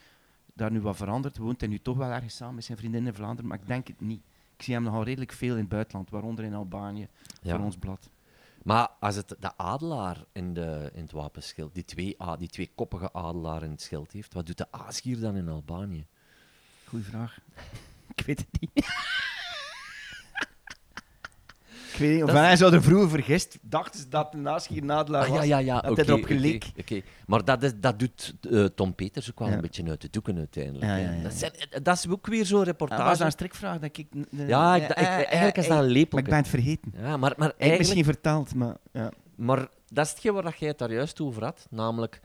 daar 0.54 0.70
nu 0.70 0.80
wat 0.80 0.96
veranderd. 0.96 1.36
Woont 1.36 1.60
hij 1.60 1.68
nu 1.68 1.78
toch 1.78 1.96
wel 1.96 2.10
ergens 2.10 2.36
samen 2.36 2.54
met 2.54 2.64
zijn 2.64 2.78
vriendin 2.78 3.06
in 3.06 3.14
Vlaanderen, 3.14 3.50
maar 3.50 3.58
ik 3.60 3.66
denk 3.66 3.88
het 3.88 4.00
niet. 4.00 4.22
Ik 4.56 4.64
zie 4.64 4.74
hem 4.74 4.82
nogal 4.82 5.04
redelijk 5.04 5.32
veel 5.32 5.52
in 5.52 5.60
het 5.60 5.68
buitenland, 5.68 6.10
waaronder 6.10 6.44
in 6.44 6.54
Albanië, 6.54 7.08
voor 7.42 7.58
ons 7.58 7.76
blad. 7.76 8.10
Maar 8.62 8.88
als 9.00 9.16
het 9.16 9.36
de 9.38 9.56
adelaar 9.56 10.24
in, 10.32 10.54
de, 10.54 10.90
in 10.94 11.02
het 11.02 11.12
wapenschild, 11.12 11.74
die 11.74 11.84
twee, 11.84 12.16
die 12.38 12.48
twee 12.48 12.70
koppige 12.74 13.12
adelaar 13.12 13.62
in 13.62 13.70
het 13.70 13.82
schild 13.82 14.12
heeft, 14.12 14.34
wat 14.34 14.46
doet 14.46 14.58
de 14.58 14.72
aasgier 14.72 15.20
dan 15.20 15.36
in 15.36 15.48
Albanië? 15.48 16.06
Goeie 16.88 17.04
vraag. 17.04 17.38
ik 18.16 18.26
weet 18.26 18.38
het 18.38 18.60
niet. 18.60 18.70
ik 21.92 21.98
weet 21.98 22.12
niet, 22.14 22.22
of 22.22 22.30
Dat 22.30 22.38
hij 22.38 22.56
zou 22.56 22.72
er 22.74 22.82
vroeger 22.82 23.08
vergist. 23.10 23.58
Dachten 23.62 24.00
ze 24.00 24.08
dat 24.08 24.32
de 24.32 24.38
naasgier 24.38 24.84
nadelaar 24.84 25.22
Ah, 25.24 25.28
was. 25.30 25.38
ja, 25.38 25.44
ja, 25.44 25.58
ja. 25.58 25.80
dat 25.80 25.90
oké, 25.90 26.00
hij 26.00 26.10
erop 26.10 26.22
oké, 26.24 26.32
geleek. 26.34 26.64
oké. 26.78 27.00
Maar 27.26 27.44
dat, 27.44 27.62
is, 27.62 27.72
dat 27.76 27.98
doet 27.98 28.34
eh, 28.50 28.64
Tom 28.64 28.94
Peters 28.94 29.30
ook 29.30 29.38
wel 29.38 29.48
Ja. 29.48 29.54
een 29.54 29.60
beetje 29.60 29.84
uit 29.88 30.00
de 30.00 30.10
doeken 30.10 30.36
uiteindelijk. 30.36 30.84
Ja, 30.84 30.96
ja, 30.96 31.10
ja, 31.10 31.22
Dat, 31.22 31.32
zijn- 31.32 31.52
dat 31.82 31.96
is 31.96 32.08
ook 32.08 32.26
weer 32.26 32.46
zo'n 32.46 32.58
Dat 32.58 32.66
reportage. 32.66 33.02
was 33.02 33.20
een 33.20 33.30
strikvraag 33.30 33.78
dat 33.78 33.96
ik... 33.96 34.06
ja, 34.30 34.76
ik, 34.76 34.82
eh, 34.82 34.88
ik- 34.88 34.96
eh, 34.96 35.08
eigenlijk 35.14 35.56
is 35.56 35.66
dat 35.66 35.76
een 35.76 35.82
Maar 35.82 35.92
lepelke. 35.92 36.24
ik 36.24 36.30
ben 36.30 36.38
het 36.38 36.48
vergeten. 36.48 36.92
Ja, 36.96 37.16
maar, 37.16 37.18
maar 37.18 37.30
Ik 37.30 37.38
heb 37.38 37.50
eigenlijk... 37.50 37.78
misschien 37.78 38.04
vertaald, 38.04 38.54
maar... 38.54 38.76
Ja. 38.92 39.12
Maar 39.36 39.68
dat 39.88 40.04
is 40.06 40.10
hetgeen 40.10 40.32
waar 40.32 40.42
dat 40.42 40.58
jij 40.58 40.68
het 40.68 40.78
daar 40.78 40.92
juist 40.92 41.20
over 41.20 41.44
had. 41.44 41.66
Namelijk, 41.70 42.20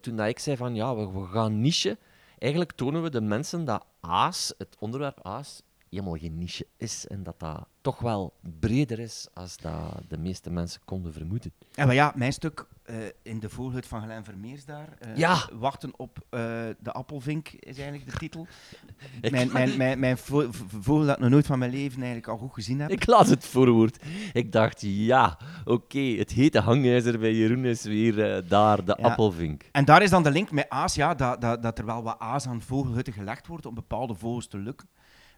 toen 0.00 0.16
dat 0.16 0.26
ik 0.28 0.38
zei 0.38 0.56
van 0.56 0.74
ja, 0.74 0.94
we, 0.96 1.10
we 1.20 1.26
gaan 1.26 1.60
niche. 1.60 1.98
Eigenlijk 2.38 2.72
tonen 2.72 3.02
we 3.02 3.10
de 3.10 3.20
mensen 3.20 3.64
dat 3.64 3.84
aas, 4.00 4.54
het 4.58 4.76
onderwerp 4.78 5.22
aas, 5.22 5.62
helemaal 5.90 6.16
geen 6.16 6.38
niche 6.38 6.66
is. 6.76 7.06
En 7.06 7.22
dat 7.22 7.40
dat 7.40 7.66
toch 7.80 7.98
wel 7.98 8.32
breder 8.60 8.98
is 8.98 9.26
als 9.34 9.56
dat 9.56 10.02
de 10.08 10.18
meeste 10.18 10.50
mensen 10.50 10.80
konden 10.84 11.12
vermoeden. 11.12 11.52
Ja, 11.70 11.84
maar 11.84 11.94
ja, 11.94 12.12
mijn 12.14 12.32
stuk 12.32 12.66
eh, 12.88 12.96
in 13.22 13.40
de 13.40 13.48
vogelhut 13.48 13.86
van 13.86 14.02
Glen 14.02 14.24
Vermeers 14.24 14.64
daar. 14.64 14.88
eh, 14.98 15.16
Ja. 15.16 15.48
Wachten 15.52 15.92
op 15.98 16.18
eh, 16.30 16.40
de 16.78 16.92
appelvink 16.92 17.48
is 17.48 17.78
eigenlijk 17.78 18.10
de 18.10 18.16
titel. 18.18 18.46
Ik, 19.20 19.30
Mijn, 19.30 19.52
mijn, 19.52 19.76
mijn, 19.76 19.98
mijn 19.98 20.18
vo- 20.18 20.48
vogel 20.80 21.06
dat 21.06 21.14
ik 21.16 21.22
nog 21.22 21.30
nooit 21.30 21.46
van 21.46 21.58
mijn 21.58 21.70
leven 21.70 21.96
eigenlijk 21.96 22.28
al 22.28 22.36
goed 22.38 22.52
gezien 22.54 22.80
heb. 22.80 22.90
ik 22.90 23.06
las 23.06 23.28
het 23.28 23.46
voorwoord. 23.46 24.04
Ik 24.32 24.52
dacht, 24.52 24.80
ja, 24.80 25.38
oké, 25.64 25.98
het 26.00 26.30
hete 26.30 26.60
hangijzer 26.60 27.18
bij 27.18 27.34
Jeroen 27.34 27.64
is 27.64 27.82
weer 27.82 28.48
daar, 28.48 28.84
de 28.84 28.96
Ja. 29.00 29.08
appelvink. 29.08 29.62
En 29.72 29.84
daar 29.84 30.02
is 30.02 30.10
dan 30.10 30.22
de 30.22 30.30
link 30.30 30.50
met 30.50 30.68
aas, 30.68 30.94
ja, 30.94 31.14
dat, 31.14 31.40
dat, 31.40 31.62
dat 31.62 31.78
er 31.78 31.86
wel 31.86 32.02
wat 32.02 32.18
aas 32.18 32.46
aan 32.46 32.62
vogelhutten 32.62 33.12
gelegd 33.12 33.46
wordt 33.46 33.66
om 33.66 33.74
bepaalde 33.74 34.14
vogels 34.14 34.46
te 34.48 34.58
lukken, 34.58 34.88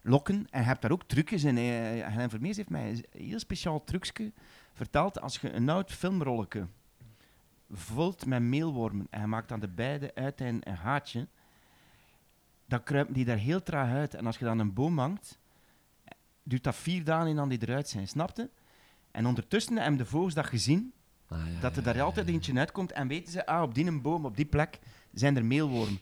lokken. 0.03 0.47
En 0.49 0.59
je 0.61 0.65
hebt 0.67 0.81
daar 0.81 0.91
ook 0.91 1.03
trucjes 1.03 1.43
in. 1.43 1.55
Glen 2.13 2.29
Vermeers 2.29 2.57
heeft 2.57 2.69
mij 2.69 2.89
een 2.89 3.05
heel 3.27 3.39
speciaal 3.39 3.83
trucje 3.83 4.31
verteld. 4.73 5.21
Als 5.21 5.37
je 5.37 5.51
een 5.51 5.69
oud 5.69 5.91
filmrolletje 5.91 6.67
vult 7.71 8.25
met 8.25 8.41
meelwormen 8.41 9.07
en 9.09 9.21
je 9.21 9.27
maakt 9.27 9.51
aan 9.51 9.59
de 9.59 9.67
beide 9.67 10.15
uiteinden 10.15 10.69
een 10.69 10.75
haatje, 10.75 11.27
dan 12.65 12.83
kruipen 12.83 13.13
die 13.13 13.25
daar 13.25 13.37
heel 13.37 13.63
traag 13.63 13.89
uit. 13.89 14.13
En 14.13 14.25
als 14.25 14.37
je 14.37 14.45
dan 14.45 14.59
een 14.59 14.73
boom 14.73 14.99
hangt, 14.99 15.39
duurt 16.43 16.63
dat 16.63 16.75
vier 16.75 17.03
dagen 17.03 17.27
in 17.27 17.35
dan 17.35 17.49
die 17.49 17.61
eruit 17.61 17.89
zijn, 17.89 18.07
snapte? 18.07 18.49
En 19.11 19.25
ondertussen 19.25 19.77
hebben 19.77 19.97
de 19.97 20.05
vogels 20.05 20.33
dat 20.33 20.45
gezien, 20.45 20.93
Ah, 21.31 21.39
ja, 21.53 21.59
dat 21.59 21.77
er 21.77 21.85
ja, 21.85 21.93
daar 21.93 22.03
altijd 22.03 22.27
eentje 22.27 22.57
uitkomt 22.57 22.91
en 22.91 23.07
weten 23.07 23.31
ze, 23.31 23.45
ah, 23.45 23.61
op 23.61 23.73
die 23.73 23.85
een 23.85 24.01
boom, 24.01 24.25
op 24.25 24.35
die 24.35 24.45
plek, 24.45 24.79
zijn 25.13 25.35
er 25.35 25.45
meelwormen. 25.45 25.99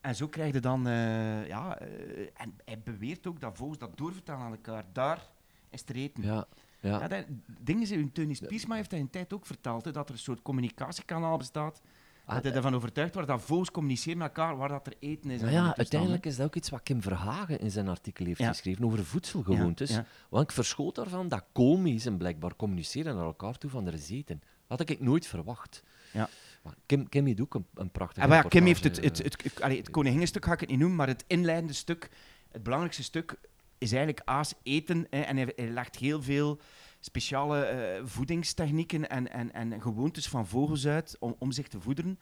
En 0.00 0.14
zo 0.16 0.28
krijg 0.28 0.52
je 0.52 0.60
dan, 0.60 0.86
eh, 0.86 1.46
ja, 1.46 1.78
eh, 1.78 2.28
en 2.34 2.56
hij 2.64 2.80
beweert 2.84 3.26
ook 3.26 3.40
dat 3.40 3.56
vogels 3.56 3.78
dat 3.78 3.96
doorvertellen 3.96 4.40
aan 4.40 4.50
elkaar. 4.50 4.84
Daar 4.92 5.26
is 5.70 5.80
het 5.80 5.96
eten. 5.96 6.22
Ja, 6.22 6.46
ja. 6.84 7.00
Ja, 7.00 7.08
dat, 7.08 7.24
dingen 7.60 7.86
zijn, 7.86 8.12
Teunis 8.12 8.40
Piersma 8.40 8.74
heeft 8.74 8.90
dat 8.90 8.98
in 8.98 9.10
tijd 9.10 9.32
ook 9.32 9.46
verteld, 9.46 9.84
hè, 9.84 9.92
dat 9.92 10.08
er 10.08 10.14
een 10.14 10.20
soort 10.20 10.42
communicatiekanaal 10.42 11.36
bestaat. 11.36 11.80
Ah, 12.26 12.34
dat 12.34 12.44
hij 12.44 12.52
ervan 12.52 12.74
overtuigd 12.74 13.14
wordt 13.14 13.28
dat 13.28 13.42
vogels 13.42 13.70
communiceren 13.70 14.18
met 14.18 14.26
elkaar 14.26 14.56
waar 14.56 14.68
dat 14.68 14.86
er 14.86 14.94
eten 14.98 15.30
is. 15.30 15.40
en 15.40 15.52
Nou 15.52 15.66
ja, 15.66 15.76
uiteindelijk 15.76 16.26
is 16.26 16.36
dat 16.36 16.46
ook 16.46 16.54
iets 16.54 16.70
wat 16.70 16.82
Kim 16.82 17.02
Verhagen 17.02 17.60
in 17.60 17.70
zijn 17.70 17.88
artikel 17.88 18.26
heeft 18.26 18.38
Ja. 18.38 18.48
geschreven 18.48 18.84
over 18.84 19.04
voedselgewoontes. 19.04 19.90
Ja, 19.90 19.96
ja. 19.96 20.06
Want 20.28 20.44
ik 20.44 20.52
verschoot 20.52 20.94
daarvan 20.94 21.28
dat 21.28 21.44
koolmezen 21.52 22.16
blijkbaar 22.16 22.56
communiceren 22.56 23.16
naar 23.16 23.24
elkaar 23.24 23.58
toe 23.58 23.70
van 23.70 23.84
de 23.84 24.06
eten. 24.08 24.42
Dat 24.66 24.78
had 24.78 24.90
ik 24.90 25.00
nooit 25.00 25.26
verwacht. 25.26 25.82
Ja. 26.12 26.28
Maar 26.62 26.74
Kim, 26.86 27.08
Kim 27.08 27.26
heeft 27.26 27.40
ook 27.40 27.54
een, 27.54 27.66
een 27.74 27.90
prachtig 27.90 28.22
En 28.22 28.28
maar 28.28 28.42
ja, 28.42 28.48
Kim 28.48 28.66
heeft 28.66 28.84
het, 28.84 28.96
het, 29.04 29.18
het, 29.18 29.42
het, 29.42 29.60
allee, 29.60 29.78
het 29.78 29.90
koninginnenstuk 29.90 30.44
ga 30.44 30.52
ik 30.52 30.60
het 30.60 30.68
niet 30.68 30.78
noemen, 30.78 30.96
maar 30.96 31.08
het 31.08 31.24
inleidende 31.26 31.72
stuk, 31.72 32.10
het 32.50 32.62
belangrijkste 32.62 33.02
stuk, 33.02 33.38
is 33.84 33.92
eigenlijk 33.92 34.28
aas 34.28 34.54
eten. 34.62 35.06
Hè, 35.10 35.20
en 35.20 35.36
hij, 35.36 35.52
hij 35.56 35.68
legt 35.68 35.96
heel 35.96 36.22
veel 36.22 36.60
speciale 37.00 37.64
eh, 37.64 38.02
voedingstechnieken 38.04 39.10
en, 39.10 39.30
en, 39.32 39.52
en 39.52 39.82
gewoontes 39.82 40.28
van 40.28 40.46
vogels 40.46 40.86
uit 40.86 41.16
om, 41.20 41.36
om 41.38 41.52
zich 41.52 41.68
te 41.68 41.80
voederen. 41.80 42.18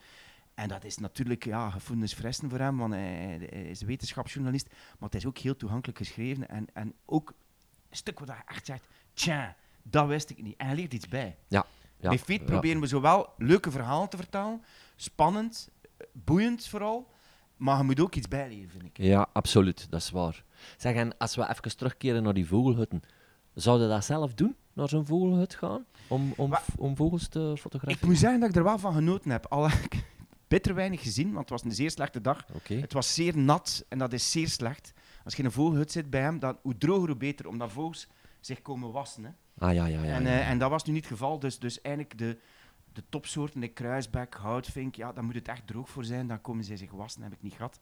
En 0.54 0.68
dat 0.68 0.84
is 0.84 0.98
natuurlijk 0.98 1.44
ja, 1.44 1.70
gevoelens 1.70 2.14
fressen 2.14 2.50
voor 2.50 2.58
hem, 2.58 2.76
want 2.76 2.92
hij, 2.92 3.02
hij- 3.02 3.48
hij 3.50 3.62
is 3.62 3.82
wetenschapsjournalist. 3.82 4.66
Maar 4.70 5.08
het 5.08 5.14
is 5.14 5.26
ook 5.26 5.38
heel 5.38 5.56
toegankelijk 5.56 5.98
geschreven. 5.98 6.48
En, 6.48 6.66
en 6.72 6.94
ook 7.06 7.28
een 7.90 7.96
stuk 7.96 8.18
waar 8.18 8.44
je 8.46 8.52
echt 8.54 8.66
zegt, 8.66 8.86
tja, 9.14 9.56
dat 9.82 10.06
wist 10.06 10.30
ik 10.30 10.42
niet. 10.42 10.56
En 10.56 10.66
hij 10.66 10.74
leert 10.74 10.94
iets 10.94 11.08
bij. 11.08 11.36
Ja, 11.48 11.66
ja, 11.96 12.08
Bij 12.08 12.18
Feet 12.18 12.40
ja. 12.40 12.44
proberen 12.46 12.80
we 12.80 12.86
zowel 12.86 13.28
leuke 13.36 13.70
verhalen 13.70 14.08
te 14.08 14.16
vertellen, 14.16 14.62
spannend, 14.96 15.70
eh, 15.82 16.06
boeiend 16.12 16.66
vooral, 16.66 17.10
maar 17.62 17.78
je 17.78 17.82
moet 17.82 18.00
ook 18.00 18.14
iets 18.14 18.28
bijleren, 18.28 18.68
vind 18.68 18.84
ik. 18.84 18.98
Ja, 18.98 19.28
absoluut, 19.32 19.86
dat 19.90 20.00
is 20.00 20.10
waar. 20.10 20.44
Zeg, 20.76 20.94
en 20.94 21.18
als 21.18 21.34
we 21.34 21.48
even 21.48 21.76
terugkeren 21.76 22.22
naar 22.22 22.34
die 22.34 22.46
vogelhutten, 22.46 23.02
zouden 23.54 23.88
dat 23.88 24.04
zelf 24.04 24.34
doen, 24.34 24.56
naar 24.72 24.88
zo'n 24.88 25.06
vogelhut 25.06 25.54
gaan, 25.54 25.84
om, 26.08 26.32
om, 26.36 26.54
om 26.76 26.96
vogels 26.96 27.28
te 27.28 27.50
Ik 27.54 27.60
fotograferen? 27.60 28.08
moet 28.08 28.18
zeggen 28.18 28.40
dat 28.40 28.48
ik 28.48 28.56
er 28.56 28.64
wel 28.64 28.78
van 28.78 28.94
genoten 28.94 29.30
heb. 29.30 29.46
Al 29.46 29.70
heb 29.70 29.84
ik 29.84 30.04
bitter 30.48 30.74
weinig 30.74 31.02
gezien, 31.02 31.26
want 31.26 31.38
het 31.38 31.50
was 31.50 31.64
een 31.64 31.72
zeer 31.72 31.90
slechte 31.90 32.20
dag. 32.20 32.46
Het 32.62 32.92
was 32.92 33.14
zeer 33.14 33.38
nat 33.38 33.84
en 33.88 33.98
dat 33.98 34.12
is 34.12 34.30
zeer 34.30 34.48
slecht. 34.48 34.92
Als 35.24 35.32
je 35.32 35.38
in 35.38 35.44
een 35.44 35.52
vogelhut 35.52 35.92
zit 35.92 36.10
bij 36.10 36.20
hem, 36.20 36.38
dan 36.38 36.58
hoe 36.62 36.78
droger 36.78 37.08
hoe 37.08 37.16
beter, 37.16 37.48
omdat 37.48 37.72
vogels 37.72 38.08
zich 38.40 38.62
komen 38.62 38.92
wassen. 38.92 39.24
Hè. 39.24 39.30
Ah 39.58 39.74
ja, 39.74 39.86
ja, 39.86 40.02
ja. 40.02 40.14
en, 40.14 40.26
eh, 40.26 40.50
en 40.50 40.58
dat 40.58 40.70
was 40.70 40.84
nu 40.84 40.92
niet 40.92 41.02
het 41.02 41.12
geval, 41.12 41.38
dus, 41.38 41.58
dus 41.58 41.80
eigenlijk 41.80 42.18
de, 42.18 42.38
de 42.92 43.02
topsoorten, 43.08 43.60
de 43.60 43.68
kruisbek, 43.68 44.34
houtvink, 44.34 44.94
ja, 44.94 45.12
daar 45.12 45.24
moet 45.24 45.34
het 45.34 45.48
echt 45.48 45.66
droog 45.66 45.88
voor 45.90 46.04
zijn, 46.04 46.26
dan 46.26 46.40
komen 46.40 46.64
zij 46.64 46.76
zich 46.76 46.90
wassen, 46.90 47.22
heb 47.22 47.32
ik 47.32 47.42
niet 47.42 47.54
gehad. 47.54 47.80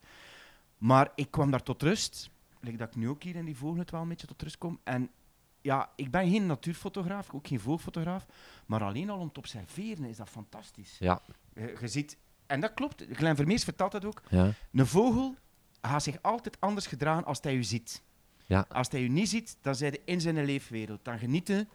Maar 0.77 1.11
ik 1.15 1.31
kwam 1.31 1.51
daar 1.51 1.63
tot 1.63 1.81
rust, 1.81 2.29
like 2.59 2.77
dat 2.77 2.87
ik 2.87 2.95
nu 2.95 3.09
ook 3.09 3.23
hier 3.23 3.35
in 3.35 3.45
die 3.45 3.57
vogelhut 3.57 3.91
wel 3.91 4.01
een 4.01 4.07
beetje 4.07 4.27
tot 4.27 4.41
rust 4.41 4.57
kom. 4.57 4.79
En 4.83 5.09
ja, 5.61 5.89
ik 5.95 6.11
ben 6.11 6.29
geen 6.29 6.45
natuurfotograaf, 6.45 7.33
ook 7.33 7.47
geen 7.47 7.59
vogelfotograaf, 7.59 8.25
maar 8.65 8.83
alleen 8.83 9.09
al 9.09 9.19
om 9.19 9.31
te 9.31 9.39
observeren 9.39 10.05
is 10.05 10.17
dat 10.17 10.29
fantastisch. 10.29 10.97
Ja, 10.99 11.21
Je, 11.53 11.77
je 11.79 11.87
ziet, 11.87 12.17
en 12.45 12.59
dat 12.59 12.73
klopt, 12.73 13.05
Glenn 13.11 13.35
Vermeers 13.35 13.63
vertelt 13.63 13.91
dat 13.91 14.05
ook, 14.05 14.21
ja, 14.29 14.53
een 14.71 14.87
vogel 14.87 15.35
gaat 15.81 16.03
zich 16.03 16.21
altijd 16.21 16.59
anders 16.59 16.87
gedragen 16.87 17.25
als 17.25 17.39
hij 17.41 17.55
u 17.55 17.63
ziet. 17.63 18.03
ja. 18.45 18.65
Als 18.69 18.89
hij 18.89 19.01
u 19.01 19.07
niet 19.07 19.29
ziet, 19.29 19.57
dan 19.61 19.75
zijn 19.75 19.91
hij 19.91 20.01
in 20.05 20.21
zijn 20.21 20.45
leefwereld. 20.45 21.05
Dan 21.05 21.19
genieten 21.19 21.69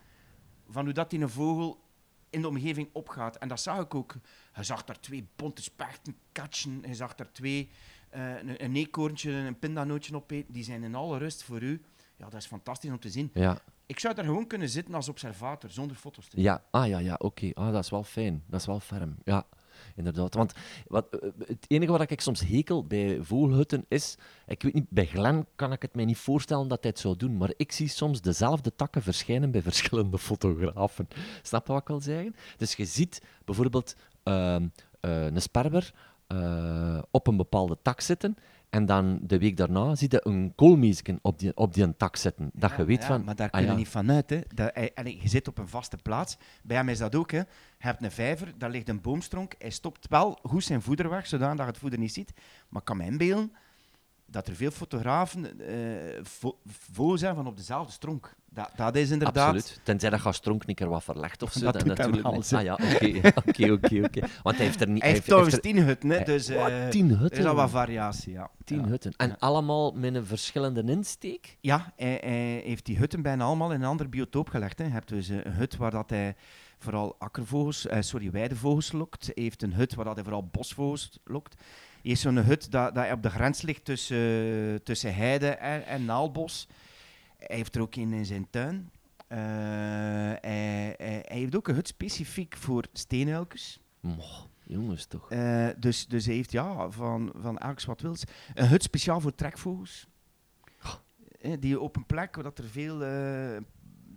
van 0.68 0.85
hoe 0.85 0.92
dat 0.94 1.11
die 1.11 1.20
een 1.20 1.29
vogel 1.29 1.85
in 2.31 2.41
de 2.41 2.49
omgeving 2.49 2.89
opgaat. 2.93 3.37
En 3.37 3.49
dat 3.49 3.61
zag 3.61 3.81
ik 3.81 3.95
ook. 3.95 4.15
Je 4.57 4.62
zag 4.62 4.85
daar 4.85 5.01
twee 5.01 5.29
bonte 5.37 5.62
spechten 5.62 6.17
katsen. 6.33 6.83
Je 6.87 6.95
zag 6.95 7.15
daar 7.15 7.33
twee, 7.33 7.71
eh, 8.09 8.39
een, 8.39 8.65
een 8.65 8.77
eekhoorntje 8.77 9.33
en 9.33 9.45
een 9.45 9.59
pindanootje 9.59 10.17
opeten. 10.17 10.53
Die 10.53 10.65
zijn 10.65 10.83
in 10.83 10.95
alle 10.95 11.19
rust 11.19 11.43
voor 11.43 11.62
u. 11.62 11.83
Ja, 12.17 12.29
dat 12.29 12.41
is 12.41 12.47
fantastisch 12.47 12.91
om 12.91 13.01
te 13.01 13.11
zien. 13.11 13.31
ja. 13.35 13.59
Ik 13.87 13.99
zou 13.99 14.15
daar 14.15 14.25
gewoon 14.25 14.47
kunnen 14.47 14.69
zitten 14.69 14.95
als 14.95 15.09
observator, 15.09 15.71
zonder 15.71 15.97
foto's 15.97 16.29
te 16.29 16.41
Ja, 16.41 16.65
ah 16.71 16.89
ja, 16.89 16.99
ja, 16.99 17.15
oké. 17.19 17.51
Ah, 17.55 17.73
dat 17.73 17.85
is 17.85 17.91
wel 17.91 18.05
fijn. 18.05 18.43
Dat 18.47 18.61
is 18.61 18.67
wel 18.67 18.81
ferm. 18.81 19.17
Ja, 19.25 19.47
inderdaad. 19.97 20.35
Want 20.35 20.53
wat, 20.87 21.07
eh, 21.09 21.29
het 21.47 21.65
enige 21.69 21.93
wat 21.93 22.11
ik 22.11 22.21
soms 22.21 22.41
hekel 22.41 22.85
bij 22.85 23.19
vogelhutten 23.21 23.85
is... 23.89 24.17
Ik 24.47 24.62
weet 24.62 24.75
niet, 24.75 24.91
bij 24.91 25.07
Glen 25.07 25.47
kan 25.55 25.73
ik 25.73 25.83
het 25.83 25.95
mij 25.95 26.05
niet 26.05 26.19
voorstellen 26.19 26.69
dat 26.69 26.83
hij 26.83 26.91
het 26.91 27.01
zou 27.01 27.17
doen, 27.17 27.37
maar 27.37 27.53
ik 27.57 27.73
zie 27.73 27.89
soms 27.89 28.21
dezelfde 28.21 28.75
takken 28.75 29.03
verschijnen 29.03 29.51
bij 29.51 29.62
verschillende 29.62 30.19
fotografen. 30.29 31.09
Snap 31.43 31.67
je 31.67 31.73
wat 31.73 31.83
ik 31.83 31.89
wil 31.89 32.01
zeggen? 32.01 32.35
Dus 32.57 32.75
je 32.75 32.85
ziet 32.85 33.23
bijvoorbeeld 33.45 33.97
ehm, 34.23 34.67
eh, 35.01 35.25
een 35.25 35.43
sperber 35.43 35.93
eh, 36.27 37.03
op 37.11 37.27
een 37.27 37.37
bepaalde 37.37 37.79
tak 37.83 38.01
zitten 38.01 38.37
en 38.77 38.87
dan 38.87 39.19
de 39.23 39.39
week 39.39 39.57
daarna 39.57 39.95
zie 39.95 40.09
je 40.11 40.27
een 40.27 40.53
koolmeesken 40.55 41.19
op 41.23 41.39
die, 41.39 41.57
op 41.57 41.75
die 41.75 41.83
een 41.83 41.97
tak 41.97 42.17
zitten. 42.17 42.51
Dat 42.53 42.73
je 42.77 42.85
weet 42.85 43.01
ja, 43.01 43.07
van... 43.07 43.25
Maar 43.25 43.37
daar 43.37 43.51
ah, 43.51 43.53
kun 43.53 43.62
je 43.62 43.69
ja. 43.69 43.77
niet 43.77 43.89
van 43.89 44.11
uit. 44.11 44.31
Hè. 44.31 44.41
Dat, 44.55 44.71
hij, 44.75 44.91
allee, 44.95 45.19
je 45.23 45.29
zit 45.29 45.49
op 45.49 45.59
een 45.59 45.69
vaste 45.69 45.97
plaats. 45.97 46.37
Bij 46.62 46.77
hem 46.77 46.89
is 46.89 46.99
dat 46.99 47.15
ook. 47.15 47.31
Hè. 47.31 47.39
Je 47.39 47.47
hebt 47.79 48.03
een 48.03 48.11
vijver, 48.11 48.53
daar 48.59 48.71
ligt 48.71 48.89
een 48.89 49.01
boomstronk. 49.01 49.55
Hij 49.59 49.71
stopt 49.71 50.09
wel 50.09 50.39
goed 50.43 50.65
zijn 50.65 50.83
voeder 50.83 51.09
weg, 51.09 51.27
zodat 51.27 51.57
je 51.57 51.62
het 51.62 51.79
voeder 51.79 51.99
niet 51.99 52.12
ziet. 52.12 52.33
Maar 52.69 52.81
ik 52.81 52.87
kan 52.87 52.97
me 52.97 53.05
inbeelden 53.05 53.53
dat 54.27 54.47
er 54.47 54.55
veel 54.55 54.71
fotografen 54.71 55.61
eh 55.61 56.21
vo- 56.23 56.59
vogels 56.67 57.21
zijn 57.21 57.35
van 57.35 57.47
op 57.47 57.57
dezelfde 57.57 57.93
stronk. 57.93 58.35
Dat, 58.57 58.71
dat 58.77 58.97
is 58.97 59.11
inderdaad... 59.11 59.55
Absoluut. 59.55 59.81
Tenzij 59.83 60.11
dat 60.11 60.21
gastronk 60.21 60.62
een 60.66 60.75
keer 60.75 60.88
wat 60.88 61.05
verlegt 61.05 61.42
of 61.42 61.53
zo. 61.53 61.61
Dat 61.64 61.75
dan 61.79 61.87
natuurlijk 61.88 62.45
zo. 62.45 62.57
Ah 62.57 62.62
ja, 62.62 62.73
oké. 62.73 63.07
Oké, 63.49 63.73
oké, 63.73 64.05
oké. 64.05 64.21
Want 64.42 64.57
hij 64.57 64.66
heeft 64.66 64.81
er 64.81 64.88
niet... 64.88 65.03
Hij 65.03 65.11
heeft 65.11 65.25
trouwens 65.25 65.55
er- 65.55 65.61
tien 65.61 65.79
hutten, 65.79 66.09
hè, 66.11 66.25
dus 66.25 66.49
Wat, 66.49 66.69
eh, 66.69 66.88
tien 66.88 67.11
er 67.11 67.19
hutten? 67.19 67.38
is 67.40 67.45
al 67.47 67.55
wat 67.55 67.71
variatie. 67.71 68.33
Ja. 68.33 68.51
Tien 68.64 68.81
ja. 68.81 68.87
hutten. 68.87 69.12
En 69.16 69.29
Ja. 69.29 69.37
allemaal 69.38 69.92
met 69.92 70.14
een 70.14 70.27
verschillende 70.27 70.83
insteek? 70.87 71.57
Ja, 71.61 71.92
hij, 71.97 72.21
hij 72.25 72.62
heeft 72.64 72.85
die 72.87 72.97
hutten 72.97 73.23
bijna 73.23 73.45
allemaal 73.45 73.73
in 73.73 73.81
een 73.83 73.88
ander 73.88 74.09
biotoop 74.09 74.49
gelegd. 74.49 74.79
Hè. 74.79 74.85
Je 74.85 74.90
hebt 74.90 75.09
dus 75.09 75.29
een 75.29 75.53
hut 75.53 75.77
waar 75.77 75.90
dat 75.90 76.11
hij 76.11 76.35
vooral 76.79 77.16
akkervogels, 77.19 77.87
eh, 77.87 78.01
sorry, 78.01 78.31
weidevogels 78.31 78.92
lokt. 78.92 79.25
Hij 79.35 79.42
heeft 79.45 79.62
een 79.62 79.75
hut 79.75 79.95
waar 79.95 80.05
dat 80.05 80.14
hij 80.14 80.25
vooral 80.25 80.49
bosvogels 80.53 81.19
lokt. 81.25 81.55
Hij 81.55 81.64
heeft 82.03 82.21
zo'n 82.21 82.37
hut 82.37 82.71
dat, 82.71 82.95
dat 82.95 83.12
op 83.12 83.23
de 83.23 83.31
grens 83.31 83.62
ligt 83.62 83.85
tussen, 83.85 84.81
tussen 84.85 85.14
heide 85.14 85.49
en, 85.49 85.87
en 85.87 86.05
naalbos. 86.05 86.69
Hij 87.38 87.57
heeft 87.57 87.75
er 87.75 87.81
ook 87.81 87.94
een 87.94 88.12
in 88.12 88.27
zijn 88.27 88.51
tuin. 88.51 88.90
Eh, 89.29 89.38
hij, 89.38 90.94
hij, 90.96 91.22
hij 91.27 91.38
heeft 91.38 91.57
ook 91.57 91.68
een 91.68 91.75
hut 91.75 91.88
specifiek 91.88 92.57
voor 92.57 92.85
steenuilkens. 92.92 93.81
Moch, 94.01 94.49
jongens 94.64 95.07
toch. 95.07 95.31
Eh, 95.31 95.68
dus, 95.79 96.07
dus 96.07 96.27
hij 96.27 96.35
heeft 96.35 96.53
ja, 96.53 96.90
van, 96.90 97.33
van 97.37 97.59
elks 97.59 97.85
wat 97.85 98.01
wils. 98.01 98.22
Een 98.55 98.68
hut 98.68 98.83
speciaal 98.83 99.20
voor 99.20 99.35
trekvogels. 99.35 100.07
Eh, 101.40 101.53
die 101.61 101.81
op 101.81 101.96
een 101.96 102.07
plek 102.07 102.35
waar 102.35 102.44
dat 102.44 102.59
er 102.59 102.64
veel, 102.64 102.99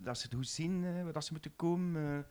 dat 0.02 0.18
ze 0.18 0.24
het 0.24 0.34
goed 0.34 0.48
zien, 0.48 1.02
waar 1.04 1.12
dat 1.12 1.24
ze 1.24 1.32
moeten 1.32 1.56
komen. 1.56 2.26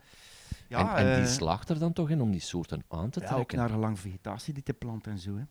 ja, 0.68 0.98
en, 0.98 1.06
en 1.06 1.20
die 1.22 1.32
slaagt 1.32 1.70
er 1.70 1.80
dan 1.80 1.94
toch 1.94 2.10
in 2.10 2.22
om 2.22 2.32
die 2.32 2.42
soorten 2.42 2.84
aan 2.88 3.10
te 3.10 3.20
ja, 3.20 3.26
ook 3.26 3.34
trekken? 3.34 3.58
naar 3.58 3.72
een 3.72 3.80
lang 3.80 4.00
vegetatie 4.00 4.54
die 4.54 4.64
te 4.64 4.74
planten 4.74 5.12
en 5.12 5.20
zo. 5.20 5.36
Hè. 5.36 5.44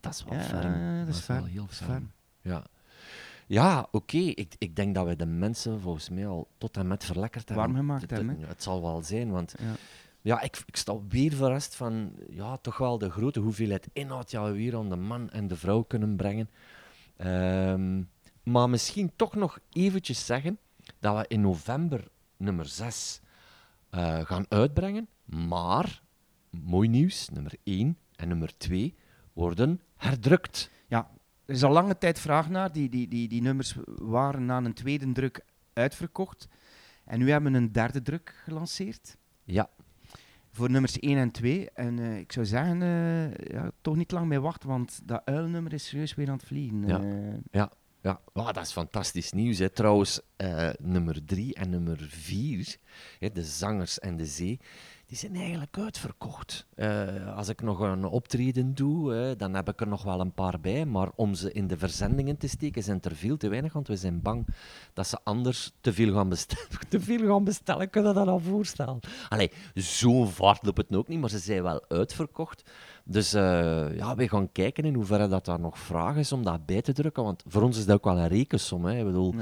Dat 0.00 0.14
is 0.14 0.24
wel 0.24 0.34
Ja, 0.38 0.44
ferm. 0.44 1.04
dat 1.06 1.14
is 1.14 1.26
wel 1.26 1.44
heel 1.44 1.66
ferm. 1.66 2.10
Ja, 2.40 2.64
ja 3.46 3.86
oké. 3.90 4.16
Ik, 4.16 4.54
ik 4.58 4.76
denk 4.76 4.94
dat 4.94 5.06
we 5.06 5.16
de 5.16 5.26
mensen 5.26 5.80
volgens 5.80 6.08
mij 6.08 6.26
al 6.26 6.48
tot 6.58 6.76
en 6.76 6.86
met 6.86 7.04
verlekkerd 7.04 7.48
hebben. 7.48 7.66
Warm 7.66 7.78
gemaakt 7.78 8.00
Het- 8.00 8.10
hebben, 8.10 8.38
Het, 8.40 8.48
het 8.48 8.62
zal 8.62 8.82
wel 8.82 9.02
zijn, 9.02 9.30
want 9.30 9.54
Ja. 9.58 9.74
ja, 10.22 10.40
ik, 10.40 10.62
ik 10.66 10.76
sta 10.76 10.94
weer 11.08 11.32
verrast 11.32 11.74
van 11.74 12.12
ja, 12.30 12.56
toch 12.56 12.78
wel 12.78 12.98
de 12.98 13.10
grote 13.10 13.40
hoeveelheid 13.40 13.88
inhoud 13.92 14.30
die 14.30 14.40
we 14.40 14.52
weer 14.52 14.76
aan 14.76 14.88
de 14.88 14.96
man 14.96 15.30
en 15.30 15.48
de 15.48 15.56
vrouw 15.56 15.82
kunnen 15.82 16.16
brengen. 16.16 16.50
Ehm, 17.16 18.02
maar 18.42 18.70
misschien 18.70 19.12
toch 19.16 19.34
nog 19.34 19.58
eventjes 19.72 20.26
zeggen 20.26 20.58
dat 20.98 21.16
we 21.16 21.24
in 21.28 21.40
november 21.40 22.08
nummer 22.36 22.66
6 22.66 23.20
gaan 24.24 24.46
uitbrengen. 24.48 25.08
Maar, 25.24 26.02
mooi 26.50 26.88
nieuws, 26.88 27.28
nummer 27.28 27.52
1 27.64 27.98
en 28.16 28.28
nummer 28.28 28.56
2 28.56 28.94
worden 29.32 29.80
herdrukt. 29.96 30.70
Er 31.46 31.54
is 31.54 31.62
al 31.62 31.72
lange 31.72 31.98
tijd 31.98 32.18
vraag 32.20 32.48
naar. 32.48 32.72
Die, 32.72 32.88
die, 32.88 33.08
die, 33.08 33.28
die 33.28 33.42
nummers 33.42 33.76
waren 33.86 34.44
na 34.44 34.56
een 34.56 34.74
tweede 34.74 35.12
druk 35.12 35.44
uitverkocht. 35.72 36.48
En 37.04 37.18
nu 37.18 37.30
hebben 37.30 37.52
we 37.52 37.58
een 37.58 37.72
derde 37.72 38.02
druk 38.02 38.34
gelanceerd. 38.44 39.16
Ja, 39.44 39.70
Voor 40.50 40.70
nummers 40.70 40.98
1 40.98 41.18
en 41.18 41.30
2. 41.30 41.70
En 41.70 41.98
eh, 41.98 42.18
ik 42.18 42.32
zou 42.32 42.46
zeggen, 42.46 42.82
eh, 42.82 43.34
ja, 43.34 43.70
toch 43.80 43.96
niet 43.96 44.10
lang 44.10 44.26
mee 44.26 44.40
wachten, 44.40 44.68
want 44.68 45.00
dat 45.04 45.22
uilnummer 45.24 45.72
is 45.72 45.86
serieus 45.86 46.14
weer 46.14 46.28
aan 46.28 46.36
het 46.36 46.46
vliegen. 46.46 46.86
Ja. 46.86 47.00
Eh, 47.02 47.38
Ja, 47.50 47.70
ja. 48.00 48.20
Dat 48.32 48.56
is 48.60 48.72
fantastisch 48.72 49.32
nieuws. 49.32 49.58
Hè. 49.58 49.68
Trouwens, 49.68 50.20
nummer 50.78 51.24
drie 51.24 51.54
en 51.54 51.70
nummer 51.70 52.06
vier, 52.08 52.76
hè, 53.18 53.30
de 53.32 53.44
zangers 53.44 53.98
en 53.98 54.16
de 54.16 54.26
zee, 54.26 54.60
die 55.14 55.28
zijn 55.28 55.40
eigenlijk 55.42 55.78
uitverkocht. 55.78 56.66
Eh, 56.74 57.36
als 57.36 57.48
ik 57.48 57.62
nog 57.62 57.80
een 57.80 58.04
optreden 58.04 58.74
doe, 58.74 59.34
dan 59.36 59.54
heb 59.54 59.68
ik 59.68 59.80
er 59.80 59.88
nog 59.88 60.02
wel 60.02 60.20
een 60.20 60.32
paar 60.32 60.60
bij. 60.60 60.84
Maar 60.84 61.10
om 61.14 61.34
ze 61.34 61.52
in 61.52 61.66
de 61.66 61.78
verzendingen 61.78 62.36
te 62.36 62.48
steken, 62.48 62.82
zijn 62.82 63.02
er 63.02 63.16
veel 63.16 63.36
te 63.36 63.48
weinig. 63.48 63.72
Want 63.72 63.88
we 63.88 63.96
zijn 63.96 64.22
bang 64.22 64.46
dat 64.92 65.06
ze 65.06 65.18
anders 65.24 65.72
te 65.80 65.92
veel 65.92 66.14
gaan 66.14 66.28
bestellen. 66.28 66.68
te 66.88 67.00
veel 67.00 67.26
gaan 67.28 67.44
bestellen, 67.44 67.90
kun 67.90 68.06
je 68.06 68.12
dat 68.12 68.28
al 68.28 68.38
voorstellen? 68.38 68.98
Allee, 69.28 69.50
zo 69.74 70.24
vaart 70.24 70.64
loopt 70.64 70.78
het 70.78 70.96
ook 70.96 71.08
niet, 71.08 71.20
maar 71.20 71.30
ze 71.30 71.38
zijn 71.38 71.62
wel 71.62 71.84
uitverkocht. 71.88 72.64
Dus 73.06 73.34
uh, 73.34 73.96
ja, 73.96 74.14
we 74.14 74.28
gaan 74.28 74.52
kijken 74.52 74.84
in 74.84 74.94
hoeverre 74.94 75.28
dat 75.28 75.44
daar 75.44 75.60
nog 75.60 75.78
vraag 75.78 76.16
is 76.16 76.32
om 76.32 76.42
dat 76.44 76.66
bij 76.66 76.82
te 76.82 76.92
drukken. 76.92 77.22
Want 77.22 77.42
voor 77.46 77.62
ons 77.62 77.78
is 77.78 77.86
dat 77.86 77.96
ook 77.96 78.04
wel 78.04 78.18
een 78.18 78.28
rekensom. 78.28 78.84
Hè. 78.84 78.98
Ik 78.98 79.04
bedoel, 79.04 79.34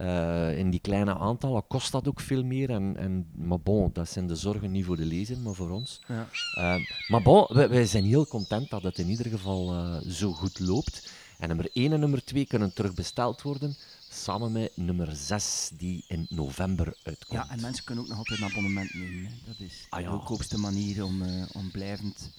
uh, 0.00 0.58
in 0.58 0.70
die 0.70 0.80
kleine 0.80 1.18
aantallen 1.18 1.66
kost 1.66 1.92
dat 1.92 2.08
ook 2.08 2.20
veel 2.20 2.44
meer. 2.44 2.70
En, 2.70 2.96
en, 2.96 3.26
maar 3.34 3.60
bon, 3.60 3.90
dat 3.92 4.08
zijn 4.08 4.26
de 4.26 4.36
zorgen 4.36 4.70
niet 4.70 4.84
voor 4.84 4.96
de 4.96 5.04
lezer, 5.04 5.38
maar 5.38 5.54
voor 5.54 5.70
ons. 5.70 6.00
Ja. 6.06 6.26
Uh, 6.58 6.84
maar 7.08 7.22
bon, 7.22 7.46
wij, 7.48 7.68
wij, 7.68 7.86
zijn 7.86 8.04
heel 8.04 8.26
content 8.26 8.70
dat 8.70 8.82
het 8.82 8.98
in 8.98 9.08
ieder 9.08 9.26
geval 9.26 9.74
zo 10.08 10.32
goed 10.32 10.60
loopt. 10.60 11.12
En 11.38 11.48
nummer 11.48 11.70
1 11.72 11.92
en 11.92 12.00
nummer 12.00 12.24
2 12.24 12.46
kunnen 12.46 12.74
terugbesteld 12.74 13.42
worden. 13.42 13.76
Samen 14.10 14.52
met 14.52 14.72
nummer 14.74 15.08
6, 15.12 15.70
die 15.76 16.04
in 16.08 16.26
november 16.28 16.96
uitkomt. 17.02 17.40
Ja, 17.40 17.50
en 17.50 17.60
mensen 17.60 17.84
kunnen 17.84 18.04
ook 18.04 18.10
nog 18.10 18.18
altijd 18.18 18.40
een 18.40 18.46
abonnement 18.46 18.94
nemen. 18.94 19.30
Dat 19.46 19.58
is 19.58 19.86
ah, 19.88 20.02
de 20.02 20.08
goedkoopste 20.08 20.58
manier 20.58 21.04
om, 21.04 21.22
uh, 21.22 21.44
om 21.52 21.70
blijvend 21.70 22.30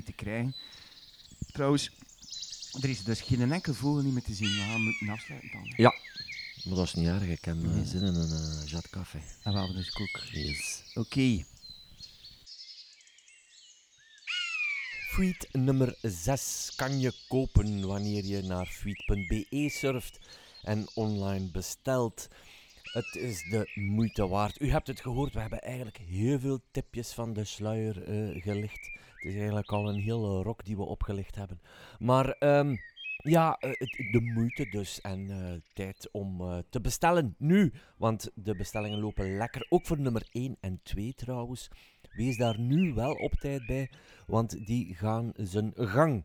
te 0.00 0.12
krijgen. 0.12 0.54
Trouwens, 1.52 1.90
er 2.80 2.88
is 2.88 3.04
dus 3.04 3.20
geen 3.20 3.52
enkel 3.52 3.74
vogel 3.74 4.02
niet 4.02 4.12
meer 4.12 4.22
te 4.22 4.34
zien. 4.34 4.48
We 4.48 4.60
gaan 4.60 4.82
moeten 4.82 5.08
afsluiten 5.08 5.50
dan. 5.52 5.72
Ja, 5.76 5.94
maar 6.64 6.74
dat 6.76 6.86
is 6.86 6.94
niet 6.94 7.06
erg. 7.06 7.22
Ik 7.22 7.44
heb 7.44 7.56
nee. 7.56 7.84
zin 7.84 8.02
in 8.02 8.14
een 8.14 8.62
uh, 8.62 8.70
jat 8.70 8.90
café. 8.90 9.18
En 9.42 9.52
we 9.52 9.58
hebben 9.58 9.76
dus 9.76 9.96
ook. 9.96 10.20
Yes. 10.30 10.82
Oké. 10.94 11.00
Okay. 11.00 11.44
Feed 15.12 15.48
nummer 15.52 15.96
6 16.02 16.72
kan 16.76 17.00
je 17.00 17.12
kopen 17.28 17.86
wanneer 17.86 18.24
je 18.24 18.42
naar 18.42 18.66
feed.be 18.66 19.68
surft 19.70 20.18
en 20.62 20.88
online 20.94 21.50
bestelt. 21.50 22.28
Het 22.92 23.16
is 23.16 23.42
de 23.50 23.70
moeite 23.74 24.28
waard. 24.28 24.60
U 24.60 24.70
hebt 24.70 24.86
het 24.86 25.00
gehoord, 25.00 25.32
we 25.32 25.40
hebben 25.40 25.62
eigenlijk 25.62 25.96
heel 25.96 26.38
veel 26.38 26.60
tipjes 26.70 27.12
van 27.12 27.32
de 27.32 27.44
sluier 27.44 28.08
uh, 28.08 28.42
gelicht. 28.42 28.90
Het 29.14 29.24
is 29.30 29.34
eigenlijk 29.34 29.70
al 29.72 29.88
een 29.88 30.00
hele 30.00 30.42
rok 30.42 30.64
die 30.64 30.76
we 30.76 30.82
opgelicht 30.82 31.34
hebben. 31.34 31.60
Maar 31.98 32.36
um, 32.38 32.78
ja, 33.16 33.58
uh, 33.60 33.70
de 34.12 34.20
moeite 34.34 34.68
dus. 34.70 35.00
En 35.00 35.20
uh, 35.20 35.52
tijd 35.74 36.08
om 36.10 36.62
te 36.70 36.80
bestellen 36.80 37.34
nu. 37.38 37.72
Want 37.96 38.30
de 38.34 38.56
bestellingen 38.56 39.00
lopen 39.00 39.36
lekker. 39.36 39.66
Ook 39.68 39.86
voor 39.86 40.00
nummer 40.00 40.26
1 40.32 40.56
en 40.60 40.80
2 40.82 41.14
trouwens. 41.14 41.68
Wees 42.10 42.36
daar 42.36 42.58
nu 42.58 42.94
wel 42.94 43.12
op 43.12 43.32
tijd 43.32 43.66
bij, 43.66 43.90
want 44.26 44.66
die 44.66 44.94
gaan 44.94 45.32
zijn 45.36 45.72
gang. 45.74 46.24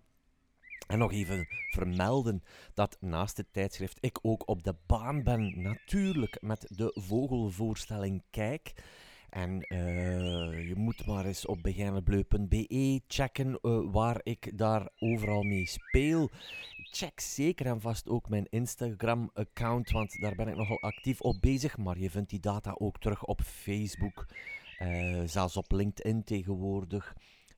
En 0.88 0.98
nog 0.98 1.12
even 1.12 1.48
vermelden 1.70 2.44
dat 2.74 2.98
naast 3.00 3.38
het 3.38 3.54
tijdschrift 3.54 3.98
ik 4.00 4.20
ook 4.22 4.48
op 4.48 4.64
de 4.64 4.76
baan 4.86 5.24
ben, 5.24 5.62
natuurlijk 5.62 6.42
met 6.42 6.66
de 6.70 6.92
vogelvoorstelling 6.94 8.24
Kijk. 8.30 8.74
En 9.30 9.66
uh, 9.74 10.68
je 10.68 10.76
moet 10.76 11.06
maar 11.06 11.26
eens 11.26 11.46
op 11.46 11.62
begijnenbleu.be 11.62 13.02
checken 13.08 13.60
uh, 13.62 13.92
waar 13.92 14.20
ik 14.24 14.58
daar 14.58 14.90
overal 15.00 15.44
mee 15.44 15.66
speel. 15.66 16.30
Check 16.84 17.20
zeker 17.20 17.66
en 17.66 17.82
vast 17.82 18.10
ook 18.10 18.30
mijn 18.30 18.48
Instagram-account, 18.50 19.92
want 19.92 20.22
daar 20.22 20.36
ben 20.36 20.48
ik 20.48 20.56
nogal 20.56 20.82
actief 20.82 21.22
op 21.22 21.42
bezig. 21.42 21.78
Maar 21.78 21.98
je 21.98 22.10
vindt 22.10 22.30
die 22.30 22.40
data 22.40 22.76
ook 22.78 23.00
terug 23.00 23.26
op 23.26 23.42
Facebook, 23.42 24.26
uh, 24.80 25.22
zelfs 25.26 25.58
op 25.58 25.72
LinkedIn 25.72 26.24
tegenwoordig. 26.24 27.16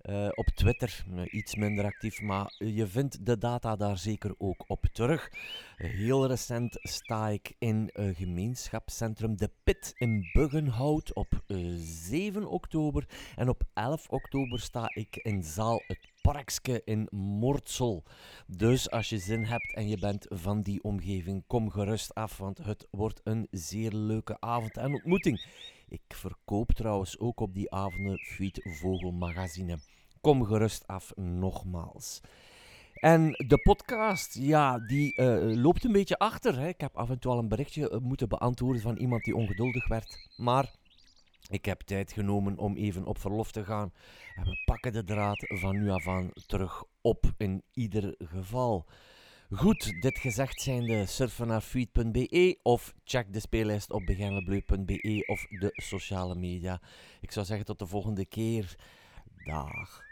Uh, 0.09 0.27
op 0.35 0.45
Twitter 0.45 1.05
uh, 1.13 1.21
iets 1.33 1.55
minder 1.55 1.85
actief, 1.85 2.21
maar 2.21 2.53
je 2.57 2.87
vindt 2.87 3.25
de 3.25 3.37
data 3.37 3.75
daar 3.75 3.97
zeker 3.97 4.35
ook 4.37 4.63
op 4.67 4.85
terug. 4.91 5.29
Uh, 5.77 5.89
heel 5.91 6.27
recent 6.27 6.77
sta 6.81 7.27
ik 7.27 7.55
in 7.59 7.89
een 7.93 8.15
gemeenschapscentrum 8.15 9.37
De 9.37 9.49
Pit 9.63 9.93
in 9.95 10.29
Buggenhout 10.33 11.13
op 11.13 11.43
7 11.77 12.49
oktober. 12.49 13.05
En 13.35 13.49
op 13.49 13.63
11 13.73 14.07
oktober 14.07 14.59
sta 14.59 14.91
ik 14.93 15.15
in 15.15 15.43
zaal 15.43 15.83
Het 15.87 16.11
Parkske 16.21 16.81
in 16.85 17.07
Mortsel. 17.11 18.03
Dus 18.47 18.91
als 18.91 19.09
je 19.09 19.17
zin 19.17 19.45
hebt 19.45 19.73
en 19.73 19.87
je 19.87 19.97
bent 19.97 20.25
van 20.29 20.61
die 20.61 20.83
omgeving, 20.83 21.43
kom 21.47 21.69
gerust 21.69 22.13
af, 22.13 22.37
want 22.37 22.57
het 22.57 22.87
wordt 22.91 23.21
een 23.23 23.47
zeer 23.51 23.91
leuke 23.91 24.39
avond 24.39 24.77
en 24.77 24.93
ontmoeting. 24.93 25.45
Ik 25.87 26.01
verkoop 26.07 26.71
trouwens 26.71 27.19
ook 27.19 27.39
op 27.39 27.53
die 27.53 27.71
avonden 27.71 28.17
Fuit 28.17 28.59
Vogelmagazine. 28.63 29.77
Kom 30.21 30.45
gerust 30.45 30.87
af, 30.87 31.15
nogmaals. 31.15 32.21
En 32.93 33.31
de 33.31 33.57
podcast, 33.57 34.33
ja, 34.33 34.79
die 34.79 35.13
uh, 35.15 35.61
loopt 35.61 35.83
een 35.83 35.91
beetje 35.91 36.17
achter. 36.17 36.59
Hè. 36.59 36.67
Ik 36.67 36.81
heb 36.81 36.97
af 36.97 37.09
en 37.09 37.19
toe 37.19 37.31
al 37.31 37.37
een 37.37 37.47
berichtje 37.47 37.91
uh, 37.91 37.99
moeten 37.99 38.29
beantwoorden 38.29 38.81
van 38.81 38.97
iemand 38.97 39.23
die 39.23 39.35
ongeduldig 39.35 39.87
werd. 39.87 40.29
Maar 40.37 40.71
ik 41.49 41.65
heb 41.65 41.81
tijd 41.81 42.11
genomen 42.11 42.57
om 42.57 42.75
even 42.75 43.05
op 43.05 43.19
verlof 43.19 43.51
te 43.51 43.63
gaan. 43.63 43.93
En 44.35 44.43
we 44.43 44.61
pakken 44.65 44.93
de 44.93 45.03
draad 45.03 45.45
van 45.47 45.75
nu 45.75 45.89
af 45.89 46.07
aan 46.07 46.31
terug 46.47 46.83
op 47.01 47.33
in 47.37 47.63
ieder 47.73 48.15
geval. 48.17 48.85
Goed, 49.51 50.01
dit 50.01 50.17
gezegd 50.17 50.61
zijnde, 50.61 51.05
surfen 51.05 51.47
naar 51.47 51.61
feed.be 51.61 52.59
of 52.63 52.93
check 53.03 53.33
de 53.33 53.39
speellijst 53.39 53.91
op 53.91 54.05
beginnenbleu.be 54.05 55.23
of 55.27 55.45
de 55.49 55.69
sociale 55.71 56.35
media. 56.35 56.81
Ik 57.21 57.31
zou 57.31 57.45
zeggen 57.45 57.65
tot 57.65 57.79
de 57.79 57.87
volgende 57.87 58.25
keer. 58.25 58.75
Dag. 59.45 60.08